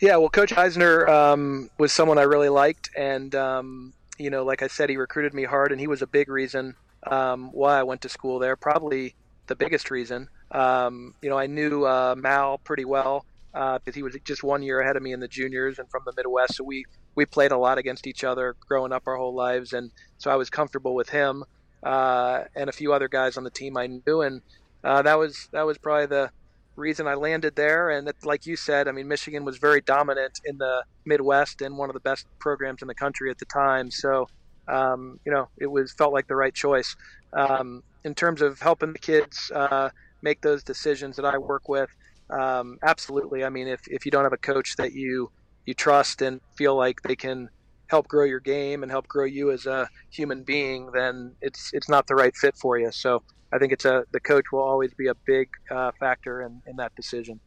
Yeah, 0.00 0.16
well, 0.16 0.28
Coach 0.28 0.52
Eisner 0.56 1.08
um, 1.08 1.70
was 1.78 1.92
someone 1.92 2.18
I 2.18 2.22
really 2.22 2.50
liked, 2.50 2.90
and 2.96 3.34
um, 3.34 3.94
you 4.18 4.30
know, 4.30 4.44
like 4.44 4.62
I 4.62 4.66
said, 4.66 4.90
he 4.90 4.96
recruited 4.96 5.32
me 5.32 5.44
hard, 5.44 5.72
and 5.72 5.80
he 5.80 5.86
was 5.86 6.02
a 6.02 6.06
big 6.06 6.28
reason 6.28 6.74
um, 7.06 7.50
why 7.52 7.78
I 7.78 7.82
went 7.82 8.02
to 8.02 8.08
school 8.08 8.38
there. 8.38 8.56
Probably 8.56 9.14
the 9.46 9.56
biggest 9.56 9.90
reason. 9.90 10.28
Um, 10.50 11.14
you 11.22 11.30
know, 11.30 11.38
I 11.38 11.46
knew 11.46 11.84
uh, 11.84 12.14
Mal 12.16 12.58
pretty 12.58 12.84
well 12.84 13.24
because 13.52 13.80
uh, 13.88 13.92
he 13.94 14.02
was 14.02 14.16
just 14.24 14.42
one 14.42 14.62
year 14.62 14.80
ahead 14.80 14.96
of 14.96 15.02
me 15.02 15.12
in 15.12 15.20
the 15.20 15.28
juniors 15.28 15.78
and 15.78 15.88
from 15.90 16.02
the 16.04 16.12
Midwest. 16.14 16.56
So 16.56 16.64
we 16.64 16.84
we 17.16 17.26
played 17.26 17.50
a 17.50 17.58
lot 17.58 17.78
against 17.78 18.06
each 18.06 18.22
other 18.22 18.54
growing 18.68 18.92
up 18.92 19.02
our 19.06 19.16
whole 19.16 19.34
lives, 19.34 19.72
and 19.72 19.90
so 20.18 20.30
I 20.30 20.36
was 20.36 20.50
comfortable 20.50 20.94
with 20.94 21.08
him 21.08 21.44
uh, 21.82 22.44
and 22.54 22.68
a 22.68 22.72
few 22.72 22.92
other 22.92 23.08
guys 23.08 23.36
on 23.36 23.44
the 23.44 23.50
team 23.50 23.76
I 23.76 23.88
knew, 23.88 24.20
and 24.22 24.42
uh, 24.84 25.02
that 25.02 25.18
was 25.18 25.48
that 25.52 25.66
was 25.66 25.78
probably 25.78 26.06
the 26.06 26.30
reason 26.76 27.06
I 27.06 27.14
landed 27.14 27.56
there. 27.56 27.90
And 27.90 28.06
it, 28.06 28.16
like 28.22 28.46
you 28.46 28.54
said, 28.54 28.86
I 28.86 28.92
mean, 28.92 29.08
Michigan 29.08 29.44
was 29.44 29.56
very 29.56 29.80
dominant 29.80 30.40
in 30.44 30.58
the 30.58 30.84
Midwest 31.06 31.62
and 31.62 31.78
one 31.78 31.88
of 31.88 31.94
the 31.94 32.00
best 32.00 32.26
programs 32.38 32.82
in 32.82 32.88
the 32.88 32.94
country 32.94 33.30
at 33.30 33.38
the 33.38 33.46
time. 33.46 33.90
So 33.90 34.28
um, 34.68 35.20
you 35.24 35.32
know, 35.32 35.48
it 35.58 35.66
was 35.66 35.92
felt 35.92 36.12
like 36.12 36.26
the 36.26 36.36
right 36.36 36.54
choice 36.54 36.96
um, 37.32 37.82
in 38.04 38.14
terms 38.14 38.42
of 38.42 38.60
helping 38.60 38.92
the 38.92 38.98
kids 38.98 39.50
uh, 39.54 39.90
make 40.22 40.40
those 40.40 40.62
decisions 40.62 41.16
that 41.16 41.24
I 41.24 41.38
work 41.38 41.68
with. 41.68 41.90
Um, 42.30 42.78
absolutely. 42.82 43.44
I 43.44 43.50
mean, 43.50 43.68
if, 43.68 43.80
if 43.86 44.04
you 44.04 44.10
don't 44.10 44.24
have 44.24 44.32
a 44.32 44.38
coach 44.38 44.76
that 44.76 44.92
you 44.92 45.30
you 45.66 45.74
trust 45.74 46.22
and 46.22 46.40
feel 46.56 46.74
like 46.76 47.02
they 47.02 47.16
can 47.16 47.50
help 47.88 48.08
grow 48.08 48.24
your 48.24 48.40
game 48.40 48.82
and 48.82 48.90
help 48.90 49.06
grow 49.06 49.24
you 49.24 49.50
as 49.50 49.66
a 49.66 49.88
human 50.10 50.42
being, 50.42 50.90
then 50.92 51.32
it's 51.40 51.70
it's 51.72 51.88
not 51.88 52.06
the 52.06 52.14
right 52.14 52.34
fit 52.34 52.56
for 52.56 52.78
you. 52.78 52.90
So 52.90 53.22
I 53.52 53.58
think 53.58 53.72
it's 53.72 53.84
a 53.84 54.04
the 54.12 54.20
coach 54.20 54.46
will 54.52 54.62
always 54.62 54.94
be 54.94 55.08
a 55.08 55.14
big 55.14 55.48
uh, 55.70 55.92
factor 55.98 56.42
in, 56.42 56.62
in 56.66 56.76
that 56.76 56.94
decision. 56.96 57.40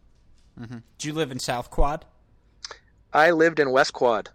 Mm-hmm. 0.59 0.77
Do 0.97 1.07
you 1.07 1.13
live 1.13 1.31
in 1.31 1.39
South 1.39 1.69
Quad? 1.69 2.05
I 3.13 3.31
lived 3.31 3.59
in 3.59 3.71
West 3.71 3.93
Quad. 3.93 4.29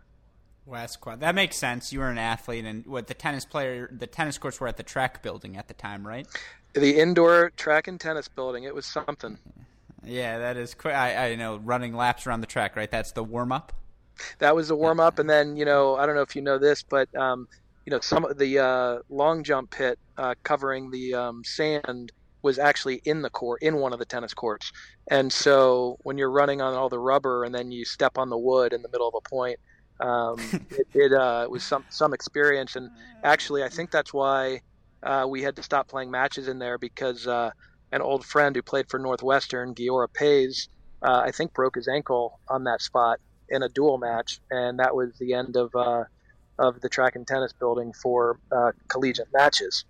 West 0.66 1.00
Quad. 1.00 1.20
That 1.20 1.34
makes 1.34 1.56
sense. 1.56 1.92
You 1.92 2.00
were 2.00 2.08
an 2.08 2.18
athlete, 2.18 2.64
and 2.64 2.86
what 2.86 3.06
the 3.06 3.14
tennis 3.14 3.44
player, 3.44 3.88
the 3.92 4.06
tennis 4.06 4.38
courts 4.38 4.60
were 4.60 4.68
at 4.68 4.76
the 4.78 4.82
track 4.82 5.22
building 5.22 5.56
at 5.56 5.68
the 5.68 5.74
time, 5.74 6.06
right? 6.06 6.26
The 6.72 6.98
indoor 6.98 7.52
track 7.56 7.86
and 7.86 8.00
tennis 8.00 8.28
building. 8.28 8.64
It 8.64 8.74
was 8.74 8.86
something. 8.86 9.38
Yeah, 10.06 10.38
that 10.38 10.56
is 10.56 10.74
quick. 10.74 10.94
I, 10.94 11.30
I 11.30 11.34
know 11.36 11.56
running 11.56 11.94
laps 11.94 12.26
around 12.26 12.40
the 12.40 12.46
track, 12.46 12.76
right? 12.76 12.90
That's 12.90 13.12
the 13.12 13.24
warm 13.24 13.52
up. 13.52 13.72
That 14.38 14.54
was 14.54 14.68
the 14.68 14.76
warm 14.76 15.00
up, 15.00 15.18
and 15.18 15.28
then 15.28 15.56
you 15.56 15.64
know 15.64 15.96
I 15.96 16.06
don't 16.06 16.14
know 16.14 16.22
if 16.22 16.36
you 16.36 16.42
know 16.42 16.58
this, 16.58 16.82
but 16.82 17.14
um, 17.16 17.48
you 17.84 17.90
know 17.90 18.00
some 18.00 18.24
of 18.24 18.38
the 18.38 18.58
uh, 18.58 18.98
long 19.08 19.42
jump 19.42 19.70
pit 19.70 19.98
uh, 20.16 20.34
covering 20.42 20.90
the 20.90 21.14
um, 21.14 21.42
sand 21.44 22.12
was 22.42 22.58
actually 22.58 23.00
in 23.04 23.22
the 23.22 23.30
court 23.30 23.62
in 23.62 23.76
one 23.76 23.92
of 23.92 23.98
the 23.98 24.04
tennis 24.04 24.34
courts, 24.34 24.70
and 25.10 25.32
so 25.32 25.96
when 26.02 26.16
you're 26.18 26.30
running 26.30 26.60
on 26.60 26.74
all 26.74 26.88
the 26.88 26.98
rubber 26.98 27.44
and 27.44 27.54
then 27.54 27.72
you 27.72 27.84
step 27.84 28.18
on 28.18 28.28
the 28.28 28.38
wood 28.38 28.72
in 28.72 28.82
the 28.82 28.88
middle 28.90 29.08
of 29.08 29.14
a 29.14 29.28
point, 29.28 29.58
um, 30.00 30.38
it, 30.70 30.86
it 30.94 31.12
uh, 31.12 31.46
was 31.50 31.64
some 31.64 31.84
some 31.88 32.14
experience, 32.14 32.76
and 32.76 32.90
actually 33.24 33.64
I 33.64 33.68
think 33.68 33.90
that's 33.90 34.14
why 34.14 34.60
uh, 35.02 35.26
we 35.28 35.42
had 35.42 35.56
to 35.56 35.62
stop 35.62 35.88
playing 35.88 36.10
matches 36.10 36.48
in 36.48 36.58
there 36.58 36.78
because 36.78 37.26
uh, 37.26 37.50
an 37.92 38.02
old 38.02 38.24
friend 38.24 38.54
who 38.56 38.62
played 38.62 38.86
for 38.88 38.98
Northwestern, 38.98 39.74
Giora 39.74 40.08
Pays, 40.12 40.68
uh, 41.02 41.22
I 41.24 41.30
think 41.30 41.52
broke 41.52 41.76
his 41.76 41.88
ankle 41.88 42.40
on 42.48 42.64
that 42.64 42.82
spot 42.82 43.18
in 43.48 43.62
a 43.62 43.68
dual 43.68 43.98
match, 43.98 44.40
and 44.50 44.78
that 44.78 44.94
was 44.94 45.16
the 45.18 45.34
end 45.34 45.56
of 45.56 45.70
uh, 45.74 46.04
of 46.58 46.80
the 46.80 46.88
track 46.88 47.16
and 47.16 47.26
tennis 47.26 47.52
building 47.58 47.92
for 48.02 48.38
uh, 48.50 48.72
collegiate 48.88 49.28
matches. 49.32 49.84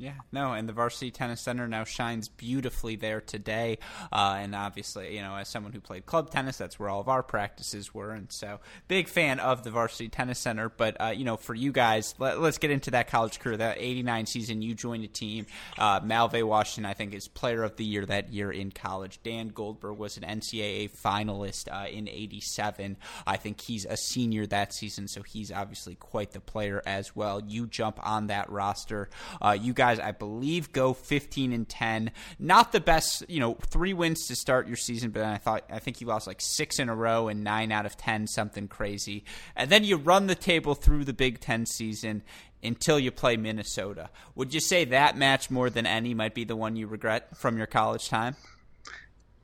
Yeah, 0.00 0.14
no, 0.32 0.54
and 0.54 0.66
the 0.66 0.72
Varsity 0.72 1.10
Tennis 1.10 1.42
Center 1.42 1.68
now 1.68 1.84
shines 1.84 2.26
beautifully 2.26 2.96
there 2.96 3.20
today. 3.20 3.76
Uh, 4.10 4.38
and 4.38 4.54
obviously, 4.54 5.14
you 5.14 5.20
know, 5.20 5.36
as 5.36 5.46
someone 5.46 5.74
who 5.74 5.80
played 5.80 6.06
club 6.06 6.30
tennis, 6.30 6.56
that's 6.56 6.80
where 6.80 6.88
all 6.88 7.00
of 7.00 7.08
our 7.10 7.22
practices 7.22 7.92
were. 7.92 8.12
And 8.12 8.32
so, 8.32 8.60
big 8.88 9.08
fan 9.08 9.40
of 9.40 9.62
the 9.62 9.70
Varsity 9.70 10.08
Tennis 10.08 10.38
Center. 10.38 10.70
But, 10.70 10.98
uh, 10.98 11.12
you 11.14 11.26
know, 11.26 11.36
for 11.36 11.54
you 11.54 11.70
guys, 11.70 12.14
let, 12.18 12.38
us 12.38 12.56
get 12.56 12.70
into 12.70 12.92
that 12.92 13.08
college 13.08 13.40
career. 13.40 13.58
That 13.58 13.76
89 13.78 14.24
season, 14.24 14.62
you 14.62 14.74
joined 14.74 15.04
a 15.04 15.08
team. 15.08 15.44
Uh, 15.76 16.00
MaliVai 16.00 16.44
Washington, 16.44 16.90
I 16.90 16.94
think, 16.94 17.12
is 17.12 17.28
player 17.28 17.62
of 17.62 17.76
the 17.76 17.84
year 17.84 18.06
that 18.06 18.32
year 18.32 18.50
in 18.50 18.70
college. 18.70 19.20
Dan 19.22 19.48
Goldberg 19.48 19.98
was 19.98 20.16
an 20.16 20.22
NCAA 20.22 20.98
finalist 20.98 21.68
uh, 21.70 21.88
in 21.90 22.08
87. 22.08 22.96
I 23.26 23.36
think 23.36 23.60
he's 23.60 23.84
a 23.84 23.98
senior 23.98 24.46
that 24.46 24.72
season, 24.72 25.08
so 25.08 25.22
he's 25.22 25.52
obviously 25.52 25.94
quite 25.94 26.30
the 26.30 26.40
player 26.40 26.82
as 26.86 27.14
well. 27.14 27.42
You 27.46 27.66
jump 27.66 28.00
on 28.02 28.28
that 28.28 28.48
roster. 28.50 29.10
Uh, 29.42 29.58
you 29.60 29.74
guys 29.74 29.89
guys, 29.90 30.00
I 30.00 30.12
believe, 30.12 30.72
go 30.72 30.92
15 30.92 31.52
and 31.52 31.68
10. 31.68 32.12
Not 32.38 32.72
the 32.72 32.80
best, 32.80 33.24
you 33.28 33.40
know, 33.40 33.54
three 33.54 33.92
wins 33.92 34.26
to 34.28 34.36
start 34.36 34.68
your 34.68 34.76
season, 34.76 35.10
but 35.10 35.24
I 35.24 35.36
thought 35.36 35.64
I 35.70 35.78
think 35.80 36.00
you 36.00 36.06
lost 36.06 36.26
like 36.26 36.40
six 36.40 36.78
in 36.78 36.88
a 36.88 36.94
row 36.94 37.28
and 37.28 37.42
nine 37.42 37.72
out 37.72 37.86
of 37.86 37.96
10, 37.96 38.28
something 38.28 38.68
crazy. 38.68 39.24
And 39.56 39.70
then 39.70 39.84
you 39.84 39.96
run 39.96 40.26
the 40.28 40.34
table 40.34 40.74
through 40.74 41.04
the 41.04 41.12
Big 41.12 41.40
Ten 41.40 41.66
season 41.66 42.22
until 42.62 42.98
you 42.98 43.10
play 43.10 43.36
Minnesota. 43.36 44.10
Would 44.34 44.54
you 44.54 44.60
say 44.60 44.84
that 44.86 45.16
match 45.16 45.50
more 45.50 45.70
than 45.70 45.86
any 45.86 46.14
might 46.14 46.34
be 46.34 46.44
the 46.44 46.56
one 46.56 46.76
you 46.76 46.86
regret 46.86 47.36
from 47.36 47.56
your 47.56 47.66
college 47.66 48.08
time? 48.08 48.36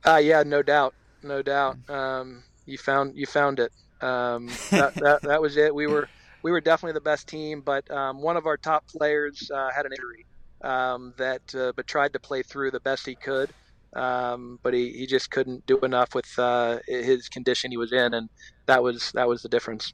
Uh, 0.05 0.17
yeah, 0.17 0.43
no 0.43 0.61
doubt, 0.61 0.93
no 1.23 1.41
doubt. 1.41 1.77
Um, 1.89 2.43
you 2.65 2.77
found 2.77 3.17
you 3.17 3.25
found 3.25 3.59
it. 3.59 3.71
Um, 3.99 4.47
that, 4.69 4.93
that, 4.95 5.21
that 5.23 5.41
was 5.41 5.57
it. 5.57 5.73
We 5.73 5.87
were 5.87 6.07
we 6.43 6.51
were 6.51 6.61
definitely 6.61 6.93
the 6.93 7.01
best 7.01 7.27
team, 7.27 7.61
but 7.61 7.89
um, 7.91 8.21
one 8.21 8.37
of 8.37 8.45
our 8.45 8.55
top 8.55 8.87
players 8.87 9.49
uh, 9.53 9.71
had 9.75 9.85
an 9.85 9.91
injury 9.91 10.25
um, 10.63 11.13
that, 11.17 11.41
uh, 11.55 11.73
but 11.75 11.87
tried 11.87 12.13
to 12.13 12.19
play 12.19 12.43
through 12.43 12.71
the 12.71 12.79
best 12.79 13.05
he 13.05 13.15
could. 13.15 13.51
Um, 13.95 14.59
but 14.63 14.73
he, 14.73 14.91
he 14.91 15.07
just 15.07 15.31
couldn't 15.31 15.65
do 15.65 15.79
enough 15.79 16.13
with 16.13 16.27
uh, 16.37 16.79
his 16.87 17.29
condition 17.29 17.71
he 17.71 17.77
was 17.77 17.93
in, 17.93 18.13
and 18.13 18.29
that 18.67 18.83
was 18.83 19.11
that 19.13 19.27
was 19.27 19.41
the 19.41 19.49
difference. 19.49 19.93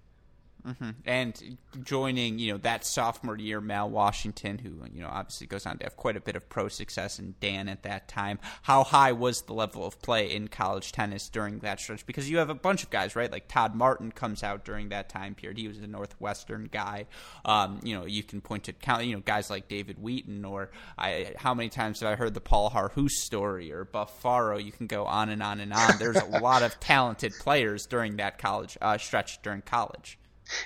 Mm-hmm. 0.66 0.90
And 1.06 1.58
joining, 1.84 2.40
you 2.40 2.54
know, 2.54 2.58
that 2.60 2.86
sophomore 2.86 3.38
year, 3.38 3.60
Mal 3.60 3.90
Washington, 3.90 4.58
who, 4.58 4.70
you 4.94 5.02
know, 5.02 5.10
obviously 5.12 5.48
goes 5.48 5.66
on 5.66 5.78
to 5.80 5.84
have 5.84 5.98
quite 5.98 6.16
a 6.16 6.22
bit 6.22 6.36
of 6.36 6.48
pro 6.48 6.70
success, 6.70 7.20
and 7.20 7.38
Dan 7.40 7.68
at 7.68 7.84
that 7.84 8.08
time. 8.08 8.40
How 8.62 8.84
high 8.84 9.12
was 9.12 9.42
the 9.42 9.54
level 9.54 9.86
of 9.86 10.02
play 10.02 10.34
in 10.34 10.48
college 10.48 10.92
tennis 10.92 11.28
during 11.30 11.60
that 11.60 11.80
stretch? 11.80 12.06
Because 12.06 12.30
you 12.30 12.38
have 12.38 12.50
a 12.50 12.56
bunch 12.56 12.84
of 12.84 12.90
guys, 12.90 13.16
right? 13.16 13.32
Like 13.32 13.48
Todd 13.48 13.76
Martin 13.76 14.12
comes 14.12 14.42
out 14.42 14.64
during 14.64 14.90
that 14.90 15.10
time 15.10 15.36
period. 15.36 15.58
He 15.58 15.68
was 15.68 15.80
a 15.80 15.88
Northwestern 15.88 16.70
guy. 16.72 17.08
Um, 17.44 17.80
you 17.84 17.98
know, 17.98 18.06
you 18.06 18.24
can 18.24 18.40
point 18.40 18.64
to, 18.66 19.04
you 19.04 19.16
know, 19.16 19.22
guys 19.22 19.50
like 19.50 19.68
David 19.68 20.00
Wheaton, 20.00 20.46
or 20.46 20.72
I, 20.98 21.34
how 21.36 21.54
many 21.54 21.70
times 21.70 22.00
have 22.00 22.10
I 22.10 22.16
heard 22.16 22.34
the 22.34 22.42
Paul 22.42 22.70
Haarhuis 22.70 23.12
story, 23.12 23.72
or 23.72 23.84
Buff 23.84 24.22
Farrow? 24.22 24.58
You 24.58 24.72
can 24.72 24.88
go 24.88 25.06
on 25.06 25.30
and 25.30 25.44
on 25.44 25.60
and 25.60 25.74
on. 25.74 25.98
There's 26.00 26.18
a 26.18 26.40
lot 26.40 26.64
of 26.64 26.80
talented 26.80 27.34
players 27.40 27.86
during 27.86 28.18
that 28.18 28.38
college 28.38 28.78
uh, 28.82 28.98
stretch 28.98 29.42
during 29.42 29.62
college. 29.62 30.18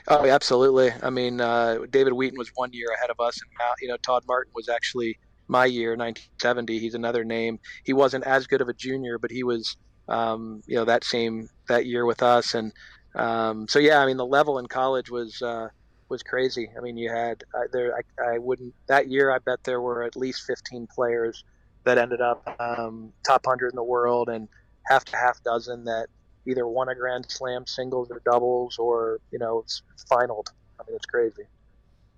Oh, 0.07 0.25
absolutely. 0.25 0.91
I 1.03 1.09
mean, 1.09 1.41
uh, 1.41 1.79
David 1.89 2.13
Wheaton 2.13 2.37
was 2.37 2.51
one 2.55 2.69
year 2.73 2.87
ahead 2.95 3.09
of 3.09 3.19
us, 3.19 3.39
and 3.41 3.51
you 3.81 3.87
know 3.87 3.97
Todd 3.97 4.23
Martin 4.27 4.51
was 4.55 4.69
actually 4.69 5.17
my 5.47 5.65
year, 5.65 5.91
1970. 5.91 6.79
He's 6.79 6.93
another 6.93 7.23
name. 7.23 7.59
He 7.83 7.93
wasn't 7.93 8.25
as 8.25 8.47
good 8.47 8.61
of 8.61 8.67
a 8.67 8.73
junior, 8.73 9.17
but 9.17 9.31
he 9.31 9.43
was, 9.43 9.77
um, 10.07 10.61
you 10.67 10.75
know, 10.75 10.85
that 10.85 11.03
same 11.03 11.47
that 11.67 11.85
year 11.85 12.05
with 12.05 12.21
us, 12.23 12.53
and 12.53 12.71
um, 13.15 13.67
so 13.67 13.79
yeah. 13.79 14.01
I 14.01 14.05
mean, 14.05 14.17
the 14.17 14.25
level 14.25 14.59
in 14.59 14.67
college 14.67 15.09
was 15.09 15.41
uh, 15.41 15.67
was 16.09 16.23
crazy. 16.23 16.69
I 16.77 16.81
mean, 16.81 16.97
you 16.97 17.09
had 17.09 17.43
uh, 17.53 17.67
there. 17.71 17.93
I, 17.95 18.35
I 18.35 18.37
wouldn't 18.39 18.73
that 18.87 19.09
year. 19.09 19.31
I 19.31 19.39
bet 19.39 19.63
there 19.63 19.81
were 19.81 20.03
at 20.03 20.15
least 20.15 20.43
15 20.47 20.87
players 20.93 21.43
that 21.83 21.97
ended 21.97 22.21
up 22.21 22.43
um, 22.59 23.13
top 23.25 23.45
100 23.45 23.71
in 23.71 23.75
the 23.75 23.83
world, 23.83 24.29
and 24.29 24.47
half 24.85 25.05
to 25.05 25.17
half 25.17 25.41
dozen 25.43 25.83
that 25.85 26.07
either 26.47 26.67
won 26.67 26.89
a 26.89 26.95
Grand 26.95 27.25
Slam 27.29 27.65
singles 27.67 28.09
or 28.09 28.21
doubles 28.25 28.77
or 28.77 29.19
you 29.31 29.39
know 29.39 29.59
it's 29.59 29.83
finaled. 30.09 30.47
I 30.79 30.83
mean, 30.87 30.95
it's 30.95 31.05
crazy. 31.05 31.43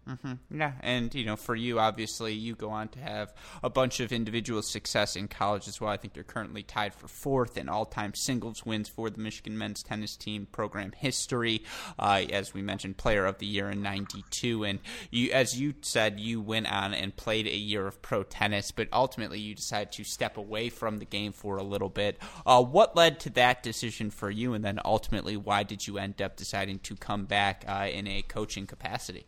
Mm-hmm. 0.09 0.59
Yeah, 0.59 0.71
and 0.81 1.13
you 1.13 1.23
know, 1.23 1.35
for 1.35 1.55
you, 1.55 1.79
obviously, 1.79 2.33
you 2.33 2.55
go 2.55 2.71
on 2.71 2.87
to 2.89 2.99
have 2.99 3.31
a 3.61 3.69
bunch 3.69 3.99
of 3.99 4.11
individual 4.11 4.63
success 4.63 5.15
in 5.15 5.27
college 5.27 5.67
as 5.67 5.79
well. 5.79 5.91
I 5.91 5.97
think 5.97 6.15
you're 6.15 6.23
currently 6.23 6.63
tied 6.63 6.95
for 6.95 7.07
fourth 7.07 7.57
in 7.57 7.69
all-time 7.69 8.15
singles 8.15 8.65
wins 8.65 8.89
for 8.89 9.11
the 9.11 9.19
Michigan 9.19 9.55
men's 9.55 9.83
tennis 9.83 10.15
team 10.15 10.47
program 10.51 10.93
history. 10.97 11.63
Uh, 11.99 12.23
as 12.31 12.55
we 12.55 12.63
mentioned, 12.63 12.97
Player 12.97 13.27
of 13.27 13.37
the 13.37 13.45
Year 13.45 13.69
in 13.69 13.83
'92, 13.83 14.63
and 14.63 14.79
you, 15.11 15.31
as 15.31 15.59
you 15.59 15.75
said, 15.81 16.19
you 16.19 16.41
went 16.41 16.71
on 16.71 16.95
and 16.95 17.15
played 17.15 17.45
a 17.45 17.55
year 17.55 17.85
of 17.85 18.01
pro 18.01 18.23
tennis, 18.23 18.71
but 18.71 18.87
ultimately 18.91 19.39
you 19.39 19.53
decided 19.53 19.91
to 19.91 20.03
step 20.03 20.37
away 20.37 20.69
from 20.69 20.97
the 20.97 21.05
game 21.05 21.33
for 21.33 21.57
a 21.57 21.63
little 21.63 21.89
bit. 21.89 22.17
Uh, 22.47 22.63
what 22.63 22.95
led 22.95 23.19
to 23.19 23.29
that 23.29 23.61
decision 23.61 24.09
for 24.09 24.31
you, 24.31 24.55
and 24.55 24.65
then 24.65 24.79
ultimately, 24.83 25.37
why 25.37 25.61
did 25.61 25.85
you 25.85 25.99
end 25.99 26.19
up 26.19 26.35
deciding 26.35 26.79
to 26.79 26.95
come 26.95 27.25
back 27.25 27.63
uh, 27.67 27.87
in 27.91 28.07
a 28.07 28.23
coaching 28.23 28.65
capacity? 28.65 29.27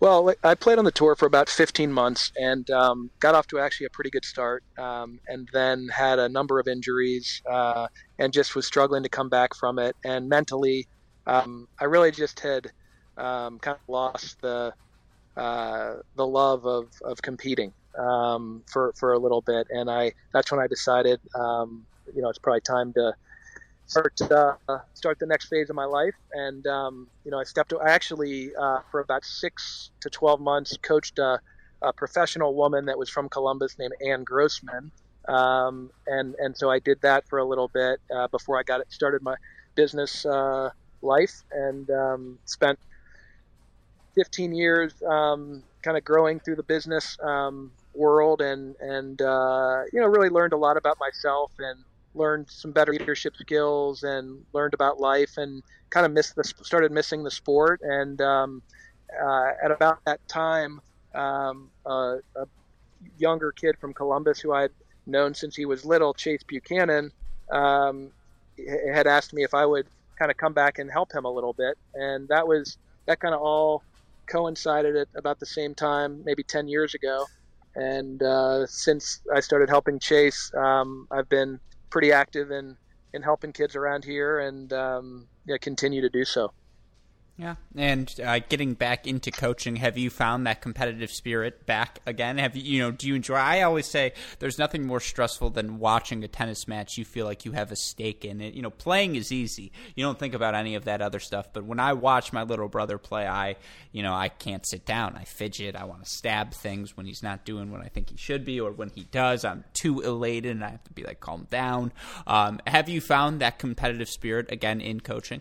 Well, 0.00 0.34
I 0.42 0.54
played 0.54 0.78
on 0.78 0.84
the 0.84 0.92
tour 0.92 1.14
for 1.16 1.24
about 1.26 1.48
15 1.48 1.90
months 1.90 2.30
and 2.36 2.68
um, 2.70 3.10
got 3.20 3.34
off 3.34 3.46
to 3.48 3.58
actually 3.58 3.86
a 3.86 3.90
pretty 3.90 4.10
good 4.10 4.24
start, 4.24 4.62
um, 4.76 5.18
and 5.28 5.48
then 5.52 5.88
had 5.88 6.18
a 6.18 6.28
number 6.28 6.58
of 6.58 6.68
injuries 6.68 7.40
uh, 7.50 7.86
and 8.18 8.32
just 8.32 8.54
was 8.54 8.66
struggling 8.66 9.02
to 9.04 9.08
come 9.08 9.28
back 9.30 9.54
from 9.54 9.78
it. 9.78 9.96
And 10.04 10.28
mentally, 10.28 10.86
um, 11.26 11.68
I 11.80 11.84
really 11.84 12.10
just 12.10 12.40
had 12.40 12.70
um, 13.16 13.58
kind 13.60 13.76
of 13.76 13.88
lost 13.88 14.36
the 14.42 14.74
uh, 15.36 15.94
the 16.16 16.26
love 16.26 16.66
of, 16.66 16.88
of 17.02 17.20
competing 17.22 17.72
um, 17.98 18.62
for 18.72 18.92
for 18.98 19.14
a 19.14 19.18
little 19.18 19.42
bit, 19.42 19.66
and 19.70 19.90
I 19.90 20.12
that's 20.32 20.50
when 20.50 20.60
I 20.60 20.66
decided, 20.66 21.20
um, 21.34 21.86
you 22.14 22.22
know, 22.22 22.28
it's 22.28 22.38
probably 22.38 22.60
time 22.60 22.92
to 22.94 23.14
start 23.86 24.20
uh, 24.30 24.54
start 24.94 25.18
the 25.18 25.26
next 25.26 25.48
phase 25.48 25.70
of 25.70 25.76
my 25.76 25.84
life. 25.84 26.14
And 26.32 26.66
um, 26.66 27.08
you 27.24 27.30
know, 27.30 27.38
I 27.38 27.44
stepped. 27.44 27.72
I 27.72 27.90
actually 27.90 28.54
uh, 28.56 28.80
for 28.90 29.00
about 29.00 29.24
six 29.24 29.90
to 30.00 30.10
twelve 30.10 30.40
months 30.40 30.76
coached 30.82 31.18
a, 31.18 31.40
a, 31.82 31.92
professional 31.92 32.54
woman 32.54 32.86
that 32.86 32.98
was 32.98 33.08
from 33.08 33.28
Columbus 33.28 33.78
named 33.78 33.94
Ann 34.06 34.24
Grossman. 34.24 34.90
Um, 35.28 35.90
and 36.06 36.34
and 36.38 36.56
so 36.56 36.70
I 36.70 36.78
did 36.78 37.00
that 37.02 37.28
for 37.28 37.38
a 37.38 37.44
little 37.44 37.68
bit 37.68 38.00
uh, 38.14 38.28
before 38.28 38.58
I 38.58 38.62
got 38.62 38.80
it 38.80 38.92
started 38.92 39.22
my 39.22 39.36
business 39.74 40.24
uh, 40.26 40.70
life 41.02 41.42
and 41.52 41.90
um, 41.90 42.38
spent 42.44 42.78
15 44.14 44.54
years 44.54 44.92
um, 45.02 45.62
kind 45.82 45.96
of 45.96 46.04
growing 46.04 46.40
through 46.40 46.56
the 46.56 46.62
business 46.62 47.16
um, 47.22 47.72
world 47.94 48.40
and 48.40 48.76
and 48.80 49.22
uh, 49.22 49.82
you 49.92 50.00
know 50.00 50.06
really 50.06 50.28
learned 50.28 50.52
a 50.52 50.56
lot 50.56 50.76
about 50.76 50.98
myself 51.00 51.52
and 51.58 51.78
learned 52.14 52.48
some 52.48 52.72
better 52.72 52.92
leadership 52.92 53.36
skills 53.36 54.02
and 54.02 54.44
learned 54.52 54.74
about 54.74 55.00
life 55.00 55.36
and 55.36 55.62
kind 55.90 56.06
of 56.06 56.12
missed 56.12 56.36
the 56.36 56.44
started 56.44 56.92
missing 56.92 57.22
the 57.22 57.30
sport. 57.30 57.80
And 57.82 58.20
um, 58.20 58.62
uh, 59.22 59.50
at 59.62 59.70
about 59.70 59.98
that 60.06 60.26
time 60.28 60.80
um, 61.14 61.70
uh, 61.86 62.16
a 62.36 62.46
younger 63.18 63.52
kid 63.52 63.76
from 63.80 63.94
Columbus 63.94 64.40
who 64.40 64.52
I'd 64.52 64.70
known 65.06 65.34
since 65.34 65.54
he 65.54 65.66
was 65.66 65.84
little 65.84 66.14
Chase 66.14 66.42
Buchanan 66.42 67.10
um, 67.50 68.10
had 68.92 69.06
asked 69.06 69.32
me 69.32 69.42
if 69.42 69.54
I 69.54 69.66
would 69.66 69.86
kind 70.18 70.30
of 70.30 70.36
come 70.36 70.52
back 70.52 70.78
and 70.78 70.90
help 70.90 71.12
him 71.12 71.24
a 71.24 71.30
little 71.30 71.52
bit. 71.52 71.76
And 71.94 72.28
that 72.28 72.46
was 72.46 72.78
that 73.06 73.20
kind 73.20 73.34
of 73.34 73.40
all 73.40 73.82
coincided 74.26 74.96
at 74.96 75.08
about 75.14 75.38
the 75.38 75.46
same 75.46 75.74
time 75.74 76.22
maybe 76.24 76.42
10 76.42 76.68
years 76.68 76.94
ago. 76.94 77.26
And 77.76 78.22
uh, 78.22 78.66
since 78.66 79.20
I 79.34 79.40
started 79.40 79.68
helping 79.68 79.98
Chase, 79.98 80.52
um, 80.56 81.08
I've 81.10 81.28
been 81.28 81.58
pretty 81.94 82.10
active 82.10 82.50
in 82.50 82.76
in 83.12 83.22
helping 83.22 83.52
kids 83.52 83.76
around 83.76 84.04
here 84.04 84.40
and 84.40 84.72
um, 84.72 85.28
yeah, 85.46 85.56
continue 85.60 86.00
to 86.00 86.10
do 86.10 86.24
so. 86.24 86.52
Yeah, 87.36 87.56
and 87.74 88.14
uh, 88.24 88.38
getting 88.48 88.74
back 88.74 89.08
into 89.08 89.32
coaching, 89.32 89.74
have 89.76 89.98
you 89.98 90.08
found 90.08 90.46
that 90.46 90.62
competitive 90.62 91.10
spirit 91.10 91.66
back 91.66 91.98
again? 92.06 92.38
Have 92.38 92.54
you, 92.54 92.62
you 92.62 92.78
know, 92.80 92.92
do 92.92 93.08
you 93.08 93.16
enjoy? 93.16 93.34
I 93.34 93.62
always 93.62 93.86
say 93.86 94.12
there's 94.38 94.56
nothing 94.56 94.86
more 94.86 95.00
stressful 95.00 95.50
than 95.50 95.80
watching 95.80 96.22
a 96.22 96.28
tennis 96.28 96.68
match. 96.68 96.96
You 96.96 97.04
feel 97.04 97.26
like 97.26 97.44
you 97.44 97.50
have 97.50 97.72
a 97.72 97.76
stake 97.76 98.24
in 98.24 98.40
it. 98.40 98.54
You 98.54 98.62
know, 98.62 98.70
playing 98.70 99.16
is 99.16 99.32
easy. 99.32 99.72
You 99.96 100.04
don't 100.04 100.16
think 100.16 100.34
about 100.34 100.54
any 100.54 100.76
of 100.76 100.84
that 100.84 101.02
other 101.02 101.18
stuff. 101.18 101.52
But 101.52 101.64
when 101.64 101.80
I 101.80 101.94
watch 101.94 102.32
my 102.32 102.44
little 102.44 102.68
brother 102.68 102.98
play, 102.98 103.26
I, 103.26 103.56
you 103.90 104.04
know, 104.04 104.14
I 104.14 104.28
can't 104.28 104.64
sit 104.64 104.86
down. 104.86 105.16
I 105.16 105.24
fidget. 105.24 105.74
I 105.74 105.86
want 105.86 106.04
to 106.04 106.10
stab 106.10 106.52
things 106.52 106.96
when 106.96 107.04
he's 107.04 107.24
not 107.24 107.44
doing 107.44 107.72
what 107.72 107.80
I 107.80 107.88
think 107.88 108.10
he 108.10 108.16
should 108.16 108.44
be, 108.44 108.60
or 108.60 108.70
when 108.70 108.90
he 108.90 109.08
does, 109.10 109.44
I'm 109.44 109.64
too 109.74 110.02
elated 110.02 110.52
and 110.52 110.64
I 110.64 110.70
have 110.70 110.84
to 110.84 110.92
be 110.92 111.02
like, 111.02 111.18
calm 111.18 111.48
down. 111.50 111.90
Um, 112.28 112.60
have 112.64 112.88
you 112.88 113.00
found 113.00 113.40
that 113.40 113.58
competitive 113.58 114.08
spirit 114.08 114.52
again 114.52 114.80
in 114.80 115.00
coaching? 115.00 115.40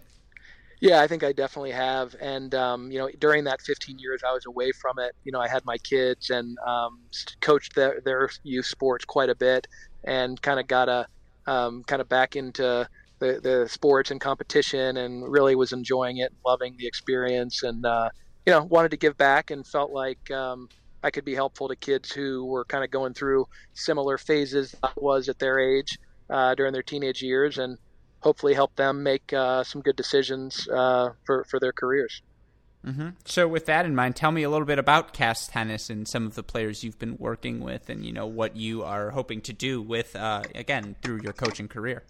Yeah, 0.84 1.02
I 1.02 1.08
think 1.08 1.24
I 1.24 1.32
definitely 1.32 1.72
have. 1.72 2.14
And, 2.20 2.54
um, 2.54 2.92
you 2.92 3.00
know, 3.00 3.10
during 3.20 3.46
that 3.46 3.62
15 3.62 3.98
years 4.00 4.22
I 4.28 4.34
was 4.34 4.46
away 4.46 4.72
from 4.82 5.00
it, 5.00 5.14
you 5.24 5.32
know, 5.32 5.40
I 5.40 5.48
had 5.48 5.64
my 5.66 5.78
kids 5.90 6.30
and 6.30 6.58
um, 6.68 7.00
coached 7.42 7.76
their, 7.76 8.02
their 8.04 8.30
youth 8.44 8.66
sports 8.66 9.06
quite 9.06 9.30
a 9.30 9.36
bit 9.36 9.66
and 10.06 10.42
kind 10.42 10.60
of 10.60 10.68
got 10.68 10.90
a 10.90 11.08
um, 11.48 11.84
kind 11.88 12.02
of 12.02 12.10
back 12.10 12.36
into 12.36 12.88
the, 13.22 13.40
the 13.42 13.68
sports 13.70 14.12
and 14.12 14.20
competition 14.20 14.98
and 14.98 15.24
really 15.32 15.56
was 15.56 15.72
enjoying 15.72 16.18
it, 16.18 16.34
loving 16.46 16.76
the 16.78 16.88
experience 16.88 17.64
and, 17.64 17.86
uh, 17.86 18.10
you 18.46 18.52
know, 18.52 18.64
wanted 18.66 18.92
to 18.92 18.98
give 18.98 19.18
back 19.18 19.52
and 19.52 19.66
felt 19.66 19.92
like 19.92 20.20
um, 20.32 20.68
I 21.02 21.12
could 21.12 21.24
be 21.26 21.36
helpful 21.36 21.70
to 21.70 21.78
kids 21.78 22.12
who 22.12 22.46
were 22.46 22.66
kind 22.66 22.84
of 22.84 22.92
going 22.92 23.14
through 23.14 23.46
similar 23.74 24.18
phases 24.18 24.76
I 24.84 24.92
was 24.98 25.30
at 25.30 25.40
their 25.40 25.60
age 25.62 25.98
uh, 26.30 26.56
during 26.56 26.74
their 26.74 26.84
teenage 26.84 27.22
years. 27.22 27.58
And, 27.58 27.78
hopefully 28.24 28.54
help 28.54 28.76
them 28.76 29.04
make 29.04 29.34
uh, 29.34 29.64
some 29.64 29.82
good 29.82 29.96
decisions 29.96 30.68
uh, 30.70 31.12
for 31.26 31.44
for 31.44 31.60
their 31.60 31.74
careers. 31.74 32.22
Mm-hmm. 32.86 33.10
So, 33.26 33.48
with 33.48 33.66
that 33.68 33.86
in 33.86 33.96
mind, 33.96 34.16
tell 34.16 34.32
me 34.32 34.44
a 34.44 34.50
little 34.50 34.66
bit 34.66 34.78
about 34.78 35.14
Kass 35.14 35.48
Tennis 35.48 35.90
and 35.90 36.06
some 36.06 36.26
of 36.26 36.36
the 36.36 36.44
players 36.44 36.84
you've 36.84 37.00
been 37.00 37.18
working 37.18 37.62
with, 37.62 37.90
and 37.90 38.06
you 38.06 38.12
know 38.12 38.26
what 38.26 38.58
you 38.58 38.84
are 38.84 39.12
hoping 39.12 39.42
to 39.42 39.54
do 39.54 39.82
with 39.82 40.16
uh, 40.16 40.44
again 40.54 40.96
through 41.02 41.22
your 41.22 41.34
coaching 41.34 41.68
career. 41.68 42.04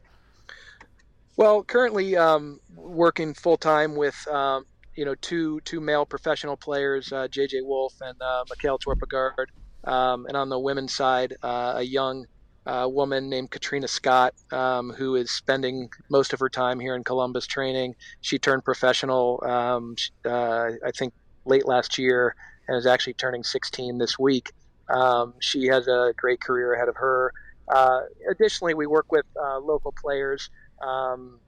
Well, 1.35 1.63
currently 1.63 2.15
um, 2.15 2.59
working 2.75 3.33
full 3.33 3.57
time 3.57 3.95
with 3.95 4.27
um, 4.27 4.65
you 4.95 5.05
know 5.05 5.15
two 5.15 5.59
two 5.61 5.79
male 5.79 6.05
professional 6.05 6.57
players, 6.57 7.11
uh, 7.11 7.27
JJ 7.27 7.65
Wolf 7.65 7.93
and 8.01 8.19
uh, 8.21 8.43
Mikael 8.49 8.79
Torpegaard. 8.79 9.47
Um, 9.83 10.25
and 10.27 10.37
on 10.37 10.47
the 10.47 10.57
women's 10.57 10.95
side, 10.95 11.35
uh, 11.43 11.73
a 11.77 11.83
young 11.83 12.25
uh, 12.65 12.87
woman 12.89 13.29
named 13.29 13.51
Katrina 13.51 13.87
Scott, 13.87 14.33
um, 14.51 14.91
who 14.91 15.15
is 15.15 15.31
spending 15.31 15.89
most 16.09 16.33
of 16.33 16.39
her 16.39 16.49
time 16.49 16.79
here 16.79 16.95
in 16.95 17.03
Columbus 17.03 17.45
training. 17.45 17.95
She 18.21 18.39
turned 18.39 18.63
professional, 18.63 19.43
um, 19.45 19.95
uh, 20.25 20.71
I 20.85 20.91
think, 20.91 21.13
late 21.45 21.67
last 21.67 21.97
year 21.97 22.35
and 22.67 22.77
is 22.77 22.85
actually 22.85 23.13
turning 23.13 23.43
16 23.43 23.97
this 23.97 24.17
week. 24.17 24.51
Um, 24.89 25.33
she 25.39 25.67
has 25.67 25.87
a 25.87 26.13
great 26.17 26.39
career 26.41 26.73
ahead 26.73 26.87
of 26.87 26.95
her. 26.95 27.33
Uh, 27.67 28.01
additionally, 28.29 28.73
we 28.73 28.87
work 28.87 29.11
with 29.11 29.25
uh, 29.41 29.59
local 29.59 29.93
players, 30.01 30.49
um, 30.81 31.39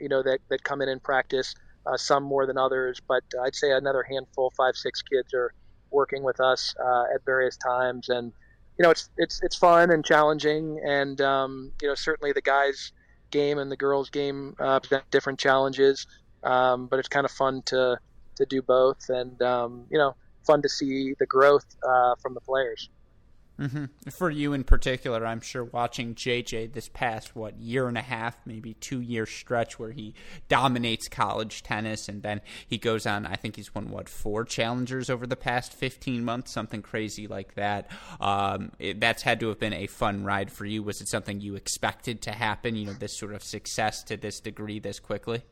you 0.00 0.08
know, 0.08 0.22
that, 0.22 0.38
that 0.50 0.62
come 0.62 0.82
in 0.82 0.88
and 0.88 1.02
practice, 1.02 1.54
uh, 1.86 1.96
some 1.96 2.22
more 2.22 2.46
than 2.46 2.58
others, 2.58 3.00
but 3.08 3.22
I'd 3.42 3.54
say 3.54 3.72
another 3.72 4.04
handful, 4.08 4.52
five, 4.56 4.76
six 4.76 5.02
kids 5.02 5.34
are 5.34 5.52
working 5.90 6.22
with 6.22 6.40
us 6.40 6.74
uh, 6.84 7.04
at 7.14 7.24
various 7.24 7.56
times. 7.56 8.08
And, 8.08 8.32
you 8.80 8.84
know, 8.84 8.90
it's, 8.90 9.10
it's, 9.18 9.40
it's 9.42 9.56
fun 9.56 9.90
and 9.90 10.02
challenging. 10.02 10.80
And, 10.82 11.20
um, 11.20 11.70
you 11.82 11.88
know, 11.88 11.94
certainly 11.94 12.32
the 12.32 12.40
guys' 12.40 12.92
game 13.30 13.58
and 13.58 13.70
the 13.70 13.76
girls' 13.76 14.08
game 14.08 14.56
uh, 14.58 14.80
present 14.80 15.04
different 15.10 15.38
challenges, 15.38 16.06
um, 16.44 16.86
but 16.86 16.98
it's 16.98 17.06
kind 17.06 17.26
of 17.26 17.30
fun 17.30 17.60
to, 17.66 17.98
to 18.36 18.46
do 18.46 18.62
both. 18.62 18.96
And, 19.10 19.40
um, 19.42 19.84
you 19.90 19.98
know, 19.98 20.16
fun 20.46 20.62
to 20.62 20.68
see 20.70 21.12
the 21.18 21.26
growth 21.26 21.66
uh, 21.86 22.14
from 22.22 22.32
the 22.32 22.40
players. 22.40 22.88
Mm-hmm. 23.60 23.84
For 24.10 24.30
you 24.30 24.54
in 24.54 24.64
particular, 24.64 25.26
I'm 25.26 25.42
sure 25.42 25.64
watching 25.64 26.14
JJ 26.14 26.72
this 26.72 26.88
past 26.88 27.36
what 27.36 27.58
year 27.58 27.88
and 27.88 27.98
a 27.98 28.02
half, 28.02 28.38
maybe 28.46 28.74
two 28.74 29.00
year 29.00 29.26
stretch 29.26 29.78
where 29.78 29.92
he 29.92 30.14
dominates 30.48 31.08
college 31.08 31.62
tennis, 31.62 32.08
and 32.08 32.22
then 32.22 32.40
he 32.66 32.78
goes 32.78 33.04
on. 33.04 33.26
I 33.26 33.36
think 33.36 33.56
he's 33.56 33.74
won 33.74 33.90
what 33.90 34.08
four 34.08 34.44
challengers 34.44 35.10
over 35.10 35.26
the 35.26 35.36
past 35.36 35.74
15 35.74 36.24
months, 36.24 36.52
something 36.52 36.80
crazy 36.80 37.26
like 37.26 37.54
that. 37.54 37.90
Um, 38.18 38.72
it, 38.78 38.98
that's 38.98 39.22
had 39.22 39.40
to 39.40 39.48
have 39.48 39.58
been 39.58 39.74
a 39.74 39.86
fun 39.86 40.24
ride 40.24 40.50
for 40.50 40.64
you. 40.64 40.82
Was 40.82 41.02
it 41.02 41.08
something 41.08 41.40
you 41.40 41.54
expected 41.54 42.22
to 42.22 42.32
happen? 42.32 42.76
You 42.76 42.86
know, 42.86 42.92
this 42.94 43.18
sort 43.18 43.34
of 43.34 43.42
success 43.42 44.02
to 44.04 44.16
this 44.16 44.40
degree 44.40 44.78
this 44.78 44.98
quickly. 45.00 45.42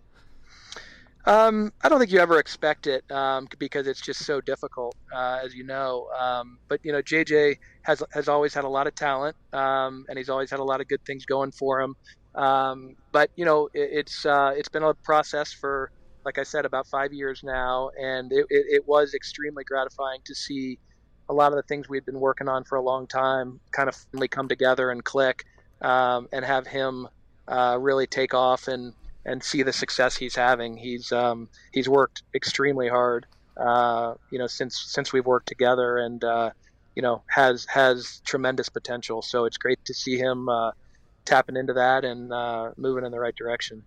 Um, 1.27 1.71
I 1.85 1.89
don't 1.89 1.99
think 1.99 2.11
you 2.11 2.21
ever 2.21 2.39
expect 2.39 2.87
it 2.87 3.05
um, 3.11 3.47
because 3.59 3.87
it's 3.87 4.01
just 4.05 4.25
so 4.25 4.41
difficult, 4.41 4.95
uh, 5.15 5.41
as 5.45 5.55
you 5.55 5.65
know. 5.65 6.07
Um, 6.19 6.59
but 6.69 6.81
you 6.85 6.93
know, 6.93 7.03
JJ 7.03 7.57
has 7.85 8.03
has 8.13 8.29
always 8.29 8.55
had 8.55 8.65
a 8.65 8.69
lot 8.69 8.87
of 8.87 8.95
talent, 8.95 9.37
um, 9.53 10.05
and 10.09 10.17
he's 10.19 10.31
always 10.31 10.51
had 10.51 10.61
a 10.61 10.65
lot 10.65 10.81
of 10.81 10.89
good 10.89 11.01
things 11.07 11.25
going 11.27 11.53
for 11.59 11.81
him. 11.81 11.95
Um, 12.35 12.95
but 13.13 13.31
you 13.37 13.45
know, 13.45 13.69
it, 13.75 13.91
it's 13.93 14.25
uh, 14.25 14.53
it's 14.57 14.71
been 14.71 14.83
a 14.85 14.95
process 15.05 15.53
for, 15.61 15.91
like 16.25 16.39
I 16.39 16.45
said, 16.45 16.65
about 16.65 16.87
five 16.91 17.13
years 17.13 17.41
now, 17.45 17.91
and 18.01 18.33
it, 18.33 18.47
it, 18.49 18.67
it 18.69 18.83
was 18.87 19.13
extremely 19.15 19.65
gratifying 19.65 20.21
to 20.27 20.35
see 20.35 20.79
a 21.29 21.35
lot 21.35 21.53
of 21.53 21.57
the 21.57 21.65
things 21.69 21.89
we'd 21.89 22.07
been 22.07 22.21
working 22.21 22.49
on 22.49 22.65
for 22.69 22.77
a 22.79 22.83
long 22.83 23.07
time 23.07 23.61
kind 23.77 23.89
of 23.89 23.95
finally 24.13 24.29
come 24.29 24.49
together 24.49 24.91
and 24.91 25.05
click, 25.05 25.37
um, 25.83 26.27
and 26.33 26.45
have 26.45 26.67
him 26.67 27.07
uh, 27.49 27.77
really 27.81 28.07
take 28.07 28.33
off 28.35 28.67
and 28.69 28.95
and 29.25 29.43
see 29.43 29.63
the 29.63 29.73
success 29.73 30.17
he's 30.17 30.37
having. 30.37 30.77
He's 30.77 31.13
um, 31.13 31.49
he's 31.73 31.89
worked 31.89 32.23
extremely 32.35 32.89
hard, 32.89 33.27
uh, 33.61 34.15
you 34.31 34.39
know, 34.39 34.47
since 34.47 34.83
since 34.87 35.13
we've 35.13 35.27
worked 35.27 35.49
together, 35.49 35.99
and 35.99 36.23
uh, 36.25 36.51
you 36.95 37.03
know 37.03 37.23
has 37.29 37.67
has 37.67 38.21
tremendous 38.27 38.69
potential. 38.69 39.23
So 39.23 39.45
it's 39.45 39.59
great 39.59 39.79
to 39.87 39.95
see 39.95 40.17
him 40.17 40.49
uh, 40.49 40.71
tapping 41.25 41.57
into 41.57 41.75
that 41.75 42.05
and 42.05 42.33
uh, 42.33 42.71
moving 42.77 43.05
in 43.05 43.13
the 43.13 43.21
right 43.21 43.37
direction. 43.37 43.85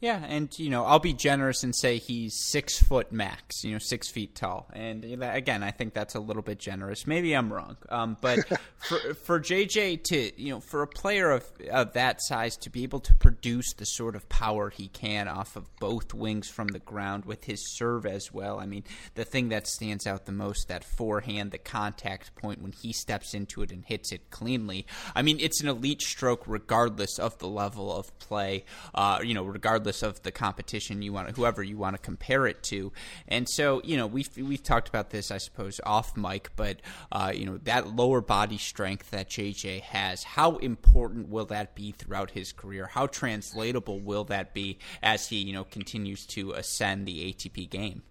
Yeah, 0.00 0.24
and 0.26 0.48
you 0.58 0.70
know, 0.70 0.86
I'll 0.86 0.98
be 0.98 1.12
generous 1.12 1.62
and 1.62 1.76
say 1.76 1.98
he's 1.98 2.34
six 2.34 2.78
foot 2.82 3.12
max, 3.12 3.62
you 3.62 3.72
know, 3.72 3.78
six 3.78 4.10
feet 4.10 4.34
tall. 4.34 4.66
And 4.72 5.04
again, 5.04 5.62
I 5.62 5.72
think 5.72 5.92
that's 5.92 6.14
a 6.14 6.20
little 6.20 6.42
bit 6.42 6.58
generous. 6.58 7.06
Maybe 7.06 7.34
I'm 7.34 7.52
wrong, 7.52 7.76
um, 7.90 8.16
but 8.22 8.38
for 8.78 9.14
for 9.14 9.38
JJ 9.38 10.02
to 10.04 10.42
you 10.42 10.54
know, 10.54 10.60
for 10.60 10.80
a 10.80 10.86
player 10.86 11.30
of 11.30 11.44
of 11.70 11.92
that 11.92 12.22
size 12.22 12.56
to 12.58 12.70
be 12.70 12.82
able 12.82 13.00
to 13.00 13.14
produce 13.14 13.74
the 13.74 13.84
sort 13.84 14.16
of 14.16 14.26
power 14.30 14.70
he 14.70 14.88
can 14.88 15.28
off 15.28 15.54
of 15.54 15.68
both 15.76 16.14
wings 16.14 16.48
from 16.48 16.68
the 16.68 16.78
ground 16.78 17.26
with 17.26 17.44
his 17.44 17.76
serve 17.76 18.06
as 18.06 18.32
well. 18.32 18.58
I 18.58 18.64
mean, 18.64 18.84
the 19.16 19.26
thing 19.26 19.50
that 19.50 19.66
stands 19.66 20.06
out 20.06 20.24
the 20.24 20.32
most 20.32 20.68
that 20.68 20.82
forehand, 20.82 21.50
the 21.50 21.58
contact 21.58 22.34
point 22.36 22.62
when 22.62 22.72
he 22.72 22.94
steps 22.94 23.34
into 23.34 23.60
it 23.60 23.70
and 23.70 23.84
hits 23.84 24.12
it 24.12 24.30
cleanly. 24.30 24.86
I 25.14 25.20
mean, 25.20 25.38
it's 25.40 25.60
an 25.60 25.68
elite 25.68 26.00
stroke 26.00 26.44
regardless 26.46 27.18
of 27.18 27.36
the 27.36 27.48
level 27.48 27.94
of 27.94 28.18
play. 28.18 28.64
Uh, 28.94 29.18
you 29.22 29.34
know, 29.34 29.44
regardless 29.44 29.89
regardless 29.90 30.02
of 30.02 30.22
the 30.22 30.30
competition 30.30 31.02
you 31.02 31.12
want, 31.12 31.36
whoever 31.36 31.62
you 31.62 31.76
want 31.76 31.96
to 31.96 32.02
compare 32.02 32.46
it 32.46 32.62
to. 32.62 32.92
And 33.28 33.48
so, 33.48 33.80
you 33.84 33.96
know, 33.96 34.06
we've 34.06 34.30
we've 34.36 34.62
talked 34.62 34.88
about 34.88 35.10
this, 35.10 35.30
I 35.30 35.38
suppose, 35.38 35.80
off 35.84 36.16
mic, 36.16 36.50
but 36.56 36.80
uh, 37.12 37.32
you 37.34 37.46
know 37.46 37.58
that 37.64 37.96
lower 37.96 38.20
body 38.20 38.58
strength 38.58 39.10
that 39.10 39.28
JJ 39.28 39.80
has. 39.82 40.22
How 40.22 40.56
important 40.58 41.28
will 41.28 41.46
that 41.46 41.74
be 41.74 41.92
throughout 41.92 42.30
his 42.30 42.52
career? 42.52 42.86
How 42.86 43.06
translatable 43.06 44.00
will 44.00 44.24
that 44.24 44.54
be 44.54 44.78
as 45.02 45.28
he, 45.28 45.36
you 45.36 45.52
know, 45.52 45.64
continues 45.64 46.26
to 46.26 46.52
ascend 46.52 47.06
the 47.06 47.32
ATP 47.32 47.68
game? 47.70 48.02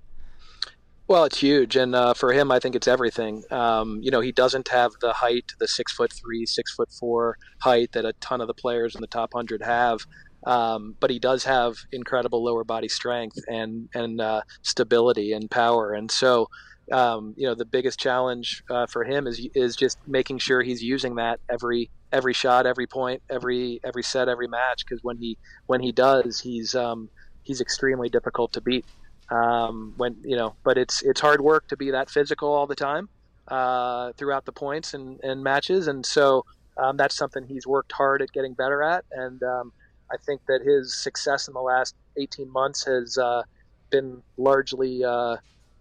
Well, 1.08 1.24
it's 1.24 1.40
huge, 1.40 1.76
and 1.76 1.96
uh, 1.96 2.14
for 2.14 2.32
him, 2.32 2.52
I 2.52 2.60
think 2.60 2.76
it's 2.76 2.88
everything. 2.88 3.44
Um, 3.50 4.00
you 4.04 4.12
know, 4.12 4.20
he 4.20 4.32
doesn't 4.32 4.68
have 4.68 4.92
the 5.02 5.12
height, 5.12 5.54
the 5.60 5.68
six 5.68 5.92
foot 5.92 6.14
three, 6.14 6.46
six 6.46 6.76
foot 6.76 6.92
four 6.92 7.36
height 7.62 7.94
that 7.94 8.06
a 8.06 8.14
ton 8.22 8.42
of 8.42 8.48
the 8.48 8.54
players 8.54 8.94
in 8.94 9.02
the 9.02 9.08
top 9.08 9.34
hundred 9.34 9.64
have. 9.64 10.02
Um, 10.46 10.96
but 11.00 11.10
he 11.10 11.20
does 11.20 11.44
have 11.44 11.76
incredible 11.92 12.44
lower 12.44 12.64
body 12.64 12.88
strength 12.88 13.38
and 13.48 13.90
and 13.94 14.22
uh, 14.22 14.42
stability 14.64 15.34
and 15.34 15.50
power. 15.52 15.94
And 15.94 16.10
so, 16.10 16.48
um, 16.92 17.34
you 17.38 17.48
know, 17.48 17.56
the 17.56 17.66
biggest 17.66 18.00
challenge 18.00 18.64
uh, 18.70 18.88
for 18.88 19.04
him 19.04 19.28
is 19.28 19.46
is 19.54 19.76
just 19.76 19.98
making 20.08 20.40
sure 20.40 20.62
he's 20.62 20.82
using 20.82 21.16
that 21.16 21.40
every 21.52 21.90
every 22.12 22.34
shot, 22.34 22.66
every 22.66 22.88
point, 22.88 23.22
every 23.30 23.80
every 23.84 24.04
set, 24.04 24.30
every 24.30 24.48
match. 24.48 24.84
Because 24.88 25.02
when 25.04 25.18
he 25.18 25.38
when 25.68 25.82
he 25.82 25.92
does, 25.92 26.40
he's 26.40 26.74
um, 26.74 27.10
he's 27.44 27.62
extremely 27.62 28.10
difficult 28.10 28.52
to 28.54 28.62
beat. 28.62 28.86
Um, 29.32 29.94
when 29.98 30.16
you 30.24 30.36
know, 30.36 30.56
but 30.64 30.78
it's 30.78 31.04
it's 31.04 31.22
hard 31.22 31.42
work 31.42 31.68
to 31.68 31.78
be 31.78 31.92
that 31.92 32.10
physical 32.10 32.50
all 32.52 32.66
the 32.66 32.76
time 32.76 33.08
uh, 33.50 34.12
throughout 34.18 34.46
the 34.46 34.52
points 34.52 34.94
and, 34.94 35.20
and 35.22 35.44
matches, 35.44 35.88
and 35.88 36.06
so 36.06 36.44
um, 36.82 36.98
that's 36.98 37.16
something 37.16 37.46
he's 37.48 37.68
worked 37.68 37.92
hard 37.92 38.22
at 38.22 38.32
getting 38.32 38.54
better 38.56 38.82
at, 38.82 39.06
and 39.12 39.44
um, 39.44 39.72
I 40.12 40.18
think 40.18 40.42
that 40.48 40.62
his 40.62 40.96
success 40.96 41.48
in 41.48 41.54
the 41.54 41.62
last 41.62 41.96
18 42.18 42.52
months 42.52 42.86
has 42.86 43.18
uh, 43.18 43.44
been 43.90 44.22
largely 44.38 45.04
uh, 45.04 45.38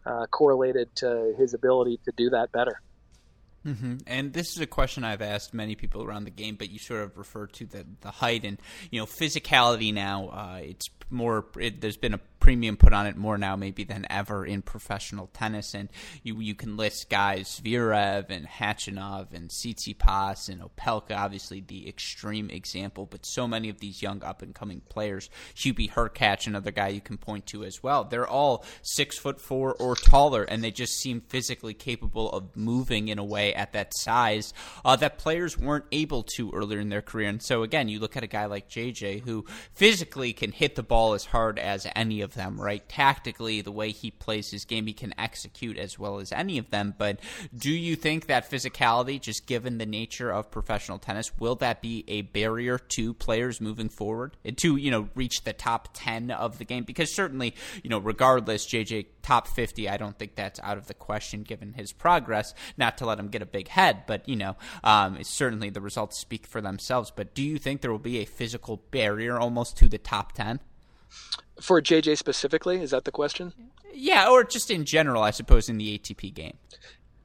uh, 0.06 0.26
correlated 0.26 0.94
to 0.96 1.34
his 1.38 1.54
ability 1.54 2.00
to 2.04 2.12
do 2.16 2.30
that 2.30 2.52
better. 2.52 2.80
Mm-hmm. 3.66 3.96
And 4.06 4.32
this 4.32 4.52
is 4.52 4.61
a 4.61 4.66
question 4.66 5.04
I've 5.04 5.22
asked 5.22 5.52
many 5.52 5.74
people 5.74 6.02
around 6.02 6.24
the 6.24 6.30
game, 6.30 6.56
but 6.56 6.70
you 6.70 6.78
sort 6.78 7.02
of 7.02 7.18
refer 7.18 7.46
to 7.46 7.66
the 7.66 7.84
the 8.00 8.11
height 8.11 8.44
and 8.44 8.59
you 8.90 9.00
know 9.00 9.06
physicality. 9.06 9.92
Now 9.92 10.28
uh, 10.28 10.61
it's 10.62 10.88
more. 11.11 11.46
It, 11.59 11.80
there's 11.80 11.96
been 11.96 12.14
a 12.14 12.20
premium 12.40 12.76
put 12.76 12.92
on 12.92 13.06
it 13.06 13.16
more 13.16 13.36
now 13.36 13.56
maybe 13.56 13.84
than 13.84 14.06
ever 14.09 14.46
in 14.46 14.62
professional 14.62 15.26
tennis. 15.34 15.74
And 15.74 15.88
you 16.22 16.40
you 16.40 16.54
can 16.54 16.76
list 16.76 17.11
guys 17.11 17.61
Zverev 17.62 18.30
and 18.30 18.48
Khachanov 18.48 19.34
and 19.34 19.50
Tsitsipas 19.50 20.48
and 20.48 20.62
Opelka, 20.62 21.16
obviously 21.16 21.61
the 21.61 21.88
extreme 21.88 22.50
example, 22.50 23.06
but 23.06 23.26
so 23.26 23.46
many 23.46 23.68
of 23.68 23.80
these 23.80 24.02
young 24.02 24.22
up 24.22 24.42
and 24.42 24.54
coming 24.54 24.80
players, 24.88 25.30
Hubie 25.54 25.90
Hurkacz, 25.90 26.46
another 26.46 26.70
guy 26.70 26.88
you 26.88 27.00
can 27.00 27.18
point 27.18 27.46
to 27.46 27.64
as 27.64 27.82
well. 27.82 28.04
They're 28.04 28.26
all 28.26 28.64
six 28.82 29.18
foot 29.18 29.40
four 29.40 29.74
or 29.74 29.94
taller, 29.94 30.44
and 30.44 30.62
they 30.62 30.70
just 30.70 30.98
seem 30.98 31.20
physically 31.20 31.74
capable 31.74 32.30
of 32.30 32.56
moving 32.56 33.09
in 33.09 33.18
a 33.18 33.24
way 33.24 33.47
at 33.55 33.72
that 33.72 33.92
size 33.96 34.53
uh, 34.84 34.96
that 34.96 35.18
players 35.18 35.59
weren't 35.59 35.84
able 35.92 36.22
to 36.36 36.51
earlier 36.53 36.80
in 36.80 36.88
their 36.88 37.03
career. 37.03 37.28
And 37.28 37.42
so 37.42 37.62
again, 37.62 37.88
you 37.88 37.99
look 37.99 38.16
at 38.16 38.22
a 38.22 38.28
guy 38.28 38.46
like 38.46 38.68
JJ 38.68 39.22
who 39.22 39.44
physically 39.74 40.32
can 40.32 40.53
hit 40.53 40.74
the 40.74 40.82
ball 40.82 41.14
as 41.14 41.26
hard 41.26 41.59
as 41.59 41.86
any 41.94 42.20
of 42.20 42.34
them, 42.34 42.61
right? 42.61 42.86
Tactically, 42.88 43.61
the 43.61 43.72
way 43.72 43.90
he 43.90 44.11
plays 44.11 44.51
his 44.51 44.64
game, 44.64 44.86
he 44.86 44.92
can 44.92 45.14
execute 45.18 45.76
as 45.76 45.99
well 45.99 46.18
as 46.20 46.32
any 46.32 46.59
of 46.59 46.70
them. 46.70 46.94
But 46.96 47.20
do 47.57 47.70
you 47.70 47.96
think 47.96 48.26
that 48.26 48.51
physicality, 48.51 49.20
just 49.20 49.46
given 49.46 49.78
the 49.78 49.86
nature 49.86 50.30
of 50.30 50.51
professional 50.51 50.99
tennis, 50.99 51.32
will 51.38 51.57
that 51.57 51.82
be 51.82 52.05
a 52.09 52.22
barrier 52.22 52.78
to 52.78 53.14
players 53.14 53.61
moving 53.61 53.88
forward 53.88 54.36
to 54.57 54.76
you 54.76 54.90
know 54.90 55.09
reach 55.14 55.44
the 55.44 55.53
top 55.53 55.88
ten 55.94 56.30
of 56.30 56.59
the 56.59 56.64
game? 56.64 56.84
Because 56.84 57.12
certainly, 57.12 57.55
you 57.82 57.90
know, 57.90 57.99
regardless, 57.99 58.66
JJ 58.66 59.07
top 59.28 59.46
fifty, 59.46 59.88
I 59.90 59.98
don't 59.98 60.18
think 60.18 60.36
that's 60.36 60.58
out 60.60 60.78
of 60.78 60.86
the 60.86 60.94
question 60.94 61.42
given 61.42 61.74
his 61.74 61.92
progress. 61.92 62.54
Not 62.78 62.96
to 62.98 63.06
let 63.06 63.18
him 63.18 63.28
get 63.28 63.42
a 63.42 63.46
big 63.46 63.68
head, 63.68 64.04
but 64.06 64.26
you 64.26 64.36
know, 64.36 64.56
um, 64.82 65.22
certainly 65.22 65.68
the 65.68 65.82
results 65.82 66.18
speak 66.18 66.46
for 66.46 66.62
themselves. 66.62 67.12
But 67.14 67.34
do 67.34 67.42
you 67.42 67.58
think 67.58 67.82
there 67.82 67.90
will 67.90 67.98
be 67.98 68.18
a 68.18 68.24
physical 68.24 68.78
barrier 68.90 69.38
almost 69.38 69.76
to 69.78 69.88
the 69.88 69.98
top 69.98 70.32
ten? 70.32 70.60
For 71.60 71.82
JJ 71.82 72.16
specifically, 72.16 72.80
is 72.80 72.90
that 72.92 73.04
the 73.04 73.12
question? 73.12 73.52
Yeah, 73.92 74.30
or 74.30 74.44
just 74.44 74.70
in 74.70 74.86
general, 74.86 75.22
I 75.22 75.30
suppose, 75.30 75.68
in 75.68 75.76
the 75.76 75.98
ATP 75.98 76.32
game. 76.32 76.56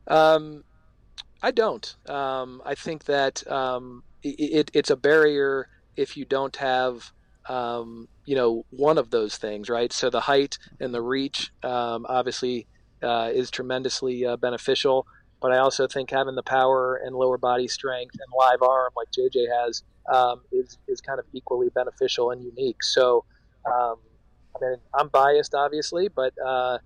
Um, 0.08 0.66
I 1.42 1.52
don't. 1.52 1.96
Um, 2.10 2.62
I 2.66 2.76
think 2.76 3.06
that 3.06 3.50
um, 3.50 4.04
it, 4.24 4.72
it's 4.74 4.90
a 4.90 4.96
barrier 4.96 5.70
if 5.96 6.18
you 6.18 6.26
don't 6.26 6.56
have, 6.58 7.12
um, 7.48 8.08
you 8.26 8.36
know, 8.36 8.66
one 8.70 8.98
of 8.98 9.10
those 9.10 9.38
things, 9.38 9.70
right? 9.70 9.92
So 9.92 10.10
the 10.10 10.22
height 10.22 10.58
and 10.80 10.94
the 10.94 11.02
reach, 11.02 11.52
um, 11.64 12.06
obviously, 12.08 12.68
uh, 13.02 13.30
is 13.34 13.52
tremendously 13.52 14.26
uh, 14.26 14.38
beneficial. 14.38 15.06
but 15.42 15.52
I 15.52 15.58
also 15.58 15.88
think 15.88 16.10
having 16.10 16.36
the 16.36 16.44
power 16.44 17.02
and 17.04 17.14
lower 17.16 17.38
body 17.38 17.68
strength 17.68 18.16
and 18.16 18.32
live 18.38 18.62
arm 18.62 18.94
like 18.96 19.10
JJ 19.12 19.48
has 19.52 19.84
um, 20.12 20.42
is 20.52 20.78
is 20.88 21.02
kind 21.02 21.20
of 21.20 21.26
equally 21.34 21.70
beneficial 21.70 22.32
and 22.32 22.42
unique. 22.42 22.82
So, 22.82 23.26
um, 23.66 23.96
I 24.56 24.60
mean, 24.62 24.76
I'm 24.98 25.10
biased, 25.10 25.54
obviously, 25.54 26.08
but 26.08 26.34
uh, 26.44 26.78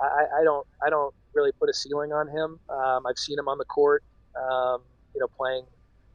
I, 0.00 0.24
I, 0.40 0.44
don't 0.44 0.66
I 0.84 0.90
don't 0.90 1.14
really 1.34 1.52
put 1.52 1.68
a 1.68 1.74
ceiling 1.74 2.12
on 2.12 2.28
him. 2.28 2.58
Um, 2.68 3.06
I've 3.06 3.18
seen 3.18 3.38
him 3.38 3.48
on 3.48 3.58
the 3.58 3.64
court, 3.64 4.02
um, 4.36 4.82
you 5.14 5.20
know, 5.20 5.28
playing 5.36 5.64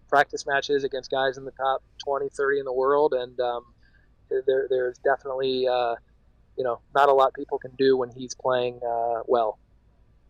practice 0.10 0.46
matches 0.46 0.84
against 0.84 1.10
guys 1.10 1.38
in 1.38 1.46
the 1.46 1.52
top 1.52 1.82
20, 2.06 2.30
30 2.30 2.60
in 2.60 2.66
the 2.66 2.74
world, 2.74 3.14
and 3.14 3.40
um, 3.40 3.64
there, 4.46 4.68
there's 4.70 4.98
definitely 5.00 5.68
uh, 5.68 5.96
you 6.58 6.64
know 6.64 6.80
not 6.96 7.10
a 7.10 7.14
lot 7.14 7.34
people 7.34 7.58
can 7.58 7.72
do 7.78 7.98
when 7.98 8.10
he's 8.10 8.36
playing 8.36 8.80
uh, 8.86 9.22
well. 9.26 9.60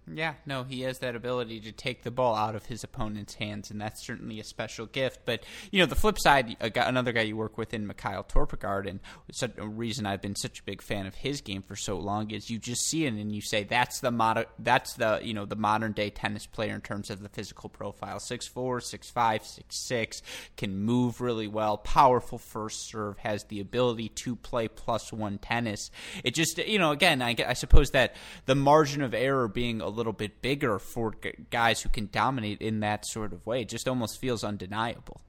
Yeah, 0.07 0.33
no, 0.45 0.63
he 0.63 0.81
has 0.81 0.99
that 0.99 1.15
ability 1.15 1.59
to 1.61 1.71
take 1.71 2.03
the 2.03 2.11
ball 2.11 2.35
out 2.35 2.55
of 2.55 2.65
his 2.65 2.83
opponent's 2.83 3.35
hands, 3.35 3.69
and 3.69 3.79
that's 3.79 4.05
certainly 4.05 4.39
a 4.39 4.43
special 4.43 4.87
gift. 4.87 5.21
But 5.25 5.43
you 5.69 5.79
know, 5.79 5.85
the 5.85 5.95
flip 5.95 6.17
side, 6.19 6.57
another 6.59 7.11
guy 7.11 7.21
you 7.21 7.37
work 7.37 7.57
with 7.57 7.73
in 7.73 7.85
Mikael 7.85 8.23
Torpegaard, 8.23 8.89
and 8.89 8.99
such 9.31 9.53
a 9.57 9.67
reason 9.67 10.07
I've 10.07 10.21
been 10.21 10.35
such 10.35 10.59
a 10.59 10.63
big 10.63 10.81
fan 10.81 11.05
of 11.05 11.15
his 11.15 11.41
game 11.41 11.61
for 11.61 11.75
so 11.75 11.97
long 11.97 12.31
is 12.31 12.49
you 12.49 12.57
just 12.57 12.89
see 12.89 13.05
it 13.05 13.13
and 13.13 13.33
you 13.33 13.41
say 13.41 13.63
that's 13.63 13.99
the 13.99 14.11
modern, 14.11 14.45
that's 14.57 14.95
the 14.95 15.19
you 15.21 15.35
know 15.35 15.45
the 15.45 15.55
modern 15.55 15.91
day 15.91 16.09
tennis 16.09 16.47
player 16.47 16.73
in 16.73 16.81
terms 16.81 17.11
of 17.11 17.21
the 17.21 17.29
physical 17.29 17.69
profile: 17.69 18.19
six 18.19 18.47
four, 18.47 18.81
six 18.81 19.09
five, 19.11 19.45
six 19.45 19.87
six, 19.87 20.21
can 20.57 20.79
move 20.79 21.21
really 21.21 21.47
well, 21.47 21.77
powerful 21.77 22.39
first 22.39 22.89
serve, 22.89 23.19
has 23.19 23.43
the 23.45 23.59
ability 23.59 24.09
to 24.09 24.35
play 24.35 24.67
plus 24.67 25.13
one 25.13 25.37
tennis. 25.37 25.91
It 26.23 26.33
just 26.33 26.57
you 26.57 26.79
know 26.79 26.91
again, 26.91 27.21
I, 27.21 27.35
I 27.47 27.53
suppose 27.53 27.91
that 27.91 28.15
the 28.47 28.55
margin 28.55 29.03
of 29.03 29.13
error 29.13 29.47
being 29.47 29.79
a 29.79 29.87
little 29.87 30.00
bit 30.13 30.41
bigger 30.41 30.79
for 30.79 31.13
guys 31.49 31.81
who 31.81 31.89
can 31.89 32.09
dominate 32.11 32.61
in 32.61 32.79
that 32.79 33.05
sort 33.05 33.33
of 33.33 33.45
way. 33.45 33.61
It 33.61 33.69
just 33.69 33.87
almost 33.87 34.19
feels 34.19 34.43
undeniable. 34.43 35.21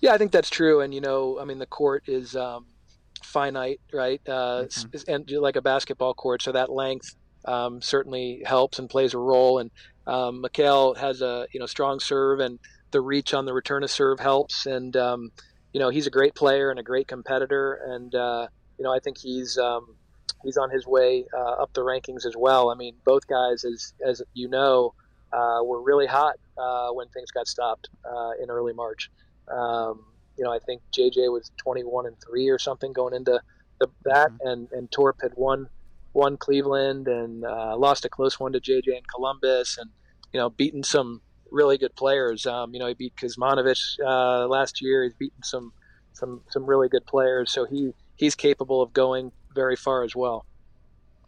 Yeah, 0.00 0.12
I 0.12 0.18
think 0.18 0.32
that's 0.32 0.50
true. 0.50 0.80
And 0.80 0.94
you 0.94 1.00
know, 1.00 1.38
I 1.40 1.44
mean, 1.44 1.58
the 1.58 1.66
court 1.66 2.04
is 2.06 2.34
um, 2.34 2.66
finite, 3.22 3.80
right? 3.92 4.20
Uh, 4.26 4.64
mm-hmm. 4.64 5.12
And 5.12 5.30
like 5.30 5.56
a 5.56 5.62
basketball 5.62 6.14
court, 6.14 6.42
so 6.42 6.52
that 6.52 6.70
length 6.70 7.14
um, 7.44 7.80
certainly 7.80 8.42
helps 8.44 8.78
and 8.78 8.88
plays 8.88 9.14
a 9.14 9.18
role. 9.18 9.58
And 9.58 9.70
um, 10.06 10.40
Mikael 10.40 10.94
has 10.94 11.22
a 11.22 11.46
you 11.52 11.60
know 11.60 11.66
strong 11.66 12.00
serve, 12.00 12.40
and 12.40 12.58
the 12.90 13.00
reach 13.00 13.34
on 13.34 13.44
the 13.44 13.52
return 13.52 13.84
of 13.84 13.90
serve 13.90 14.20
helps. 14.20 14.66
And 14.66 14.96
um, 14.96 15.32
you 15.72 15.80
know, 15.80 15.90
he's 15.90 16.06
a 16.06 16.10
great 16.10 16.34
player 16.34 16.70
and 16.70 16.80
a 16.80 16.82
great 16.82 17.06
competitor. 17.06 17.74
And 17.86 18.14
uh, 18.14 18.48
you 18.78 18.84
know, 18.84 18.92
I 18.92 18.98
think 18.98 19.18
he's 19.18 19.58
um, 19.58 19.96
he's 20.44 20.56
on 20.56 20.70
his 20.70 20.86
way 20.86 21.24
uh, 21.36 21.62
up 21.62 21.72
the 21.74 21.80
rankings 21.80 22.26
as 22.26 22.34
well. 22.36 22.70
I 22.70 22.74
mean, 22.74 22.94
both 23.04 23.26
guys, 23.26 23.64
as 23.64 23.94
as 24.06 24.22
you 24.34 24.48
know, 24.48 24.94
uh, 25.32 25.60
were 25.62 25.82
really 25.82 26.06
hot 26.06 26.36
uh, 26.58 26.90
when 26.90 27.08
things 27.08 27.30
got 27.30 27.46
stopped 27.46 27.88
uh, 28.04 28.30
in 28.42 28.50
early 28.50 28.72
March. 28.72 29.10
Um, 29.48 30.04
you 30.36 30.44
know, 30.44 30.52
I 30.52 30.58
think 30.58 30.82
JJ 30.96 31.30
was 31.32 31.50
21 31.58 32.06
and 32.06 32.16
three 32.26 32.48
or 32.48 32.58
something 32.58 32.92
going 32.92 33.14
into 33.14 33.40
the, 33.78 33.88
that, 34.04 34.30
mm-hmm. 34.30 34.48
and 34.48 34.68
and 34.72 34.90
Torp 34.90 35.16
had 35.22 35.32
won 35.36 35.68
won 36.12 36.36
Cleveland 36.36 37.08
and 37.08 37.44
uh, 37.44 37.76
lost 37.76 38.04
a 38.04 38.08
close 38.08 38.38
one 38.40 38.52
to 38.52 38.60
JJ 38.60 38.88
in 38.88 39.02
Columbus, 39.12 39.78
and 39.78 39.90
you 40.32 40.40
know, 40.40 40.50
beaten 40.50 40.82
some 40.82 41.22
really 41.50 41.78
good 41.78 41.94
players. 41.96 42.46
Um, 42.46 42.72
you 42.72 42.80
know, 42.80 42.86
he 42.86 42.94
beat 42.94 43.16
Kuzmanovic 43.16 43.78
uh, 44.04 44.46
last 44.46 44.80
year. 44.80 45.04
He's 45.04 45.14
beaten 45.14 45.42
some 45.42 45.72
some 46.12 46.42
some 46.48 46.66
really 46.66 46.88
good 46.88 47.06
players, 47.06 47.50
so 47.50 47.64
he 47.64 47.92
he's 48.16 48.34
capable 48.34 48.82
of 48.82 48.92
going 48.92 49.32
very 49.54 49.76
far 49.76 50.04
as 50.04 50.14
well. 50.16 50.44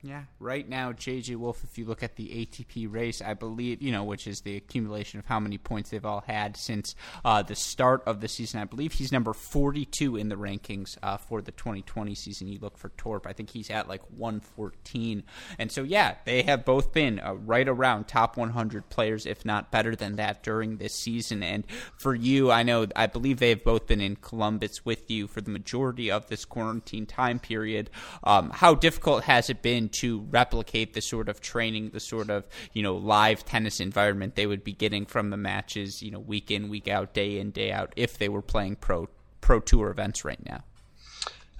Yeah, 0.04 0.24
right 0.40 0.68
now, 0.68 0.90
JJ 0.90 1.36
Wolf, 1.36 1.62
if 1.62 1.78
you 1.78 1.84
look 1.84 2.02
at 2.02 2.16
the 2.16 2.26
ATP 2.28 2.92
race, 2.92 3.22
I 3.22 3.34
believe, 3.34 3.80
you 3.80 3.92
know, 3.92 4.02
which 4.02 4.26
is 4.26 4.40
the 4.40 4.56
accumulation 4.56 5.20
of 5.20 5.26
how 5.26 5.38
many 5.38 5.58
points 5.58 5.90
they've 5.90 6.04
all 6.04 6.24
had 6.26 6.56
since 6.56 6.96
uh, 7.24 7.42
the 7.42 7.54
start 7.54 8.02
of 8.04 8.20
the 8.20 8.26
season, 8.26 8.58
I 8.58 8.64
believe 8.64 8.94
he's 8.94 9.12
number 9.12 9.32
42 9.32 10.16
in 10.16 10.28
the 10.28 10.34
rankings 10.34 10.98
uh, 11.04 11.18
for 11.18 11.40
the 11.40 11.52
2020 11.52 12.16
season. 12.16 12.48
You 12.48 12.58
look 12.58 12.78
for 12.78 12.88
Torp, 12.96 13.28
I 13.28 13.32
think 13.32 13.50
he's 13.50 13.70
at 13.70 13.86
like 13.86 14.02
114. 14.10 15.22
And 15.60 15.70
so, 15.70 15.84
yeah, 15.84 16.16
they 16.24 16.42
have 16.42 16.64
both 16.64 16.92
been 16.92 17.20
uh, 17.20 17.34
right 17.34 17.68
around 17.68 18.08
top 18.08 18.36
100 18.36 18.88
players, 18.88 19.24
if 19.24 19.44
not 19.44 19.70
better 19.70 19.94
than 19.94 20.16
that, 20.16 20.42
during 20.42 20.78
this 20.78 20.96
season. 20.96 21.44
And 21.44 21.64
for 21.96 22.12
you, 22.12 22.50
I 22.50 22.64
know, 22.64 22.88
I 22.96 23.06
believe 23.06 23.38
they 23.38 23.50
have 23.50 23.62
both 23.62 23.86
been 23.86 24.00
in 24.00 24.16
Columbus 24.16 24.84
with 24.84 25.08
you 25.08 25.28
for 25.28 25.40
the 25.40 25.52
majority 25.52 26.10
of 26.10 26.28
this 26.28 26.44
quarantine 26.44 27.06
time 27.06 27.38
period. 27.38 27.88
Um, 28.24 28.50
how 28.50 28.74
difficult 28.74 29.22
has 29.24 29.48
it 29.48 29.62
been? 29.62 29.90
To 29.92 30.20
replicate 30.30 30.94
the 30.94 31.00
sort 31.00 31.28
of 31.28 31.40
training, 31.40 31.90
the 31.90 32.00
sort 32.00 32.30
of 32.30 32.46
you 32.72 32.82
know 32.82 32.96
live 32.96 33.44
tennis 33.44 33.80
environment 33.80 34.34
they 34.34 34.46
would 34.46 34.64
be 34.64 34.72
getting 34.72 35.06
from 35.06 35.30
the 35.30 35.36
matches, 35.36 36.02
you 36.02 36.10
know, 36.10 36.20
week 36.20 36.50
in, 36.50 36.68
week 36.68 36.88
out, 36.88 37.14
day 37.14 37.38
in, 37.38 37.50
day 37.50 37.72
out, 37.72 37.92
if 37.96 38.18
they 38.18 38.28
were 38.28 38.42
playing 38.42 38.76
pro 38.76 39.08
pro 39.40 39.60
tour 39.60 39.90
events 39.90 40.24
right 40.24 40.44
now. 40.44 40.62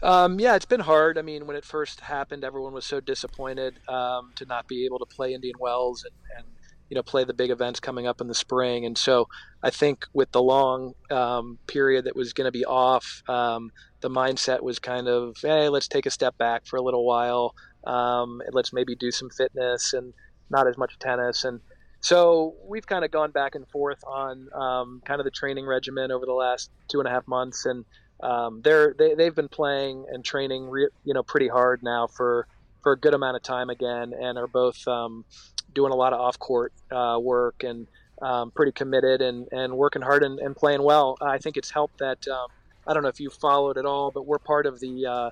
Um, 0.03 0.41
yeah, 0.41 0.57
it's 0.57 0.65
been 0.65 0.81
hard. 0.81 1.17
I 1.17 1.23
mean, 1.23 1.47
when 1.47 1.57
it 1.57 1.65
first 1.65 2.01
happened, 2.01 2.43
everyone 2.43 2.73
was 2.73 2.85
so 2.85 2.99
disappointed 3.01 3.79
um, 3.89 4.33
to 4.35 4.45
not 4.47 4.67
be 4.67 4.85
able 4.85 4.99
to 4.99 5.07
play 5.07 5.33
Indian 5.33 5.55
Wells 5.61 6.05
and, 6.05 6.15
and, 6.39 6.47
you 6.89 6.97
know 6.97 7.03
play 7.03 7.25
the 7.25 7.33
big 7.33 7.49
events 7.49 7.81
coming 7.81 8.07
up 8.07 8.21
in 8.21 8.29
the 8.29 8.35
spring. 8.35 8.85
And 8.85 8.99
so 8.99 9.27
I 9.63 9.71
think 9.71 10.05
with 10.13 10.31
the 10.31 10.43
long 10.43 10.93
um, 11.11 11.59
period 11.67 12.05
that 12.05 12.15
was 12.15 12.35
going 12.35 12.45
to 12.45 12.53
be 12.53 12.67
off, 12.67 13.23
um, 13.31 13.73
the 14.03 14.11
mindset 14.11 14.63
was 14.63 14.79
kind 14.79 15.09
of, 15.09 15.39
hey, 15.41 15.71
let's 15.71 15.89
take 15.89 16.05
a 16.05 16.11
step 16.11 16.37
back 16.37 16.67
for 16.67 16.77
a 16.77 16.83
little 16.83 17.07
while. 17.07 17.55
Um, 17.85 18.43
let's 18.53 18.73
maybe 18.73 18.95
do 18.95 19.11
some 19.11 19.31
fitness 19.31 19.93
and 19.93 20.15
not 20.51 20.67
as 20.67 20.77
much 20.77 20.99
tennis. 20.99 21.45
And 21.45 21.61
so 22.01 22.55
we've 22.67 22.87
kind 22.87 23.05
of 23.05 23.11
gone 23.11 23.31
back 23.31 23.55
and 23.55 23.67
forth 23.69 24.03
on 24.05 24.49
um, 24.53 25.03
kind 25.05 25.21
of 25.21 25.25
the 25.25 25.31
training 25.31 25.67
regimen 25.67 26.11
over 26.11 26.27
the 26.27 26.33
last 26.33 26.71
two 26.89 26.99
and 26.99 27.09
a 27.09 27.11
half 27.11 27.27
months, 27.29 27.65
and 27.65 27.85
um, 28.21 28.61
they're 28.63 28.95
they, 28.99 29.15
they've 29.15 29.35
been 29.35 29.49
playing 29.49 30.07
and 30.13 30.25
training, 30.25 30.69
re- 30.69 30.89
you 31.05 31.15
know, 31.15 31.23
pretty 31.23 31.49
hard 31.49 31.83
now 31.83 32.09
for 32.09 32.49
for 32.83 32.93
a 32.93 32.99
good 32.99 33.15
amount 33.15 33.37
of 33.37 33.43
time 33.43 33.71
again, 33.71 34.13
and 34.21 34.37
are 34.37 34.49
both 34.49 34.87
um, 34.89 35.25
doing 35.73 35.93
a 35.93 35.95
lot 35.95 36.13
of 36.13 36.21
off 36.21 36.39
court 36.41 36.73
uh, 36.91 37.19
work 37.21 37.63
and 37.63 37.87
um, 38.21 38.51
pretty 38.51 38.73
committed 38.73 39.23
and, 39.23 39.49
and 39.53 39.77
working 39.77 40.03
hard 40.03 40.23
and, 40.23 40.39
and 40.41 40.57
playing 40.57 40.83
well. 40.83 41.17
I 41.21 41.39
think 41.39 41.57
it's 41.57 41.71
helped 41.71 41.99
that 41.99 42.27
um, 42.29 42.49
I 42.87 42.95
don't 42.95 43.03
know 43.03 43.09
if 43.09 43.21
you 43.21 43.31
followed 43.31 43.79
at 43.79 43.85
all, 43.85 44.11
but 44.11 44.27
we're 44.27 44.39
part 44.39 44.67
of 44.67 44.81
the 44.81 45.07
uh, 45.07 45.31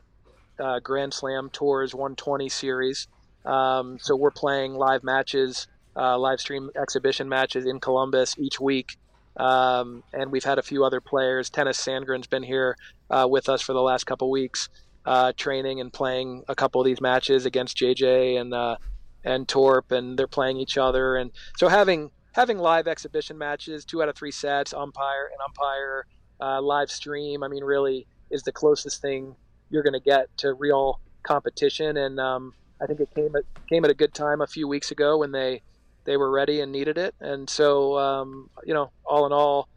uh, 0.61 0.81
Grand 0.81 1.13
Slam 1.15 1.51
Tours 1.51 1.95
120 1.95 2.49
series. 2.49 3.09
Um, 3.45 3.99
so 4.01 4.15
we're 4.17 4.31
playing 4.31 4.75
live 4.75 5.03
matches, 5.03 5.67
uh, 5.97 6.19
live 6.19 6.41
stream 6.41 6.71
exhibition 6.81 7.29
matches 7.29 7.67
in 7.67 7.81
Columbus 7.81 8.37
each 8.39 8.61
week. 8.61 8.97
Um, 9.37 10.03
and 10.13 10.31
we've 10.31 10.45
had 10.45 10.59
a 10.59 10.63
few 10.63 10.85
other 10.85 11.01
players. 11.01 11.51
Tennys 11.51 11.77
Sandgren's 11.77 12.27
been 12.27 12.43
here 12.43 12.77
uh, 13.09 13.27
with 13.31 13.49
us 13.49 13.63
for 13.63 13.73
the 13.73 13.81
last 13.81 14.05
couple 14.05 14.31
weeks, 14.31 14.69
uh, 15.07 15.33
training 15.37 15.81
and 15.81 15.93
playing 15.93 16.45
a 16.49 16.55
couple 16.55 16.81
of 16.81 16.85
these 16.85 17.01
matches 17.01 17.47
against 17.47 17.77
JJ 17.77 18.41
and 18.41 18.53
uh, 18.53 18.77
and 19.25 19.49
Torp, 19.49 19.93
and 19.93 20.19
they're 20.19 20.27
playing 20.27 20.57
each 20.59 20.77
other. 20.77 21.17
And 21.17 21.31
so 21.57 21.69
having 21.69 22.11
having 22.33 22.59
live 22.59 22.87
exhibition 22.87 23.39
matches, 23.39 23.85
two 23.85 24.03
out 24.03 24.09
of 24.09 24.17
three 24.17 24.31
sets, 24.31 24.75
umpire 24.75 25.31
and 25.33 25.41
umpire, 25.45 26.07
uh, 26.41 26.61
live 26.61 26.91
stream. 26.91 27.43
I 27.43 27.49
mean, 27.49 27.65
really 27.65 28.07
is 28.31 28.43
the 28.43 28.53
closest 28.53 29.01
thing 29.01 29.37
you're 29.71 29.83
going 29.83 29.95
to 29.95 30.01
get 30.01 30.27
to 30.39 30.53
real 30.55 31.01
competition. 31.23 31.97
And 31.97 32.21
um, 32.21 32.53
I 32.83 32.87
think 32.87 33.01
it 33.01 33.09
came 33.15 33.35
at 33.37 33.45
came 33.69 33.85
at 33.85 33.91
a 33.91 33.95
good 33.95 34.15
time 34.15 34.41
a 34.41 34.47
few 34.47 34.69
weeks 34.69 34.91
ago 34.91 35.19
when 35.19 35.33
they 35.33 35.63
they 36.05 36.17
were 36.17 36.31
ready 36.31 36.61
and 36.61 36.73
needed 36.73 36.99
it. 36.99 37.15
And 37.21 37.49
so 37.49 37.99
um, 37.99 38.51
you 38.65 38.75
know, 38.75 38.91
all 39.05 39.27
in 39.27 39.33
all, 39.33 39.69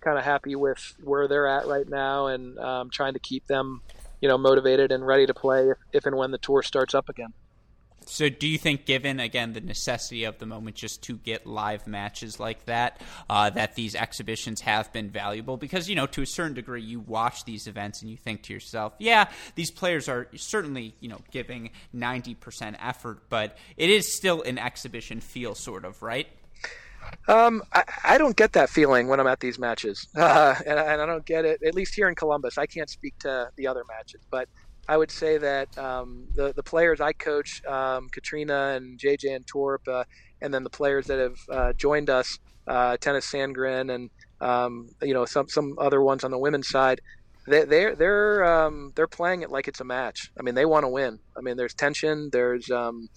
kind 0.00 0.18
of 0.18 0.24
happy 0.24 0.56
with 0.56 0.94
where 1.02 1.28
they're 1.28 1.46
at 1.46 1.66
right 1.66 1.88
now, 1.88 2.26
and 2.26 2.58
um, 2.58 2.90
trying 2.90 3.14
to 3.14 3.20
keep 3.20 3.46
them 3.46 3.82
you 4.20 4.28
know 4.28 4.38
motivated 4.38 4.92
and 4.92 5.06
ready 5.06 5.26
to 5.26 5.34
play 5.34 5.68
if, 5.70 5.78
if 5.92 6.06
and 6.06 6.16
when 6.16 6.30
the 6.30 6.38
tour 6.38 6.62
starts 6.62 6.94
up 6.94 7.08
again. 7.08 7.32
So, 8.08 8.28
do 8.28 8.46
you 8.46 8.56
think, 8.56 8.86
given 8.86 9.18
again 9.18 9.52
the 9.52 9.60
necessity 9.60 10.24
of 10.24 10.38
the 10.38 10.46
moment, 10.46 10.76
just 10.76 11.02
to 11.04 11.16
get 11.16 11.44
live 11.44 11.88
matches 11.88 12.38
like 12.38 12.64
that, 12.66 13.00
uh, 13.28 13.50
that 13.50 13.74
these 13.74 13.96
exhibitions 13.96 14.60
have 14.60 14.92
been 14.92 15.10
valuable? 15.10 15.56
Because 15.56 15.88
you 15.88 15.96
know, 15.96 16.06
to 16.06 16.22
a 16.22 16.26
certain 16.26 16.54
degree, 16.54 16.82
you 16.82 17.00
watch 17.00 17.44
these 17.44 17.66
events 17.66 18.02
and 18.02 18.10
you 18.10 18.16
think 18.16 18.42
to 18.44 18.52
yourself, 18.52 18.94
"Yeah, 18.98 19.28
these 19.56 19.72
players 19.72 20.08
are 20.08 20.28
certainly 20.36 20.94
you 21.00 21.08
know 21.08 21.20
giving 21.32 21.70
ninety 21.92 22.34
percent 22.34 22.76
effort, 22.80 23.28
but 23.28 23.58
it 23.76 23.90
is 23.90 24.16
still 24.16 24.40
an 24.42 24.58
exhibition 24.58 25.20
feel, 25.20 25.56
sort 25.56 25.84
of, 25.84 26.00
right?" 26.00 26.28
Um, 27.28 27.62
I, 27.72 27.84
I, 28.04 28.18
don't 28.18 28.36
get 28.36 28.52
that 28.52 28.70
feeling 28.70 29.08
when 29.08 29.20
I'm 29.20 29.26
at 29.26 29.40
these 29.40 29.58
matches, 29.58 30.06
uh, 30.16 30.54
and, 30.66 30.78
and, 30.78 31.00
I 31.00 31.06
don't 31.06 31.24
get 31.24 31.44
it. 31.44 31.62
At 31.62 31.74
least 31.74 31.94
here 31.94 32.08
in 32.08 32.14
Columbus, 32.14 32.58
I 32.58 32.66
can't 32.66 32.90
speak 32.90 33.18
to 33.20 33.50
the 33.56 33.66
other 33.66 33.84
matches, 33.88 34.20
but 34.30 34.48
I 34.88 34.96
would 34.96 35.10
say 35.10 35.38
that 35.38 35.76
um, 35.78 36.26
the 36.34 36.52
the 36.54 36.62
players 36.62 37.00
I 37.00 37.12
coach, 37.12 37.62
um, 37.66 38.08
Katrina 38.12 38.74
and 38.76 38.98
JJ 38.98 39.34
and 39.34 39.46
Torp, 39.46 39.82
uh, 39.88 40.04
and 40.40 40.52
then 40.54 40.64
the 40.64 40.70
players 40.70 41.06
that 41.06 41.18
have 41.18 41.38
uh, 41.50 41.72
joined 41.72 42.10
us, 42.10 42.38
uh, 42.68 42.96
Tennys 42.98 43.24
Sandgren, 43.24 43.94
and 43.94 44.10
um, 44.40 44.88
you 45.02 45.14
know 45.14 45.24
some 45.24 45.48
some 45.48 45.74
other 45.78 46.02
ones 46.02 46.24
on 46.24 46.30
the 46.30 46.38
women's 46.38 46.68
side. 46.68 47.00
They, 47.48 47.64
they're 47.64 47.96
they're 47.96 48.44
um, 48.44 48.92
they're 48.94 49.06
playing 49.08 49.42
it 49.42 49.50
like 49.50 49.68
it's 49.68 49.80
a 49.80 49.84
match. 49.84 50.30
I 50.38 50.42
mean, 50.42 50.54
they 50.54 50.66
want 50.66 50.84
to 50.84 50.88
win. 50.88 51.18
I 51.36 51.40
mean, 51.40 51.56
there's 51.56 51.74
tension. 51.74 52.28
There's 52.32 52.70
um, 52.70 53.08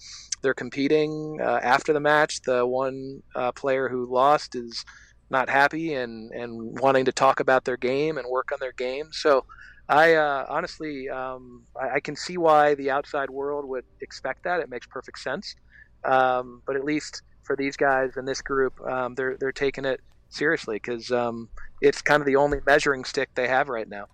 they're 0.42 0.54
competing 0.54 1.38
uh, 1.40 1.60
after 1.62 1.92
the 1.92 2.00
match. 2.00 2.42
The 2.42 2.66
one 2.66 3.22
uh, 3.36 3.52
player 3.52 3.88
who 3.88 4.12
lost 4.12 4.56
is 4.56 4.84
not 5.30 5.48
happy 5.48 5.94
and 5.94 6.32
and 6.32 6.78
wanting 6.80 7.04
to 7.04 7.12
talk 7.12 7.38
about 7.38 7.64
their 7.64 7.76
game 7.76 8.18
and 8.18 8.26
work 8.28 8.50
on 8.52 8.58
their 8.60 8.72
game. 8.72 9.06
So. 9.12 9.44
I 9.90 10.14
uh, 10.14 10.46
honestly, 10.48 11.08
um, 11.08 11.64
I, 11.78 11.96
I, 11.96 12.00
can 12.00 12.14
see 12.14 12.38
why 12.38 12.76
the 12.76 12.90
outside 12.92 13.28
world 13.28 13.64
would 13.68 13.84
expect 14.00 14.44
that. 14.44 14.60
It 14.60 14.70
makes 14.70 14.86
perfect 14.86 15.18
sense. 15.18 15.56
Um, 16.04 16.62
but 16.64 16.76
at 16.76 16.84
least 16.84 17.22
for 17.42 17.56
these 17.56 17.76
guys 17.76 18.16
in 18.16 18.24
this 18.24 18.40
group, 18.40 18.80
um, 18.88 19.16
they're 19.16 19.36
they're 19.40 19.50
taking 19.50 19.84
it 19.84 20.00
seriously 20.28 20.76
because 20.76 21.10
um, 21.10 21.48
it's 21.80 22.02
kind 22.02 22.22
of 22.22 22.26
the 22.26 22.36
only 22.36 22.60
measuring 22.64 23.04
stick 23.04 23.30
they 23.34 23.48
have 23.48 23.68
right 23.68 23.88
now. 23.88 24.06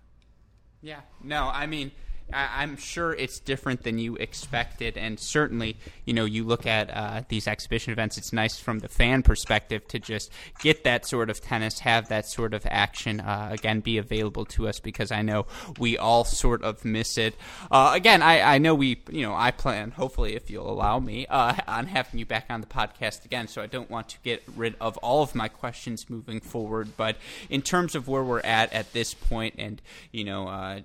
Yeah. 0.81 1.01
No, 1.23 1.51
I 1.53 1.67
mean 1.67 1.91
I, 2.33 2.63
am 2.63 2.75
sure 2.77 3.13
it's 3.13 3.39
different 3.39 3.83
than 3.83 3.99
you 3.99 4.15
expected, 4.15 4.97
and 4.97 5.19
certainly, 5.19 5.77
you 6.05 6.13
know, 6.13 6.25
you 6.25 6.43
look 6.43 6.65
at 6.65 6.89
uh, 6.89 7.23
these 7.29 7.47
exhibition 7.47 7.93
events. 7.93 8.17
It's 8.17 8.33
nice 8.33 8.59
from 8.59 8.79
the 8.79 8.89
fan 8.89 9.23
perspective 9.23 9.87
to 9.89 9.99
just 9.99 10.31
get 10.59 10.83
that 10.83 11.05
sort 11.05 11.29
of 11.29 11.39
tennis, 11.39 11.79
have 11.79 12.09
that 12.09 12.27
sort 12.27 12.53
of 12.53 12.65
action 12.69 13.19
uh, 13.21 13.49
again 13.51 13.79
be 13.79 13.97
available 13.97 14.45
to 14.45 14.67
us 14.67 14.79
because 14.79 15.11
I 15.11 15.21
know 15.21 15.45
we 15.79 15.97
all 15.97 16.23
sort 16.23 16.63
of 16.63 16.83
miss 16.83 17.17
it. 17.17 17.35
Uh, 17.71 17.91
again, 17.93 18.21
I, 18.21 18.55
I 18.55 18.57
know 18.57 18.75
we, 18.75 19.01
you 19.09 19.21
know, 19.21 19.33
I 19.33 19.51
plan 19.51 19.91
hopefully 19.91 20.35
if 20.35 20.49
you'll 20.49 20.69
allow 20.69 20.99
me 20.99 21.27
uh, 21.27 21.55
on 21.67 21.87
having 21.87 22.19
you 22.19 22.25
back 22.25 22.47
on 22.49 22.61
the 22.61 22.67
podcast 22.67 23.25
again. 23.25 23.47
So 23.47 23.61
I 23.61 23.67
don't 23.67 23.89
want 23.89 24.09
to 24.09 24.17
get 24.23 24.43
rid 24.55 24.75
of 24.81 24.97
all 24.97 25.23
of 25.23 25.33
my 25.35 25.47
questions 25.47 26.09
moving 26.09 26.39
forward, 26.41 26.97
but 26.97 27.17
in 27.49 27.61
terms 27.61 27.95
of 27.95 28.07
where 28.07 28.23
we're 28.23 28.39
at 28.41 28.73
at 28.73 28.91
this 28.93 29.13
point, 29.13 29.55
and 29.57 29.81
you 30.11 30.23
know, 30.23 30.47
uh, 30.47 30.81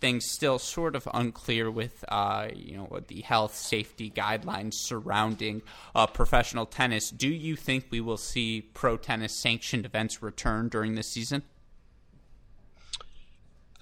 things 0.00 0.24
still 0.30 0.58
sort 0.58 0.85
sort 0.86 0.94
of 0.94 1.08
unclear 1.14 1.68
with 1.68 2.04
uh, 2.10 2.46
you 2.54 2.76
know 2.76 3.00
the 3.08 3.22
health 3.22 3.56
safety 3.56 4.08
guidelines 4.08 4.74
surrounding 4.74 5.60
uh, 5.96 6.06
professional 6.06 6.64
tennis. 6.64 7.10
Do 7.10 7.26
you 7.26 7.56
think 7.56 7.86
we 7.90 8.00
will 8.00 8.16
see 8.16 8.60
pro 8.72 8.96
tennis 8.96 9.32
sanctioned 9.32 9.84
events 9.84 10.22
return 10.22 10.68
during 10.68 10.94
this 10.94 11.08
season? 11.08 11.42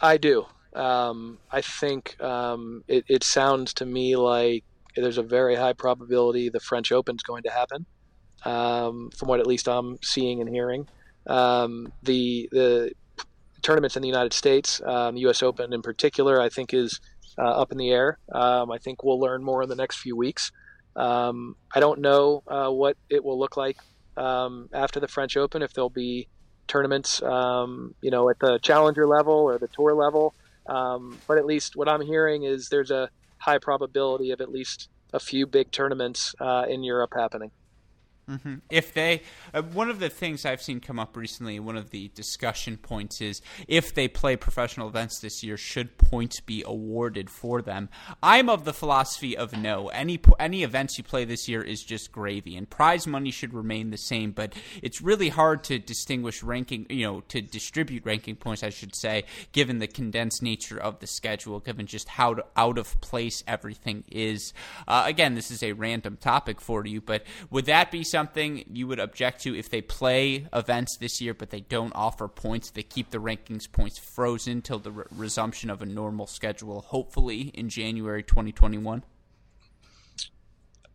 I 0.01 0.17
do. 0.17 0.47
Um, 0.75 1.37
I 1.53 1.61
think 1.61 2.19
um, 2.23 2.83
it, 2.89 3.05
it, 3.07 3.23
sounds 3.23 3.75
to 3.75 3.85
me 3.85 4.17
like 4.17 4.65
there's 4.97 5.19
a 5.19 5.23
very 5.23 5.57
high 5.57 5.75
probability 5.75 6.49
the 6.49 6.59
French 6.59 6.91
Open 6.91 7.17
is 7.17 7.23
going 7.23 7.43
to 7.43 7.51
happen, 7.51 7.85
um, 8.47 9.11
from 9.11 9.29
what 9.29 9.41
at 9.41 9.47
least 9.47 9.69
I'm 9.69 9.99
seeing 10.03 10.41
and 10.41 10.49
hearing. 10.49 10.89
Um, 11.27 11.93
the 12.03 12.49
the 12.51 12.93
tournaments 13.65 13.97
in 13.97 14.03
the 14.03 14.09
United 14.09 14.33
States, 14.33 14.81
um, 14.85 15.17
the 15.17 15.23
U.S. 15.23 15.43
Open 15.43 15.73
in 15.73 15.83
particular, 15.83 16.41
I 16.41 16.49
think 16.49 16.73
is 16.73 17.01
uh, 17.39 17.43
up 17.43 17.73
in 17.73 17.79
the 17.79 17.91
air. 17.91 18.19
Um, 18.33 18.71
I 18.71 18.79
think 18.79 19.03
we'll 19.03 19.19
learn 19.19 19.43
more 19.43 19.63
in 19.63 19.69
the 19.69 19.75
next 19.75 19.99
few 19.99 20.17
weeks. 20.17 20.53
Um, 20.95 21.57
I 21.75 21.81
don't 21.81 22.01
know 22.01 22.45
uh, 22.47 22.71
what 22.71 22.97
it 23.11 23.25
will 23.25 23.39
look 23.39 23.57
like 23.57 23.79
um, 24.17 24.69
after 24.73 25.01
the 25.01 25.09
French 25.09 25.37
Open, 25.37 25.63
if 25.63 25.73
there'll 25.73 25.91
be 25.91 26.29
tournaments, 26.69 27.21
um, 27.23 27.95
you 28.01 28.11
know, 28.11 28.31
at 28.31 28.39
the 28.39 28.59
challenger 28.63 29.07
level 29.07 29.35
or 29.35 29.59
the 29.59 29.69
tour 29.69 29.95
level. 29.95 30.35
Um, 30.67 31.19
but 31.27 31.39
at 31.39 31.45
least 31.45 31.75
what 31.75 31.89
I'm 31.89 32.01
hearing 32.01 32.45
is 32.45 32.69
there's 32.69 32.91
a 32.91 33.11
high 33.39 33.59
probability 33.59 34.31
of 34.31 34.41
at 34.41 34.51
least 34.51 34.89
a 35.13 35.21
few 35.21 35.47
big 35.47 35.71
tournaments 35.71 36.35
uh, 36.41 36.65
in 36.69 36.83
Europe 36.83 37.13
happening. 37.15 37.51
Mm-hmm. 38.29 38.55
If 38.71 38.95
they, 38.95 39.23
uh, 39.53 39.63
one 39.63 39.91
of 39.91 39.99
the 39.99 40.09
things 40.09 40.47
I've 40.47 40.63
seen 40.63 40.81
come 40.81 40.99
up 40.99 41.17
recently, 41.17 41.61
one 41.61 41.77
of 41.77 41.91
the 41.91 42.09
discussion 42.15 42.79
points 42.79 43.21
is 43.21 43.43
if 43.69 43.95
they 43.95 44.09
play 44.09 44.37
professional 44.37 44.89
events 44.89 45.21
this 45.21 45.43
year, 45.43 45.57
should 45.57 45.99
points 45.99 46.41
be 46.41 46.63
awarded 46.67 47.29
for 47.29 47.61
them? 47.61 47.91
I'm 48.23 48.49
of 48.49 48.65
the 48.65 48.73
philosophy 48.73 49.37
of 49.37 49.57
no. 49.57 49.89
Any 49.89 50.21
any 50.41 50.63
events 50.63 50.97
you 50.97 51.05
play 51.05 51.25
this 51.25 51.49
year 51.49 51.63
is 51.63 51.83
just 51.83 52.13
gravy, 52.13 52.57
and 52.57 52.69
prize 52.69 53.07
money 53.07 53.31
should 53.31 53.53
remain 53.53 53.91
the 53.91 53.99
same. 53.99 54.33
But 54.33 54.55
it's 54.83 55.03
really 55.03 55.29
hard 55.29 55.63
to 55.65 55.79
distinguish 55.79 56.43
ranking, 56.43 56.87
you 56.89 57.07
know, 57.07 57.21
to 57.29 57.43
distribute 57.43 58.07
ranking 58.07 58.37
points, 58.37 58.63
I 58.63 58.71
should 58.71 58.97
say, 58.97 59.25
given 59.53 59.81
the 59.81 59.87
condensed 59.87 60.43
nature 60.43 60.79
of 60.79 61.01
the 61.01 61.07
schedule, 61.07 61.61
given 61.61 61.87
just 61.87 62.09
how 62.09 62.35
to, 62.35 62.45
out 62.57 62.79
of 62.79 63.01
place 63.01 63.45
everything 63.47 64.05
is. 64.11 64.55
Uh, 64.89 65.05
again, 65.07 65.35
this 65.35 65.51
is 65.51 65.63
a 65.63 65.73
random 65.73 66.17
topic 66.17 66.61
for 66.61 66.87
you, 66.87 67.01
but 67.01 67.25
would 67.51 67.67
that 67.67 67.91
be 67.91 68.03
something 68.15 68.65
you 68.73 68.87
would 68.87 69.01
object 69.01 69.43
to 69.43 69.59
if 69.59 69.69
they 69.69 69.83
play 69.83 70.47
events 70.53 70.97
this 70.99 71.21
year, 71.21 71.35
but 71.35 71.51
they 71.51 71.63
don't 71.63 71.93
offer 71.97 72.29
points? 72.29 72.71
They 72.71 72.85
keep 72.85 73.11
the 73.11 73.19
rankings 73.19 73.71
points 73.71 73.99
frozen 73.99 74.63
till 74.63 74.79
the 74.79 74.93
re- 74.93 75.05
resumption 75.11 75.69
of 75.69 75.83
a 75.83 75.87
normal 75.87 76.29
schedule, 76.29 76.83
hopefully 76.83 77.51
in 77.55 77.69
January 77.69 78.23
2021. 78.23 79.03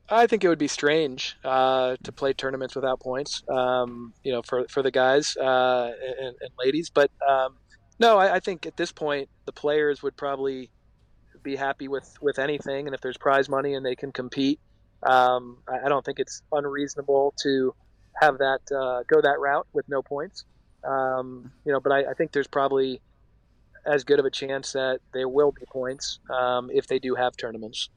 I 0.09 0.27
think 0.27 0.45
it 0.45 0.47
would 0.47 0.59
be 0.59 0.69
strange 0.69 1.35
uh, 1.43 1.97
to 2.03 2.11
play 2.13 2.31
tournaments 2.31 2.73
without 2.73 3.01
points, 3.01 3.43
um, 3.49 4.13
you 4.23 4.31
know, 4.31 4.41
for 4.41 4.65
for 4.69 4.81
the 4.81 4.89
guys 4.89 5.35
uh, 5.35 5.91
and, 6.21 6.35
and, 6.39 6.51
ladies. 6.57 6.89
But 6.89 7.11
um, 7.27 7.57
no, 7.99 8.17
I, 8.17 8.35
I, 8.35 8.39
think 8.39 8.65
at 8.65 8.77
this 8.77 8.93
point 8.93 9.27
the 9.45 9.51
players 9.51 10.01
would 10.01 10.15
probably 10.15 10.71
be 11.43 11.57
happy 11.57 11.89
with 11.89 12.17
with 12.21 12.39
anything, 12.39 12.87
and 12.87 12.95
if 12.95 13.01
there's 13.01 13.17
prize 13.17 13.49
money 13.49 13.73
and 13.75 13.85
they 13.85 13.95
can 13.95 14.13
compete, 14.13 14.59
um, 15.03 15.57
I, 15.67 15.85
I, 15.85 15.89
don't 15.89 16.03
think 16.03 16.19
it's 16.19 16.41
unreasonable 16.51 17.33
to 17.43 17.73
have 18.15 18.37
that 18.39 18.59
uh, 18.71 19.03
go 19.07 19.21
that 19.21 19.39
route 19.39 19.67
with 19.73 19.87
no 19.87 20.01
points. 20.01 20.43
Um, 20.83 21.51
you 21.65 21.71
know, 21.71 21.79
but 21.79 21.91
I, 21.91 22.11
I, 22.11 22.13
think 22.13 22.31
there's 22.31 22.47
probably 22.47 23.01
as 23.85 24.03
good 24.03 24.19
of 24.19 24.25
a 24.25 24.29
chance 24.29 24.73
that 24.73 24.99
there 25.13 25.27
will 25.27 25.51
be 25.51 25.65
points 25.65 26.19
um, 26.29 26.69
if 26.73 26.87
they 26.87 26.99
do 26.99 27.15
have 27.15 27.35
tournaments. 27.37 27.89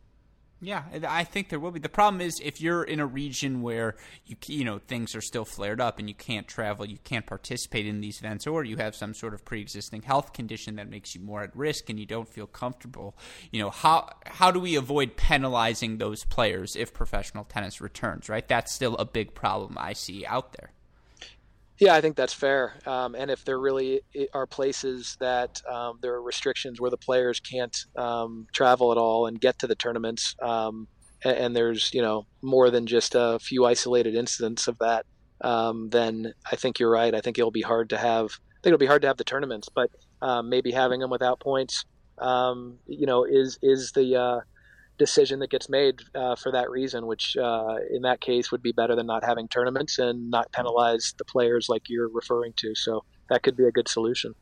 Yeah, 0.65 0.85
I 1.09 1.25
think 1.25 1.49
there 1.49 1.59
will 1.59 1.73
be. 1.73 1.81
The 1.81 1.89
problem 1.89 2.21
is 2.21 2.39
if 2.39 2.61
you're 2.61 2.85
in 2.85 3.01
a 3.01 3.07
region 3.07 3.63
where 3.63 3.97
you 4.27 4.37
you 4.47 4.65
know 4.65 4.79
things 4.79 5.17
are 5.17 5.21
still 5.21 5.45
flared 5.45 5.81
up 5.81 5.99
and 5.99 6.09
you 6.09 6.15
can't 6.15 6.47
travel, 6.47 6.87
you 6.87 6.99
can't 7.03 7.27
participate 7.27 7.85
in 7.85 8.01
these 8.01 8.21
events, 8.21 8.47
or 8.47 8.63
you 8.63 8.77
have 8.77 8.95
some 8.95 9.13
sort 9.13 9.35
of 9.35 9.45
pre-existing 9.45 10.03
health 10.03 10.33
condition 10.33 10.77
that 10.77 10.89
makes 10.89 11.17
you 11.17 11.21
more 11.21 11.43
at 11.43 11.55
risk 11.57 11.91
and 11.91 11.99
you 11.99 12.07
don't 12.07 12.29
feel 12.29 12.47
comfortable. 12.47 13.17
You 13.51 13.61
know 13.61 13.71
how 13.71 14.09
how 14.25 14.53
do 14.53 14.61
we 14.61 14.77
avoid 14.77 15.17
penalizing 15.17 15.99
those 15.99 16.25
players 16.25 16.77
if 16.77 16.95
professional 16.95 17.43
tennis 17.43 17.81
returns? 17.81 18.29
Right, 18.29 18.47
that's 18.47 18.73
still 18.73 18.95
a 18.99 19.05
big 19.05 19.35
problem 19.35 19.77
I 19.77 19.95
see 19.95 20.25
out 20.25 20.53
there. 20.53 20.71
Yeah, 21.79 21.95
I 21.95 22.01
think 22.01 22.17
that's 22.17 22.33
fair. 22.35 22.75
Um, 22.87 23.15
and 23.15 23.31
if 23.31 23.45
there 23.45 23.59
really 23.59 24.03
are 24.35 24.47
places 24.47 25.17
that 25.21 25.61
um, 25.71 25.99
there 26.03 26.15
are 26.15 26.23
restrictions 26.23 26.81
where 26.81 26.91
the 26.91 26.97
players 26.97 27.41
can't 27.41 27.77
um, 27.97 28.47
travel 28.53 28.93
at 28.93 28.99
all 28.99 29.27
and 29.27 29.41
get 29.41 29.59
to 29.61 29.67
the 29.67 29.75
tournaments, 29.75 30.35
um, 30.43 30.87
and, 31.25 31.37
and, 31.37 31.57
there's 31.57 31.93
you 31.95 32.03
know 32.03 32.27
more 32.43 32.71
than 32.71 32.87
just 32.87 33.15
a 33.15 33.39
few 33.41 33.65
isolated 33.65 34.15
incidents 34.15 34.69
of 34.69 34.77
that, 34.79 35.07
um, 35.41 35.89
then 35.91 36.33
I 36.51 36.57
think 36.57 36.79
you're 36.79 36.91
right. 36.91 37.15
I 37.15 37.21
think 37.21 37.39
it'll 37.39 37.51
be 37.51 37.63
hard 37.63 37.91
to 37.91 37.99
have. 37.99 38.27
I 38.27 38.59
think 38.63 38.73
it'll 38.75 38.79
be 38.79 38.87
hard 38.87 39.03
to 39.03 39.09
have 39.09 39.17
the 39.17 39.25
tournaments, 39.25 39.69
but 39.75 39.91
um, 40.21 40.49
maybe 40.51 40.71
having 40.71 41.01
them 41.01 41.11
without 41.11 41.41
points, 41.41 41.85
you 42.87 43.07
know, 43.07 43.25
is 43.25 43.59
is 43.63 43.93
the 43.93 44.17
uh, 44.17 44.41
decision 44.99 45.41
that 45.41 45.51
gets 45.51 45.69
made 45.69 46.01
uh, 46.15 46.37
for 46.37 46.53
that 46.53 46.71
reason, 46.71 47.07
which 47.07 47.37
uh, 47.37 47.77
in 47.91 48.03
that 48.03 48.21
case 48.21 48.53
would 48.53 48.63
be 48.63 48.73
better 48.73 48.95
than 48.95 49.07
not 49.07 49.25
having 49.25 49.49
tournaments 49.49 49.99
and 49.99 50.31
not 50.31 50.51
penalize 50.53 51.15
the 51.19 51.25
players 51.25 51.69
like 51.69 51.83
you're 51.89 52.09
referring 52.09 52.53
to. 52.59 52.75
So 52.75 53.05
that 53.31 53.43
could 53.43 53.57
be 53.57 53.65
a 53.65 53.73
good 53.73 53.89
solution. 53.89 54.35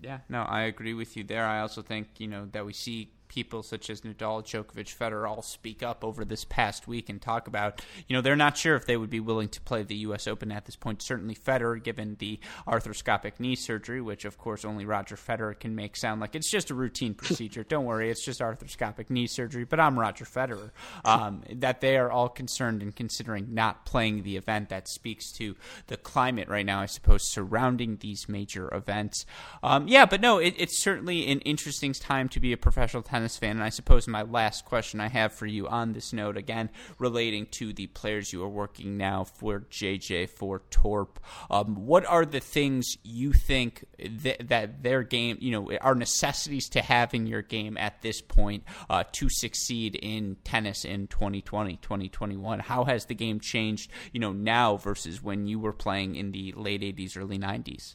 Yeah, 0.00 0.18
no, 0.28 0.42
I 0.42 0.62
agree 0.62 0.94
with 0.94 1.16
you 1.16 1.22
there. 1.22 1.46
I 1.46 1.60
also 1.60 1.80
think 1.80 2.08
you 2.18 2.26
know 2.26 2.48
that 2.52 2.66
we 2.66 2.72
see 2.72 3.12
people 3.32 3.62
such 3.62 3.88
as 3.88 4.02
Nadal, 4.02 4.44
Djokovic, 4.44 4.94
Federer 4.94 5.26
all 5.26 5.40
speak 5.40 5.82
up 5.82 6.04
over 6.04 6.22
this 6.22 6.44
past 6.44 6.86
week 6.86 7.08
and 7.08 7.20
talk 7.20 7.48
about, 7.48 7.80
you 8.06 8.14
know, 8.14 8.20
they're 8.20 8.36
not 8.36 8.58
sure 8.58 8.76
if 8.76 8.84
they 8.84 8.96
would 8.96 9.08
be 9.08 9.20
willing 9.20 9.48
to 9.48 9.60
play 9.62 9.82
the 9.82 9.94
U.S. 9.96 10.26
Open 10.26 10.52
at 10.52 10.66
this 10.66 10.76
point. 10.76 11.00
Certainly 11.00 11.36
Federer, 11.36 11.82
given 11.82 12.16
the 12.18 12.38
arthroscopic 12.68 13.40
knee 13.40 13.56
surgery, 13.56 14.02
which 14.02 14.26
of 14.26 14.36
course 14.36 14.66
only 14.66 14.84
Roger 14.84 15.16
Federer 15.16 15.58
can 15.58 15.74
make 15.74 15.96
sound 15.96 16.20
like 16.20 16.34
it's 16.34 16.50
just 16.50 16.70
a 16.70 16.74
routine 16.74 17.14
procedure. 17.14 17.64
Don't 17.64 17.86
worry, 17.86 18.10
it's 18.10 18.24
just 18.24 18.40
arthroscopic 18.40 19.08
knee 19.08 19.26
surgery. 19.26 19.64
But 19.64 19.80
I'm 19.80 19.98
Roger 19.98 20.26
Federer. 20.26 20.70
Um, 21.04 21.42
that 21.50 21.80
they 21.80 21.96
are 21.96 22.10
all 22.10 22.28
concerned 22.28 22.82
and 22.82 22.94
considering 22.94 23.54
not 23.54 23.86
playing 23.86 24.24
the 24.24 24.36
event. 24.36 24.68
That 24.68 24.88
speaks 24.88 25.32
to 25.32 25.56
the 25.86 25.96
climate 25.96 26.48
right 26.48 26.66
now, 26.66 26.80
I 26.80 26.86
suppose, 26.86 27.26
surrounding 27.26 27.96
these 27.96 28.28
major 28.28 28.72
events. 28.74 29.24
Um, 29.62 29.88
yeah, 29.88 30.04
but 30.04 30.20
no, 30.20 30.36
it, 30.38 30.54
it's 30.58 30.78
certainly 30.78 31.30
an 31.30 31.40
interesting 31.40 31.94
time 31.94 32.28
to 32.30 32.40
be 32.40 32.52
a 32.52 32.56
professional 32.56 33.02
tennis 33.02 33.21
tennis 33.22 33.36
fan. 33.36 33.52
And 33.52 33.62
I 33.62 33.68
suppose 33.68 34.08
my 34.08 34.22
last 34.22 34.64
question 34.64 35.00
I 35.00 35.08
have 35.08 35.32
for 35.32 35.46
you 35.46 35.68
on 35.68 35.92
this 35.92 36.12
note, 36.12 36.36
again, 36.36 36.70
relating 36.98 37.46
to 37.52 37.72
the 37.72 37.86
players 37.86 38.32
you 38.32 38.42
are 38.42 38.48
working 38.48 38.96
now 38.96 39.22
for 39.22 39.60
JJ, 39.60 40.30
for 40.30 40.62
Torp, 40.70 41.20
um, 41.48 41.86
what 41.86 42.04
are 42.06 42.26
the 42.26 42.40
things 42.40 42.96
you 43.04 43.32
think 43.32 43.84
th- 43.98 44.40
that 44.40 44.82
their 44.82 45.04
game, 45.04 45.38
you 45.40 45.52
know, 45.52 45.70
are 45.80 45.94
necessities 45.94 46.68
to 46.70 46.82
have 46.82 47.14
in 47.14 47.28
your 47.28 47.42
game 47.42 47.76
at 47.78 48.02
this 48.02 48.20
point 48.20 48.64
uh, 48.90 49.04
to 49.12 49.28
succeed 49.30 49.94
in 49.94 50.36
tennis 50.42 50.84
in 50.84 51.06
2020, 51.06 51.76
2021? 51.76 52.58
How 52.58 52.84
has 52.84 53.04
the 53.04 53.14
game 53.14 53.38
changed, 53.38 53.92
you 54.12 54.18
know, 54.18 54.32
now 54.32 54.76
versus 54.76 55.22
when 55.22 55.46
you 55.46 55.60
were 55.60 55.72
playing 55.72 56.16
in 56.16 56.32
the 56.32 56.52
late 56.56 56.80
80s, 56.80 57.16
early 57.16 57.38
90s? 57.38 57.94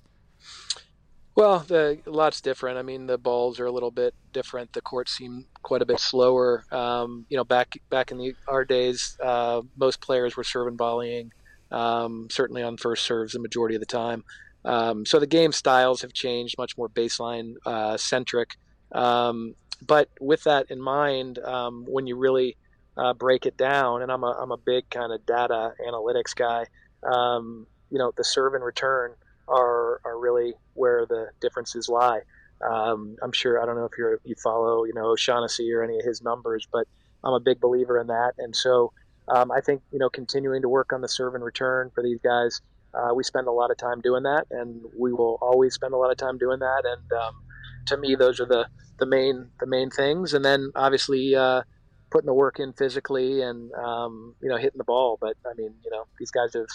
Well, 1.38 1.60
the 1.60 2.00
lot's 2.08 2.42
different. 2.42 2.80
I 2.80 2.82
mean, 2.82 3.06
the 3.06 3.20
balls 3.20 3.60
are 3.60 3.68
a 3.68 3.72
little 3.72 3.92
bit 3.92 4.16
different. 4.34 4.74
The 4.74 4.82
courts 4.82 5.16
seem 5.16 5.46
quite 5.62 5.84
a 5.84 5.86
bit 5.86 6.00
slower. 6.00 6.64
Um, 6.72 7.28
you 7.30 7.38
know, 7.38 7.44
back 7.44 7.76
back 7.92 8.10
in 8.10 8.18
the, 8.18 8.34
our 8.48 8.66
days, 8.66 9.16
uh, 9.24 9.62
most 9.78 10.02
players 10.02 10.36
were 10.36 10.44
serving 10.44 10.78
volleying, 10.78 11.30
um, 11.70 12.28
certainly 12.32 12.64
on 12.64 12.76
first 12.78 13.06
serves 13.06 13.34
the 13.34 13.40
majority 13.40 13.76
of 13.76 13.82
the 13.82 13.86
time. 13.86 14.24
Um, 14.66 15.06
so 15.06 15.20
the 15.20 15.28
game 15.28 15.52
styles 15.52 16.02
have 16.02 16.12
changed, 16.12 16.56
much 16.58 16.76
more 16.76 16.90
baseline 16.90 17.54
uh, 17.68 17.98
centric. 17.98 18.56
Um, 18.92 19.54
but 19.86 20.10
with 20.20 20.44
that 20.46 20.72
in 20.72 20.82
mind, 20.82 21.38
um, 21.38 21.86
when 21.88 22.08
you 22.08 22.18
really 22.18 22.58
uh, 22.98 23.14
break 23.14 23.46
it 23.46 23.58
down, 23.58 24.02
and 24.02 24.12
I'm 24.12 24.24
a 24.24 24.36
I'm 24.42 24.52
a 24.52 24.58
big 24.58 24.90
kind 24.90 25.14
of 25.14 25.24
data 25.28 25.74
analytics 25.88 26.36
guy. 26.36 26.66
Um, 27.04 27.68
you 27.92 28.00
know, 28.00 28.12
the 28.18 28.24
serve 28.24 28.56
and 28.56 28.64
return 28.64 29.14
are 29.48 30.02
are 30.06 30.20
really 30.20 30.54
where 30.74 31.06
the 31.06 31.28
differences 31.42 31.90
lie. 31.90 32.22
Um, 32.68 33.18
I'm 33.22 33.32
sure 33.32 33.62
I 33.62 33.66
don't 33.66 33.76
know 33.76 33.86
if 33.86 33.98
you 33.98 34.18
you 34.24 34.36
follow 34.42 34.84
you 34.86 34.94
know 34.94 35.08
O'Shannessy 35.08 35.74
or 35.74 35.84
any 35.84 36.00
of 36.00 36.06
his 36.06 36.22
numbers, 36.22 36.68
but 36.72 36.88
I'm 37.24 37.34
a 37.34 37.40
big 37.40 37.60
believer 37.60 38.00
in 38.00 38.08
that. 38.08 38.34
And 38.38 38.56
so 38.56 38.92
um, 39.28 39.52
I 39.52 39.62
think 39.62 39.82
you 39.92 40.00
know 40.00 40.10
continuing 40.10 40.62
to 40.62 40.70
work 40.70 40.94
on 40.94 41.02
the 41.02 41.08
serve 41.08 41.36
and 41.36 41.44
return 41.44 41.92
for 41.94 42.04
these 42.04 42.20
guys, 42.24 42.62
uh, 42.94 43.14
we 43.14 43.24
spend 43.24 43.48
a 43.48 43.52
lot 43.52 43.72
of 43.72 43.78
time 43.78 44.02
doing 44.02 44.24
that, 44.24 44.46
and 44.52 44.82
we 44.98 45.14
will 45.14 45.38
always 45.42 45.74
spend 45.74 45.94
a 45.94 45.98
lot 45.98 46.12
of 46.12 46.18
time 46.18 46.38
doing 46.38 46.60
that. 46.60 46.84
And 46.86 47.12
um, 47.20 47.36
to 47.88 47.98
me, 47.98 48.16
those 48.16 48.40
are 48.40 48.46
the 48.46 48.68
the 49.00 49.06
main 49.06 49.50
the 49.60 49.68
main 49.68 49.90
things. 49.90 50.34
And 50.34 50.44
then 50.44 50.72
obviously. 50.76 51.36
Uh, 51.36 51.64
putting 52.10 52.28
the 52.28 52.34
work 52.34 52.60
in 52.60 52.74
physically 52.74 53.42
and 53.42 53.72
um, 53.74 54.36
you 54.42 54.50
know 54.50 54.58
hitting 54.58 54.78
the 54.78 54.84
ball 54.84 55.18
but 55.20 55.36
I 55.46 55.54
mean 55.58 55.74
you 55.84 55.92
know 55.92 56.06
these 56.18 56.32
guys 56.32 56.54
have 56.54 56.68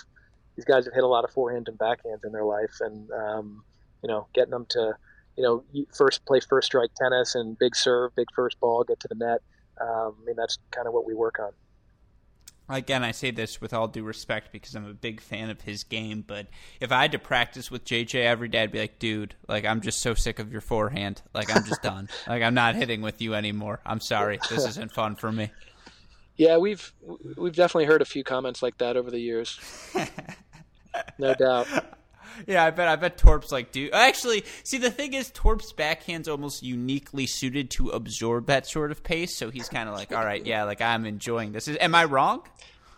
these 0.57 0.65
guys 0.65 0.85
have 0.85 0.95
hit 0.95 1.05
a 1.05 1.09
lot 1.09 1.25
of 1.25 1.31
forehands 1.31 1.69
and 1.69 1.79
backhands 1.79 2.25
in 2.25 2.33
their 2.33 2.45
life, 2.45 2.79
and 2.81 3.11
um, 3.11 3.65
you 4.03 4.09
know, 4.09 4.27
getting 4.35 4.51
them 4.51 4.67
to, 4.71 4.95
you 5.37 5.43
know, 5.43 5.65
first 5.95 6.25
play 6.27 6.41
first 6.41 6.67
strike 6.67 6.91
tennis 6.95 7.35
and 7.35 7.59
big 7.59 7.75
serve, 7.75 8.15
big 8.15 8.27
first 8.35 8.59
ball, 8.61 8.85
get 8.85 9.01
to 9.01 9.09
the 9.09 9.15
net. 9.15 9.41
Um, 9.81 10.17
I 10.21 10.27
mean, 10.27 10.37
that's 10.37 10.59
kind 10.71 10.87
of 10.87 10.93
what 10.93 11.07
we 11.07 11.15
work 11.15 11.39
on. 11.39 11.53
Again, 12.69 13.03
I 13.03 13.11
say 13.11 13.33
this 13.33 13.61
with 13.61 13.75
all 13.75 13.89
due 13.89 14.05
respect 14.05 14.51
because 14.53 14.75
I'm 14.75 14.89
a 14.89 14.95
big 14.95 15.21
fan 15.21 15.51
of 15.51 15.61
his 15.61 15.85
game. 15.85 16.25
But 16.27 16.47
if 16.81 16.93
I 16.93 17.03
had 17.03 17.13
to 17.13 17.19
practice 17.19 17.71
with 17.71 17.85
JJ 17.85 18.25
every 18.25 18.49
day, 18.49 18.63
I'd 18.63 18.73
be 18.73 18.79
like, 18.79 18.99
dude, 18.99 19.35
like 19.49 19.67
I'm 19.67 19.81
just 19.81 20.01
so 20.01 20.15
sick 20.15 20.39
of 20.39 20.53
your 20.53 20.61
forehand. 20.61 21.21
Like 21.35 21.55
I'm 21.55 21.65
just 21.65 21.83
done. 21.83 22.09
Like 22.27 22.43
I'm 22.43 22.55
not 22.55 22.77
hitting 22.77 23.03
with 23.03 23.21
you 23.21 23.35
anymore. 23.35 23.81
I'm 23.85 24.01
sorry. 24.01 24.39
This 24.49 24.65
isn't 24.65 24.93
fun 24.93 25.17
for 25.17 25.31
me. 25.31 25.51
Yeah, 26.37 26.57
we've 26.57 26.93
we've 27.37 27.55
definitely 27.55 27.85
heard 27.85 28.03
a 28.03 28.07
few 28.07 28.25
comments 28.25 28.63
like 28.63 28.79
that 28.79 28.97
over 28.97 29.11
the 29.11 29.21
years. 29.21 29.59
no 31.19 31.35
doubt. 31.35 31.69
Yeah, 32.47 32.65
I 32.65 32.71
bet. 32.71 32.89
I 32.89 32.97
bet 32.97 33.19
Torp's 33.19 33.53
like, 33.53 33.73
dude. 33.73 33.93
Actually, 33.93 34.45
see, 34.65 34.79
the 34.79 34.91
thing 34.91 35.13
is, 35.13 35.31
Torp's 35.33 35.73
backhand's 35.73 36.29
almost 36.29 36.63
uniquely 36.63 37.27
suited 37.27 37.71
to 37.73 37.91
absorb 37.91 38.47
that 38.47 38.67
sort 38.67 38.91
of 38.91 39.03
pace. 39.03 39.37
So 39.37 39.51
he's 39.51 39.69
kind 39.69 39.89
of 39.89 39.95
like, 39.95 40.13
all 40.13 40.25
right, 40.25 40.45
yeah, 40.45 40.65
like 40.65 40.81
I'm 40.81 41.05
enjoying 41.05 41.53
this. 41.53 41.69
Is, 41.69 41.77
am 41.81 41.95
I 41.95 42.05
wrong? 42.05 42.43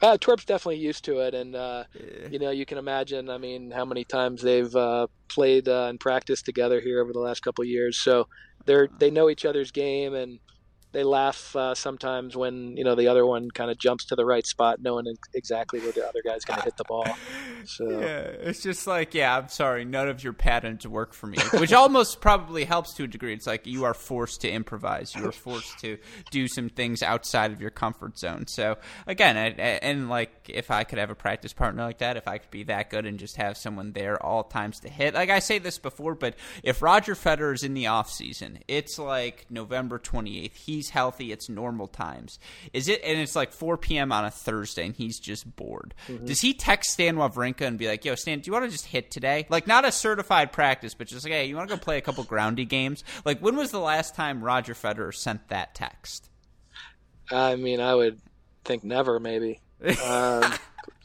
Uh, 0.03 0.19
Torp's 0.19 0.45
definitely 0.45 0.79
used 0.79 1.05
to 1.07 1.21
it, 1.21 1.35
and 1.35 1.57
uh, 1.57 1.85
yeah. 1.95 2.29
you 2.31 2.39
know, 2.39 2.51
you 2.51 2.67
can 2.67 2.79
imagine. 2.79 3.31
I 3.31 3.39
mean, 3.39 3.71
how 3.71 3.85
many 3.85 4.05
times 4.05 4.43
they've 4.43 4.75
uh, 4.75 5.07
played 5.29 5.69
uh, 5.69 5.87
and 5.89 5.99
practiced 5.99 6.45
together 6.45 6.81
here 6.81 7.01
over 7.01 7.13
the 7.13 7.21
last 7.21 7.41
couple 7.41 7.65
years. 7.65 8.03
So 8.03 8.29
they're 8.67 8.89
they 8.99 9.11
know 9.11 9.31
each 9.31 9.45
other's 9.45 9.71
game, 9.71 10.15
and 10.15 10.39
they 10.95 11.05
laugh 11.05 11.55
uh, 11.57 11.75
sometimes 11.75 12.37
when 12.37 12.77
you 12.77 12.85
know 12.85 12.95
the 12.95 13.09
other 13.09 13.27
one 13.27 13.51
kind 13.51 13.71
of 13.71 13.77
jumps 13.77 14.07
to 14.07 14.17
the 14.17 14.25
right 14.25 14.47
spot, 14.47 14.81
knowing 14.81 15.07
exactly 15.35 15.81
where 15.81 15.93
the 15.93 16.07
other 16.09 16.23
guy's 16.25 16.45
going 16.45 16.59
to 16.59 16.65
hit 16.65 16.77
the 16.79 16.85
ball. 16.85 17.07
So 17.67 17.89
yeah, 17.89 18.27
it's 18.43 18.63
just 18.63 18.87
like, 18.87 19.15
yeah, 19.15 19.39
I'm 19.39 19.49
sorry, 19.49 19.87
none 19.87 20.07
of 20.07 20.23
your 20.23 20.35
patterns 20.35 20.87
work 20.87 21.15
for 21.15 21.29
me, 21.29 21.39
which 21.55 21.73
almost 21.73 22.21
probably 22.21 22.67
helps 22.67 22.93
to 22.93 23.05
a 23.05 23.07
degree. 23.07 23.33
It's 23.33 23.47
like 23.47 23.67
you 23.67 23.85
are 23.85 23.95
forced 23.95 24.43
to 24.43 24.51
improvise, 24.51 25.15
you 25.15 25.27
are 25.27 25.33
forced 25.33 25.79
to 25.79 25.97
do 26.31 26.47
some 26.47 26.69
things 26.69 27.03
outside 27.03 27.53
of 27.53 27.63
your 27.63 27.71
comfort 27.71 28.19
zone. 28.19 28.47
So 28.49 28.77
again, 29.07 29.39
I, 29.39 29.47
I, 29.47 29.79
and 29.81 30.11
like 30.11 30.31
if 30.51 30.71
I 30.71 30.85
could 30.85 30.99
have 30.99 31.09
a 31.09 31.15
practice 31.15 31.55
partner 31.55 31.85
like 31.85 31.99
that, 31.99 32.19
if 32.19 32.29
I 32.29 32.37
could 32.37 32.51
be 32.51 32.65
that 32.65 32.91
good 32.91 33.07
and 33.07 33.19
just 33.19 33.37
have 33.37 33.57
someone 33.57 33.93
there 33.93 34.23
all 34.23 34.45
times 34.45 34.81
to 34.81 34.91
hit, 34.91 35.15
like 35.15 35.31
I 35.31 35.39
say 35.39 35.59
this 35.59 35.79
before, 35.79 36.15
but 36.15 36.35
if 36.63 36.83
Roger 36.83 37.15
Federer 37.15 37.55
is 37.55 37.65
in 37.65 37.73
the 37.73 37.87
off 37.87 38.11
season, 38.11 38.59
it's 38.69 38.99
like 38.99 39.47
November 39.49 39.99
28th. 39.99 40.55
He's 40.55 40.84
he's 40.85 40.91
healthy, 40.91 41.33
it's 41.33 41.49
normal 41.49 41.89
times. 41.89 42.39
Is 42.73 42.89
it? 42.89 43.03
And 43.05 43.19
it's 43.19 43.37
like 43.37 43.53
4 43.53 43.77
p.m. 43.79 44.13
on 44.13 44.25
a 44.25 44.31
Thursday, 44.31 44.87
and 44.87 44.95
he's 44.95 45.19
just 45.19 45.57
bored. 45.57 45.95
Mm-hmm. 46.09 46.27
Does 46.27 46.41
he 46.41 46.55
text 46.55 46.91
Stan 46.91 47.17
Wawrinka 47.17 47.63
and 47.63 47.79
be 47.79 47.89
like, 47.89 48.05
"Yo, 48.05 48.15
Stan, 48.15 48.41
do 48.41 48.49
you 48.49 48.53
want 48.53 48.65
to 48.65 48.71
just 48.71 48.87
hit 48.87 49.11
today? 49.11 49.47
Like, 49.49 49.67
not 49.67 49.85
a 49.85 49.93
certified 49.93 50.53
practice, 50.53 50.95
but 50.95 51.07
just 51.07 51.25
like, 51.25 51.33
hey, 51.33 51.47
you 51.47 51.57
want 51.57 51.69
to 51.69 51.77
go 51.77 51.81
play 51.81 51.99
a 51.99 52.01
couple 52.01 52.25
groundy 52.25 52.69
games? 52.69 53.05
Like, 53.25 53.41
when 53.41 53.57
was 53.57 53.71
the 53.71 53.81
last 53.81 54.15
time 54.15 54.43
Roger 54.43 54.75
Federer 54.75 55.15
sent 55.15 55.49
that 55.49 55.75
text? 55.75 56.31
I 57.31 57.57
mean, 57.57 57.81
I 57.81 57.95
would 57.95 58.21
think 58.65 58.85
never, 58.85 59.19
maybe. 59.19 59.61
Um, 60.03 60.55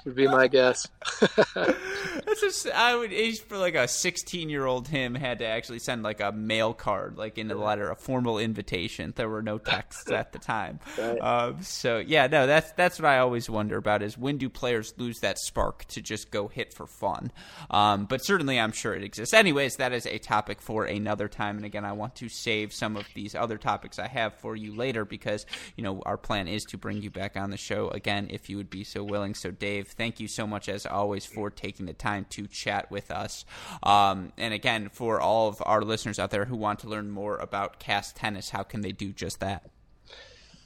would 0.06 0.16
be 0.16 0.28
my 0.28 0.48
guess. 0.48 0.88
That's 1.30 2.42
just 2.42 2.68
I 2.68 2.96
would 2.96 3.12
age 3.12 3.42
for 3.42 3.58
like 3.58 3.76
a 3.76 3.88
16 3.88 4.50
year 4.50 4.66
old 4.66 4.88
him 4.88 5.16
had 5.16 5.40
to 5.40 5.46
actually 5.46 5.80
send 5.80 6.04
like 6.04 6.22
a 6.22 6.32
mail 6.32 6.74
card, 6.74 7.18
like 7.18 7.38
in 7.38 7.50
a 7.52 7.56
letter, 7.56 7.90
a 7.90 7.96
formal 7.96 8.40
invitation. 8.40 9.14
There 9.16 9.30
were 9.30 9.42
no 9.42 9.58
texts 9.58 10.10
at 10.12 10.32
the 10.32 10.40
time. 10.40 10.80
Right. 10.98 11.18
Um, 11.20 11.62
so 11.62 11.98
yeah, 11.98 12.28
no, 12.28 12.48
that's 12.48 12.72
that's 12.74 13.00
what 13.00 13.08
I 13.08 13.20
always 13.20 13.50
wonder 13.50 13.78
about 13.78 14.02
is 14.02 14.18
when 14.18 14.38
do 14.38 14.50
players 14.50 14.94
lose 14.98 15.20
that 15.20 15.38
spark 15.40 15.86
to 15.86 16.02
just 16.02 16.32
go 16.32 16.48
hit 16.48 16.74
for 16.74 16.88
fun? 16.88 17.32
Um, 17.70 18.06
but 18.06 18.24
certainly, 18.24 18.60
I'm 18.60 18.72
sure 18.72 18.94
it 18.94 19.04
exists. 19.04 19.34
Anyways, 19.34 19.78
that 19.78 19.94
is 19.94 20.06
a 20.06 20.18
topic 20.18 20.62
for 20.62 20.86
another 20.86 21.28
time. 21.28 21.58
And 21.58 21.66
again, 21.66 21.86
I 21.86 21.94
want 21.94 22.16
to 22.16 22.30
save 22.30 22.74
some 22.74 22.96
of 22.96 23.06
these 23.16 23.36
other 23.36 23.58
topics 23.58 24.00
I 24.00 24.08
have 24.08 24.34
for 24.36 24.56
you 24.56 24.76
later 24.76 25.06
because 25.06 25.46
you 25.76 25.84
know 25.84 26.02
our 26.06 26.18
plan 26.18 26.48
is 26.48 26.64
to 26.66 26.78
bring 26.78 27.02
you 27.02 27.10
back 27.10 27.36
on 27.36 27.50
the 27.50 27.58
show 27.58 27.90
again 27.90 28.28
if 28.30 28.50
you 28.50 28.58
would 28.58 28.70
be 28.70 28.84
so 28.84 29.04
willing. 29.04 29.36
So 29.36 29.52
Dave 29.52 29.89
thank 29.94 30.20
you 30.20 30.28
so 30.28 30.48
much, 30.48 30.70
as 30.70 30.86
always, 30.86 31.26
for 31.26 31.50
taking 31.50 31.86
the 31.86 31.94
time 31.94 32.26
to 32.32 32.48
chat 32.48 32.90
with 32.90 33.12
us. 33.12 33.46
Um, 33.84 34.32
and 34.38 34.54
again, 34.54 34.90
for 34.92 35.20
all 35.20 35.50
of 35.50 35.62
our 35.66 35.82
listeners 35.82 36.20
out 36.20 36.32
there 36.32 36.46
who 36.46 36.56
want 36.56 36.80
to 36.80 36.88
learn 36.88 37.10
more 37.12 37.38
about 37.38 37.80
Kass 37.80 38.14
tennis, 38.14 38.50
how 38.50 38.64
can 38.64 38.82
they 38.82 38.92
do 38.92 39.12
just 39.12 39.40
that? 39.40 39.70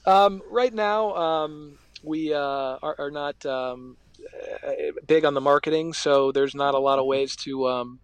Um, 0.05 0.41
right 0.49 0.73
now, 0.73 1.15
um, 1.15 1.77
we 2.03 2.33
uh, 2.33 2.39
are, 2.39 2.95
are, 2.99 3.11
not 3.11 3.45
um, 3.45 3.95
big 5.07 5.23
on 5.23 5.33
the 5.33 5.41
marketing, 5.41 5.93
so 5.93 6.31
there's 6.31 6.53
not 6.53 6.75
a 6.75 6.79
lot 6.79 6.99
of 6.99 7.05
ways 7.05 7.35
to 7.37 7.67
um, 7.67 7.99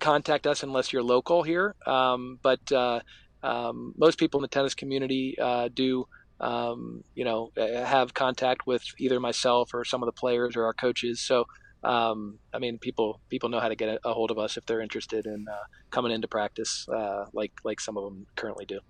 contact 0.00 0.46
us 0.46 0.62
unless 0.62 0.92
you're 0.92 1.02
local 1.02 1.42
here. 1.42 1.74
But 1.84 2.72
uh, 2.72 3.00
most 3.42 4.18
people 4.18 4.40
in 4.40 4.42
the 4.42 4.48
tennis 4.48 4.74
community 4.74 5.36
uh, 5.38 5.68
do 5.72 6.06
um, 6.42 7.04
you 7.14 7.24
know, 7.24 7.50
have 7.56 8.12
contact 8.14 8.66
with 8.66 8.82
either 8.98 9.20
myself 9.20 9.70
or 9.72 9.84
some 9.84 10.02
of 10.02 10.06
the 10.06 10.12
players 10.12 10.56
or 10.56 10.64
our 10.64 10.74
coaches. 10.74 11.20
So, 11.20 11.44
um, 11.84 12.38
I 12.52 12.58
mean, 12.58 12.78
people 12.78 13.20
people 13.28 13.48
know 13.48 13.60
how 13.60 13.68
to 13.68 13.76
get 13.76 14.00
a, 14.04 14.12
hold 14.12 14.30
of 14.30 14.38
us 14.38 14.56
if 14.56 14.66
they're 14.66 14.80
interested 14.80 15.24
in 15.26 15.46
uh, 15.48 15.64
coming 15.90 16.12
into 16.12 16.28
practice, 16.28 16.86
uh, 16.88 17.26
like 17.32 17.52
like 17.64 17.80
some 17.80 17.96
of 17.96 18.04
them 18.04 18.26
currently 18.36 18.66
do. 18.66 18.80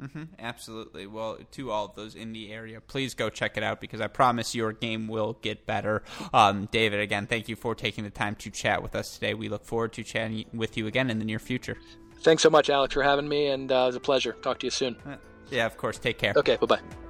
Mm-hmm, 0.00 0.24
absolutely. 0.38 1.06
Well, 1.06 1.38
to 1.52 1.70
all 1.70 1.86
of 1.86 1.94
those 1.94 2.14
in 2.14 2.32
the 2.32 2.52
area, 2.52 2.82
please 2.82 3.14
go 3.14 3.30
check 3.30 3.56
it 3.56 3.62
out 3.62 3.80
because 3.80 4.00
I 4.00 4.08
promise 4.08 4.54
your 4.54 4.72
game 4.72 5.08
will 5.08 5.38
get 5.40 5.64
better. 5.66 6.02
Um, 6.34 6.68
David, 6.70 7.00
again, 7.00 7.26
thank 7.26 7.48
you 7.48 7.56
for 7.56 7.74
taking 7.74 8.04
the 8.04 8.10
time 8.10 8.34
to 8.36 8.50
chat 8.50 8.82
with 8.82 8.94
us 8.94 9.14
today. 9.14 9.32
We 9.32 9.48
look 9.48 9.64
forward 9.64 9.94
to 9.94 10.04
chatting 10.04 10.44
with 10.52 10.76
you 10.76 10.86
again 10.86 11.08
in 11.08 11.18
the 11.18 11.24
near 11.24 11.38
future. 11.38 11.78
Thanks 12.20 12.42
so 12.42 12.50
much, 12.50 12.68
Alex, 12.68 12.92
for 12.92 13.02
having 13.02 13.28
me, 13.28 13.46
and 13.46 13.72
uh, 13.72 13.74
it 13.74 13.86
was 13.86 13.96
a 13.96 14.00
pleasure. 14.00 14.32
Talk 14.42 14.58
to 14.58 14.66
you 14.66 14.70
soon. 14.70 14.96
Yeah, 15.50 15.66
of 15.66 15.76
course. 15.76 15.98
Take 15.98 16.18
care. 16.18 16.32
Okay, 16.36 16.56
bye 16.56 16.66
bye. 16.66 17.05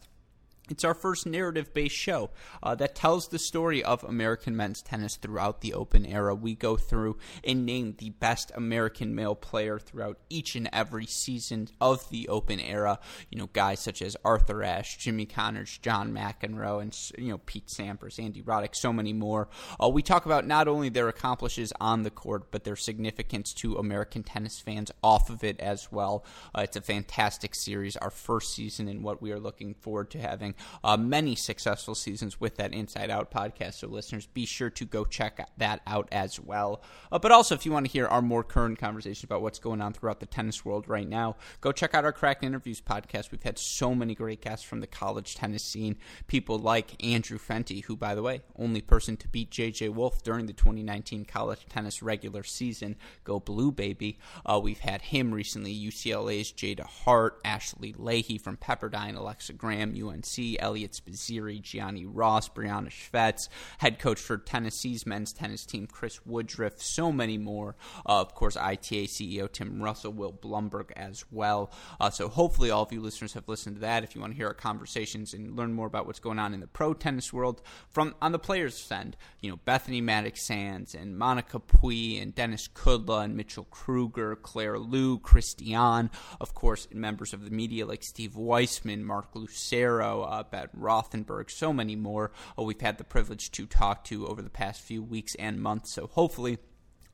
It's 0.69 0.83
our 0.83 0.95
first 0.95 1.27
narrative 1.27 1.73
based 1.73 1.95
show 1.95 2.31
uh, 2.63 2.73
that 2.75 2.95
tells 2.95 3.27
the 3.27 3.37
story 3.37 3.83
of 3.83 4.03
American 4.03 4.55
men's 4.55 4.81
tennis 4.81 5.15
throughout 5.15 5.61
the 5.61 5.73
Open 5.73 6.05
era. 6.05 6.33
We 6.33 6.55
go 6.55 6.75
through 6.75 7.17
and 7.43 7.65
name 7.65 7.95
the 7.97 8.09
best 8.09 8.51
American 8.55 9.13
male 9.13 9.35
player 9.35 9.77
throughout 9.77 10.17
each 10.27 10.55
and 10.55 10.67
every 10.73 11.05
season 11.05 11.67
of 11.79 12.09
the 12.09 12.27
Open 12.29 12.59
era. 12.59 12.99
You 13.29 13.37
know, 13.37 13.49
guys 13.53 13.79
such 13.79 14.01
as 14.01 14.17
Arthur 14.25 14.63
Ashe, 14.63 14.97
Jimmy 14.97 15.27
Connors, 15.27 15.77
John 15.77 16.11
McEnroe, 16.11 16.81
and, 16.81 16.97
you 17.23 17.31
know, 17.31 17.39
Pete 17.45 17.67
Sampras, 17.67 18.17
Andy 18.17 18.41
Roddick, 18.41 18.75
so 18.75 18.91
many 18.91 19.13
more. 19.13 19.47
Uh, 19.81 19.89
we 19.89 20.01
talk 20.01 20.25
about 20.25 20.47
not 20.47 20.67
only 20.67 20.89
their 20.89 21.09
accomplishes 21.09 21.71
on 21.79 22.01
the 22.01 22.09
court, 22.09 22.51
but 22.51 22.63
their 22.63 22.75
significance 22.75 23.53
to 23.53 23.75
American 23.75 24.23
tennis 24.23 24.59
fans 24.59 24.91
off 25.03 25.29
of 25.29 25.43
it 25.43 25.59
as 25.59 25.91
well. 25.91 26.25
Uh, 26.55 26.61
it's 26.61 26.75
a 26.75 26.81
fantastic 26.81 27.53
series, 27.53 27.95
our 27.97 28.09
first 28.09 28.55
season, 28.55 28.87
and 28.87 29.03
what 29.03 29.21
we 29.21 29.31
are 29.31 29.39
looking 29.39 29.75
forward 29.75 30.09
to 30.09 30.19
having 30.19 30.54
uh, 30.83 30.97
many 30.97 31.35
successful 31.35 31.95
seasons 31.95 32.39
with 32.39 32.55
that 32.57 32.73
Inside 32.73 33.09
Out 33.09 33.31
podcast. 33.31 33.75
So, 33.75 33.87
listeners, 33.87 34.27
be 34.27 34.45
sure 34.45 34.69
to 34.71 34.85
go 34.85 35.05
check 35.05 35.49
that 35.57 35.81
out 35.87 36.07
as 36.11 36.39
well. 36.39 36.81
Uh, 37.11 37.19
but 37.19 37.31
also, 37.31 37.55
if 37.55 37.65
you 37.65 37.71
want 37.71 37.85
to 37.85 37.91
hear 37.91 38.07
our 38.07 38.21
more 38.21 38.43
current 38.43 38.79
conversations 38.79 39.23
about 39.23 39.41
what's 39.41 39.59
going 39.59 39.81
on 39.81 39.93
throughout 39.93 40.19
the 40.19 40.25
tennis 40.25 40.65
world 40.65 40.87
right 40.87 41.07
now, 41.07 41.35
go 41.61 41.71
check 41.71 41.93
out 41.93 42.05
our 42.05 42.11
Cracked 42.11 42.43
Interviews 42.43 42.81
podcast. 42.81 43.31
We've 43.31 43.43
had 43.43 43.57
so 43.57 43.95
many 43.95 44.15
great 44.15 44.41
guests 44.41 44.65
from 44.65 44.79
the 44.79 44.87
college 44.87 45.35
tennis 45.35 45.63
scene. 45.63 45.97
People 46.27 46.59
like 46.59 47.03
Andrew 47.03 47.37
Fenty, 47.37 47.83
who, 47.85 47.95
by 47.95 48.15
the 48.15 48.21
way, 48.21 48.41
only 48.57 48.81
person 48.81 49.17
to 49.17 49.27
beat 49.27 49.51
JJ 49.51 49.93
Wolf 49.93 50.23
during 50.23 50.45
the 50.45 50.53
2019 50.53 51.25
college 51.25 51.65
tennis 51.69 52.01
regular 52.01 52.43
season. 52.43 52.95
Go 53.23 53.39
Blue, 53.39 53.71
baby. 53.71 54.17
Uh, 54.45 54.59
we've 54.61 54.79
had 54.79 55.01
him 55.01 55.33
recently, 55.33 55.73
UCLA's 55.73 56.51
Jada 56.51 56.85
Hart, 56.85 57.39
Ashley 57.45 57.93
Lahey 57.93 58.39
from 58.39 58.57
Pepperdine, 58.57 59.15
Alexa 59.15 59.53
Graham, 59.53 59.93
UNC. 59.95 60.25
Eliot 60.59 60.91
Spizzirri, 60.91 61.61
Gianni 61.61 62.05
Ross, 62.05 62.49
Brianna 62.49 62.89
Schvetz, 62.89 63.49
head 63.79 63.99
coach 63.99 64.19
for 64.19 64.37
Tennessee's 64.37 65.05
men's 65.05 65.33
tennis 65.33 65.65
team, 65.65 65.87
Chris 65.87 66.25
Woodruff, 66.25 66.81
so 66.81 67.11
many 67.11 67.37
more. 67.37 67.75
Uh, 68.05 68.21
of 68.21 68.33
course, 68.35 68.55
ITA 68.55 69.07
CEO 69.07 69.51
Tim 69.51 69.81
Russell, 69.81 70.13
Will 70.13 70.31
Blumberg 70.31 70.91
as 70.95 71.25
well. 71.31 71.71
Uh, 71.99 72.09
so 72.09 72.29
hopefully 72.29 72.69
all 72.69 72.83
of 72.83 72.91
you 72.91 73.01
listeners 73.01 73.33
have 73.33 73.47
listened 73.47 73.77
to 73.77 73.81
that. 73.81 74.03
If 74.03 74.15
you 74.15 74.21
want 74.21 74.33
to 74.33 74.37
hear 74.37 74.47
our 74.47 74.53
conversations 74.53 75.33
and 75.33 75.55
learn 75.55 75.73
more 75.73 75.87
about 75.87 76.05
what's 76.05 76.19
going 76.19 76.39
on 76.39 76.53
in 76.53 76.59
the 76.59 76.67
pro 76.67 76.93
tennis 76.93 77.33
world 77.33 77.61
from 77.89 78.15
on 78.21 78.31
the 78.31 78.39
players' 78.39 78.91
end, 78.91 79.17
you 79.41 79.49
know, 79.49 79.59
Bethany 79.65 80.01
Mattek-Sands 80.01 80.95
and 80.95 81.17
Monica 81.17 81.59
Puig 81.59 82.21
and 82.21 82.33
Denis 82.35 82.67
Kudla 82.67 83.23
and 83.23 83.35
Mitchell 83.35 83.65
Krueger, 83.65 84.35
Claire 84.35 84.79
Liu, 84.79 85.19
Christian, 85.19 86.09
of 86.39 86.53
course, 86.53 86.87
members 86.91 87.33
of 87.33 87.43
the 87.43 87.51
media 87.51 87.85
like 87.85 88.03
Steve 88.03 88.35
Weissman, 88.35 89.03
Mark 89.03 89.35
Lucero, 89.35 90.23
Ben 90.43 90.67
Rothenberg, 90.77 91.49
so 91.49 91.73
many 91.73 91.95
more 91.95 92.31
uh, 92.57 92.63
we've 92.63 92.81
had 92.81 92.97
the 92.97 93.03
privilege 93.03 93.51
to 93.51 93.65
talk 93.65 94.03
to 94.05 94.27
over 94.27 94.41
the 94.41 94.49
past 94.49 94.81
few 94.81 95.03
weeks 95.03 95.35
and 95.35 95.61
months. 95.61 95.91
So 95.91 96.07
hopefully 96.07 96.59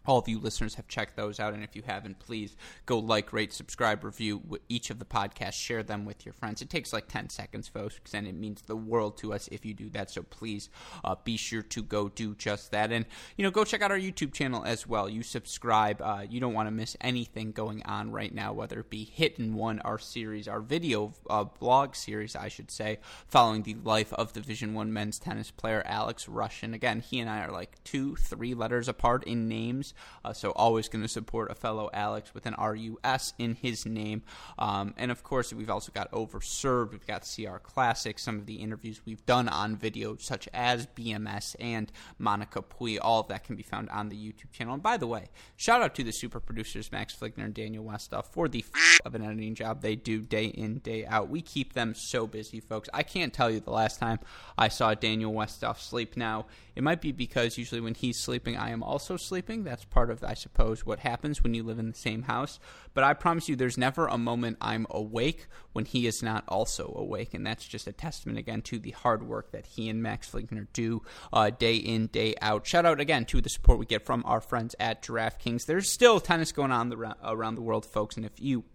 all 0.06 0.18
of 0.18 0.28
you 0.28 0.39
listeners 0.39 0.76
have 0.76 0.88
checked 0.88 1.16
those 1.16 1.39
out. 1.39 1.54
And 1.54 1.64
if 1.64 1.76
you 1.76 1.84
haven't, 1.86 2.20
please 2.20 2.56
go 2.86 2.99
like, 2.99 3.34
rate, 3.34 3.54
subscribe, 3.54 4.04
review 4.04 4.60
each 4.70 4.89
of 4.89 4.99
the 4.99 5.06
podcasts, 5.06 5.54
share 5.54 5.84
them 5.84 6.06
with 6.06 6.26
your 6.26 6.34
friends. 6.34 6.62
It 6.62 6.70
takes 6.70 6.93
like 6.93 7.08
10 7.08 7.30
seconds, 7.30 7.68
folks, 7.68 8.14
and 8.14 8.28
it 8.28 8.36
means 8.36 8.62
the 8.62 8.76
world 8.76 9.18
to 9.20 9.34
us 9.34 9.47
if 9.52 9.66
you 9.66 9.74
do 9.74 9.89
that. 9.89 10.10
So 10.10 10.24
please 10.24 10.70
uh, 11.04 11.16
be 11.24 11.38
sure 11.38 11.62
to 11.62 11.84
go 11.84 12.10
do 12.10 12.36
just 12.36 12.72
that. 12.72 12.91
And, 12.91 13.06
you 13.38 13.43
know, 13.43 13.52
go 13.52 13.64
check 13.64 13.82
out 13.82 13.91
our 13.91 13.97
YouTube 13.97 14.34
channel 14.34 14.64
as 14.64 14.88
well. 14.88 15.10
You 15.10 15.24
subscribe. 15.24 16.02
Uh, 16.02 16.24
you 16.28 16.39
don't 16.39 16.54
want 16.54 16.68
to 16.68 16.72
miss 16.72 16.97
anything 17.02 17.52
going 17.52 17.84
on 17.84 18.12
right 18.12 18.34
now, 18.34 18.54
whether 18.54 18.80
it 18.80 18.89
be 18.89 19.06
Hit 19.06 19.38
and 19.38 19.56
One, 19.56 19.80
our 19.82 19.99
series, 19.99 20.47
our 20.47 20.62
video 20.62 21.14
uh, 21.30 21.43
blog 21.43 21.95
series, 21.95 22.36
I 22.36 22.47
should 22.47 22.72
say, 22.72 22.99
following 23.28 23.64
the 23.64 23.76
life 23.76 24.14
of 24.14 24.34
Division 24.34 24.74
One 24.74 24.91
men's 24.91 25.20
tennis 25.20 25.52
player 25.52 25.84
Alex 25.86 26.28
Russian. 26.28 26.74
Again, 26.74 27.02
he 27.02 27.20
and 27.20 27.30
I 27.30 27.41
are 27.41 27.52
like 27.52 27.84
two, 27.84 28.16
three 28.16 28.54
letters 28.54 28.88
apart 28.88 29.24
in 29.26 29.47
names. 29.47 29.91
Uh, 30.24 30.34
so 30.34 30.52
always 30.52 30.88
going 30.88 31.02
to 31.02 31.08
support 31.08 31.52
a 31.52 31.56
fellow 31.56 31.89
Alex 31.94 32.34
with 32.34 32.46
an 32.46 32.56
RUS 32.60 33.34
in 33.38 33.56
his 33.56 33.86
name. 33.86 34.24
Um, 34.60 34.94
and 34.98 35.12
of 35.12 35.24
course, 35.24 35.54
we've 35.54 35.70
also 35.70 35.92
got 35.92 36.12
Overserved. 36.12 36.92
We've 36.92 37.08
got 37.08 37.28
CR 37.36 37.58
Classic. 37.58 38.20
Some 38.20 38.38
of 38.38 38.46
the 38.46 38.56
interviews 38.56 39.02
we've 39.06 39.26
done 39.26 39.50
on 39.50 39.76
video, 39.76 40.16
such 40.18 40.48
as 40.54 40.88
BMS 40.88 41.56
and 41.60 41.92
Monica 42.18 42.62
Puig. 42.62 43.00
All 43.02 43.22
of 43.22 43.28
that 43.28 43.44
can 43.44 43.56
be 43.56 43.64
found 43.64 43.89
on 43.89 44.10
the 44.10 44.16
YouTube 44.16 44.52
channel. 44.52 44.74
And 44.74 44.84
by 44.84 44.98
the 44.98 45.08
way, 45.08 45.30
shout 45.58 45.82
out 45.82 45.96
to 45.96 46.04
the 46.04 46.12
super 46.12 46.39
producers 46.39 46.92
Max 46.92 47.16
Fligner 47.16 47.46
and 47.46 47.54
Daniel 47.54 47.84
Westoff 47.84 48.26
for 48.26 48.48
the 48.48 48.64
f- 48.74 49.02
of 49.06 49.16
an 49.16 49.24
editing 49.24 49.56
job 49.56 49.82
they 49.82 49.96
do 49.96 50.22
day 50.22 50.46
in 50.46 50.80
day 50.80 51.06
out. 51.06 51.30
We 51.30 51.42
keep 51.42 51.74
them 51.74 51.94
so 51.96 52.28
busy, 52.28 52.60
folks. 52.60 52.89
I 52.94 53.04
can't 53.04 53.34
tell 53.34 53.50
you 53.50 53.60
the 53.60 53.72
last 53.72 54.00
time 54.00 54.20
I 54.58 54.68
saw 54.68 54.94
Daniel 54.94 55.34
Westoff 55.34 55.80
sleep. 55.80 56.18
Now 56.18 56.46
it 56.76 56.84
might 56.84 57.02
be 57.02 57.12
because 57.12 57.58
usually 57.58 57.82
when 57.82 57.96
he's 57.96 58.20
sleeping, 58.20 58.58
I 58.58 58.70
am 58.70 58.84
also 58.84 59.18
sleeping. 59.18 59.64
That's 59.64 59.81
part 59.86 60.10
of, 60.10 60.24
I 60.24 60.34
suppose, 60.34 60.86
what 60.86 61.00
happens 61.00 61.42
when 61.42 61.54
you 61.54 61.64
live 61.64 61.80
in 61.80 61.90
the 61.90 61.98
same 61.98 62.24
house. 62.24 62.60
But 62.94 63.04
I 63.04 63.14
promise 63.14 63.50
you, 63.50 63.56
there's 63.56 63.78
never 63.78 64.08
a 64.08 64.18
moment 64.18 64.58
I'm 64.62 64.86
awake 64.90 65.48
when 65.74 65.86
he 65.86 66.08
is 66.08 66.22
not 66.22 66.44
also 66.48 66.94
awake. 66.96 67.34
And 67.34 67.46
that's 67.46 67.68
just 67.68 67.88
a 67.88 67.92
testament, 67.92 68.38
again, 68.38 68.62
to 68.64 68.80
the 68.80 68.92
hard 68.92 69.28
work 69.28 69.52
that 69.52 69.66
he 69.66 69.90
and 69.90 70.02
Max 70.04 70.30
Fligner 70.30 70.68
do 70.74 71.02
uh, 71.32 71.50
day 71.50 71.76
in, 71.76 72.08
day 72.08 72.36
out. 72.42 72.68
Shout 72.68 72.86
out 72.86 73.00
again 73.00 73.26
to 73.26 73.42
the 73.42 73.50
support 73.50 73.80
we 73.80 73.86
get 73.86 74.06
from 74.06 74.24
our 74.26 74.42
friends 74.42 74.76
at 74.80 75.02
DraftKings. 75.02 75.66
There's 75.66 75.92
still 75.92 76.20
tennis 76.20 76.52
going 76.52 76.72
on 76.72 76.90
the, 76.90 77.16
around 77.24 77.56
the 77.56 77.62
world, 77.62 77.86
folks. 77.86 78.18
And 78.18 78.26
if 78.26 78.34
you 78.40 78.66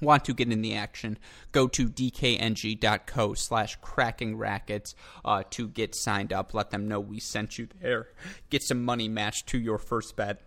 want 0.00 0.24
to 0.26 0.34
get 0.34 0.50
in 0.50 0.62
the 0.62 0.74
action, 0.74 1.18
go 1.52 1.68
to 1.68 1.88
dkng.co 1.88 3.34
slash 3.34 3.76
cracking 3.80 4.36
rackets 4.36 4.94
uh, 5.24 5.42
to 5.50 5.68
get 5.68 5.94
signed 5.94 6.32
up. 6.32 6.54
Let 6.54 6.70
them 6.70 6.88
know 6.88 7.00
we 7.00 7.20
sent 7.20 7.58
you 7.58 7.68
there. 7.80 8.08
Get 8.50 8.62
some 8.62 8.84
money 8.84 9.08
matched 9.08 9.46
to 9.48 9.58
your 9.58 9.78
first 9.78 10.16
bet 10.16 10.42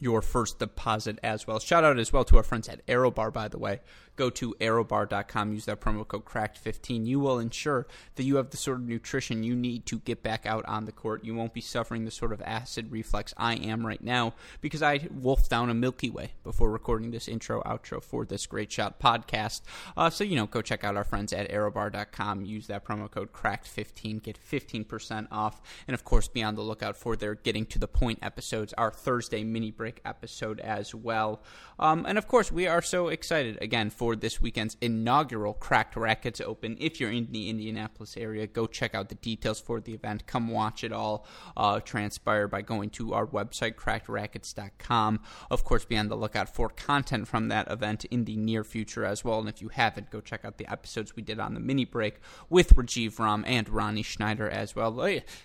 your 0.00 0.20
first 0.20 0.58
deposit 0.58 1.20
as 1.22 1.46
well. 1.46 1.60
Shout 1.60 1.84
out 1.84 2.00
as 2.00 2.12
well 2.12 2.24
to 2.24 2.36
our 2.36 2.42
friends 2.42 2.68
at 2.68 2.84
ArrowBar, 2.88 3.32
by 3.32 3.46
the 3.46 3.58
way 3.58 3.80
go 4.16 4.28
to 4.30 4.54
arrowbar.com, 4.60 5.52
use 5.52 5.64
that 5.66 5.80
promo 5.80 6.06
code 6.06 6.24
CRACKED15. 6.24 7.06
You 7.06 7.20
will 7.20 7.38
ensure 7.38 7.86
that 8.16 8.24
you 8.24 8.36
have 8.36 8.50
the 8.50 8.56
sort 8.56 8.78
of 8.78 8.88
nutrition 8.88 9.44
you 9.44 9.54
need 9.54 9.86
to 9.86 10.00
get 10.00 10.22
back 10.22 10.44
out 10.44 10.64
on 10.66 10.84
the 10.84 10.92
court. 10.92 11.24
You 11.24 11.34
won't 11.34 11.54
be 11.54 11.60
suffering 11.60 12.04
the 12.04 12.10
sort 12.10 12.32
of 12.32 12.42
acid 12.42 12.90
reflux 12.90 13.32
I 13.36 13.54
am 13.54 13.86
right 13.86 14.02
now 14.02 14.34
because 14.60 14.82
I 14.82 15.08
wolfed 15.10 15.50
down 15.50 15.70
a 15.70 15.74
Milky 15.74 16.10
Way 16.10 16.32
before 16.42 16.70
recording 16.70 17.10
this 17.10 17.28
intro 17.28 17.62
outro 17.62 18.02
for 18.02 18.24
this 18.24 18.46
Great 18.46 18.70
Shot 18.72 19.00
podcast. 19.00 19.62
Uh, 19.96 20.10
so, 20.10 20.24
you 20.24 20.36
know, 20.36 20.46
go 20.46 20.60
check 20.60 20.84
out 20.84 20.96
our 20.96 21.04
friends 21.04 21.32
at 21.32 21.50
arrowbar.com, 21.50 22.44
use 22.44 22.66
that 22.66 22.84
promo 22.84 23.10
code 23.10 23.32
CRACKED15, 23.32 24.22
get 24.22 24.38
15% 24.38 25.28
off. 25.30 25.62
And 25.86 25.94
of 25.94 26.04
course, 26.04 26.28
be 26.28 26.42
on 26.42 26.56
the 26.56 26.62
lookout 26.62 26.96
for 26.96 27.16
their 27.16 27.34
Getting 27.34 27.66
to 27.66 27.78
the 27.78 27.88
Point 27.88 28.18
episodes, 28.22 28.72
our 28.74 28.90
Thursday 28.90 29.44
mini 29.44 29.70
break 29.70 29.84
break 29.84 30.00
episode 30.06 30.60
as 30.60 30.94
well. 30.94 31.42
Um, 31.78 32.06
and 32.06 32.16
of 32.16 32.26
course, 32.26 32.50
we 32.50 32.66
are 32.66 32.82
so 32.82 33.08
excited 33.08 33.58
again 33.60 33.90
for 33.90 34.03
this 34.12 34.42
weekend's 34.42 34.76
inaugural 34.80 35.54
Cracked 35.54 35.96
Racquets 35.96 36.40
Open. 36.40 36.76
If 36.78 37.00
you're 37.00 37.10
in 37.10 37.28
the 37.30 37.48
Indianapolis 37.48 38.16
area, 38.16 38.46
go 38.46 38.66
check 38.66 38.94
out 38.94 39.08
the 39.08 39.14
details 39.14 39.60
for 39.60 39.80
the 39.80 39.94
event. 39.94 40.26
Come 40.26 40.48
watch 40.48 40.84
it 40.84 40.92
all 40.92 41.26
uh, 41.56 41.80
transpire 41.80 42.46
by 42.46 42.60
going 42.62 42.90
to 42.90 43.14
our 43.14 43.26
website, 43.26 43.76
crackedracquets.com. 43.76 45.20
Of 45.50 45.64
course, 45.64 45.84
be 45.84 45.96
on 45.96 46.08
the 46.08 46.16
lookout 46.16 46.54
for 46.54 46.68
content 46.68 47.26
from 47.26 47.48
that 47.48 47.70
event 47.70 48.04
in 48.06 48.24
the 48.24 48.36
near 48.36 48.64
future 48.64 49.04
as 49.04 49.24
well. 49.24 49.38
And 49.40 49.48
if 49.48 49.62
you 49.62 49.68
haven't, 49.68 50.10
go 50.10 50.20
check 50.20 50.44
out 50.44 50.58
the 50.58 50.70
episodes 50.70 51.16
we 51.16 51.22
did 51.22 51.40
on 51.40 51.54
the 51.54 51.60
mini 51.60 51.84
break 51.84 52.20
with 52.50 52.76
Rajeev 52.76 53.18
Ram 53.18 53.44
and 53.46 53.68
Ronnie 53.68 54.02
Schneider 54.02 54.50
as 54.50 54.76
well. 54.76 54.94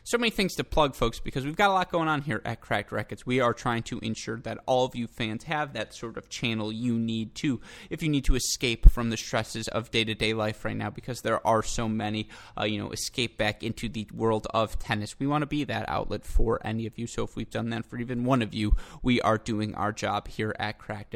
So 0.04 0.18
many 0.18 0.32
things 0.32 0.56
to 0.56 0.64
plug, 0.64 0.96
folks, 0.96 1.20
because 1.20 1.46
we've 1.46 1.56
got 1.56 1.70
a 1.70 1.74
lot 1.74 1.92
going 1.92 2.08
on 2.08 2.24
here 2.24 2.42
at 2.44 2.62
Cracked 2.62 2.92
Racquets. 2.92 3.26
We 3.26 3.40
are 3.40 3.54
trying 3.54 3.84
to 3.84 4.00
ensure 4.00 4.40
that 4.40 4.60
all 4.66 4.86
of 4.86 4.96
you 4.96 5.08
fans 5.08 5.44
have 5.46 5.74
that 5.74 5.94
sort 5.94 6.18
of 6.18 6.30
channel 6.30 6.72
you 6.72 6.98
need 6.98 7.36
to, 7.36 7.62
if 7.90 8.02
you 8.02 8.10
need 8.10 8.26
to 8.26 8.36
escape 8.50 8.90
from 8.90 9.10
the 9.12 9.18
stresses 9.18 9.68
of 9.68 9.92
day 9.92 10.04
to 10.04 10.16
day 10.16 10.34
life 10.34 10.66
right 10.66 10.76
now, 10.76 10.90
because 10.90 11.22
there 11.22 11.46
are 11.46 11.62
so 11.62 11.88
many, 11.88 12.28
uh, 12.60 12.66
you 12.66 12.80
know, 12.80 12.90
escape 12.90 13.38
back 13.38 13.64
into 13.64 13.88
the 13.88 14.08
world 14.14 14.48
of 14.54 14.80
tennis. 14.80 15.20
We 15.20 15.28
want 15.28 15.44
to 15.44 15.48
be 15.58 15.64
that 15.66 15.88
outlet 15.88 16.26
for 16.26 16.60
any 16.66 16.88
of 16.88 16.98
you. 16.98 17.06
So 17.08 17.24
if 17.24 17.36
we've 17.36 17.50
done 17.50 17.70
that 17.70 17.86
for 17.86 17.98
even 17.98 18.26
one 18.26 18.42
of 18.42 18.54
you, 18.54 18.76
we 19.04 19.22
are 19.22 19.38
doing 19.38 19.76
our 19.76 19.92
job 19.92 20.28
here 20.28 20.56
at 20.58 20.80
Cracked 20.80 21.14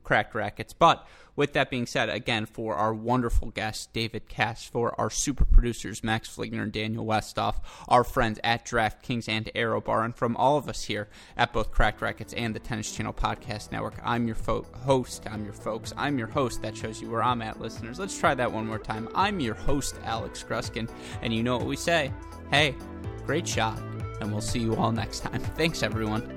cracked 0.00 0.34
racquets. 0.34 0.72
But 0.72 1.06
with 1.36 1.52
that 1.54 1.70
being 1.70 1.86
said, 1.86 2.08
again, 2.08 2.46
for 2.46 2.76
our 2.76 2.94
wonderful 2.94 3.50
guest, 3.50 3.92
David 3.92 4.28
Kass, 4.28 4.64
for 4.64 4.98
our 5.00 5.10
super 5.10 5.44
producers, 5.44 6.04
Max 6.04 6.28
Fligner 6.28 6.62
and 6.62 6.72
Daniel 6.72 7.04
Westoff, 7.04 7.56
our 7.88 8.04
friends 8.04 8.38
at 8.44 8.64
DraftKings 8.64 9.28
and 9.28 9.50
ArrowBar, 9.54 10.04
and 10.04 10.14
from 10.14 10.36
all 10.36 10.56
of 10.56 10.68
us 10.68 10.84
here 10.84 11.08
at 11.36 11.52
both 11.52 11.70
Cracked 11.72 12.00
Racquets 12.00 12.34
and 12.34 12.54
the 12.54 12.60
Tennis 12.60 12.94
Channel 12.94 13.12
Podcast 13.12 13.72
Network, 13.72 13.94
I'm 14.04 14.26
your 14.26 14.36
fo- 14.36 14.66
host. 14.84 15.26
I'm 15.30 15.44
your 15.44 15.54
folks. 15.54 15.92
I'm 15.96 16.18
your 16.18 16.28
host. 16.28 16.62
That 16.62 16.76
shows 16.76 17.00
you 17.02 17.10
where 17.10 17.22
I'm 17.22 17.42
at, 17.42 17.60
listeners. 17.60 17.98
Let's 17.98 18.18
try 18.18 18.34
that 18.34 18.52
one 18.52 18.66
more 18.66 18.78
time. 18.78 19.08
I'm 19.14 19.40
your 19.40 19.54
host, 19.54 19.96
Alex 20.04 20.44
Gruskin, 20.48 20.88
and 21.22 21.34
you 21.34 21.42
know 21.42 21.56
what 21.56 21.66
we 21.66 21.76
say. 21.76 22.12
Hey, 22.50 22.76
great 23.26 23.48
shot, 23.48 23.78
and 24.20 24.30
we'll 24.30 24.40
see 24.40 24.60
you 24.60 24.76
all 24.76 24.92
next 24.92 25.20
time. 25.20 25.40
Thanks, 25.56 25.82
everyone. 25.82 26.30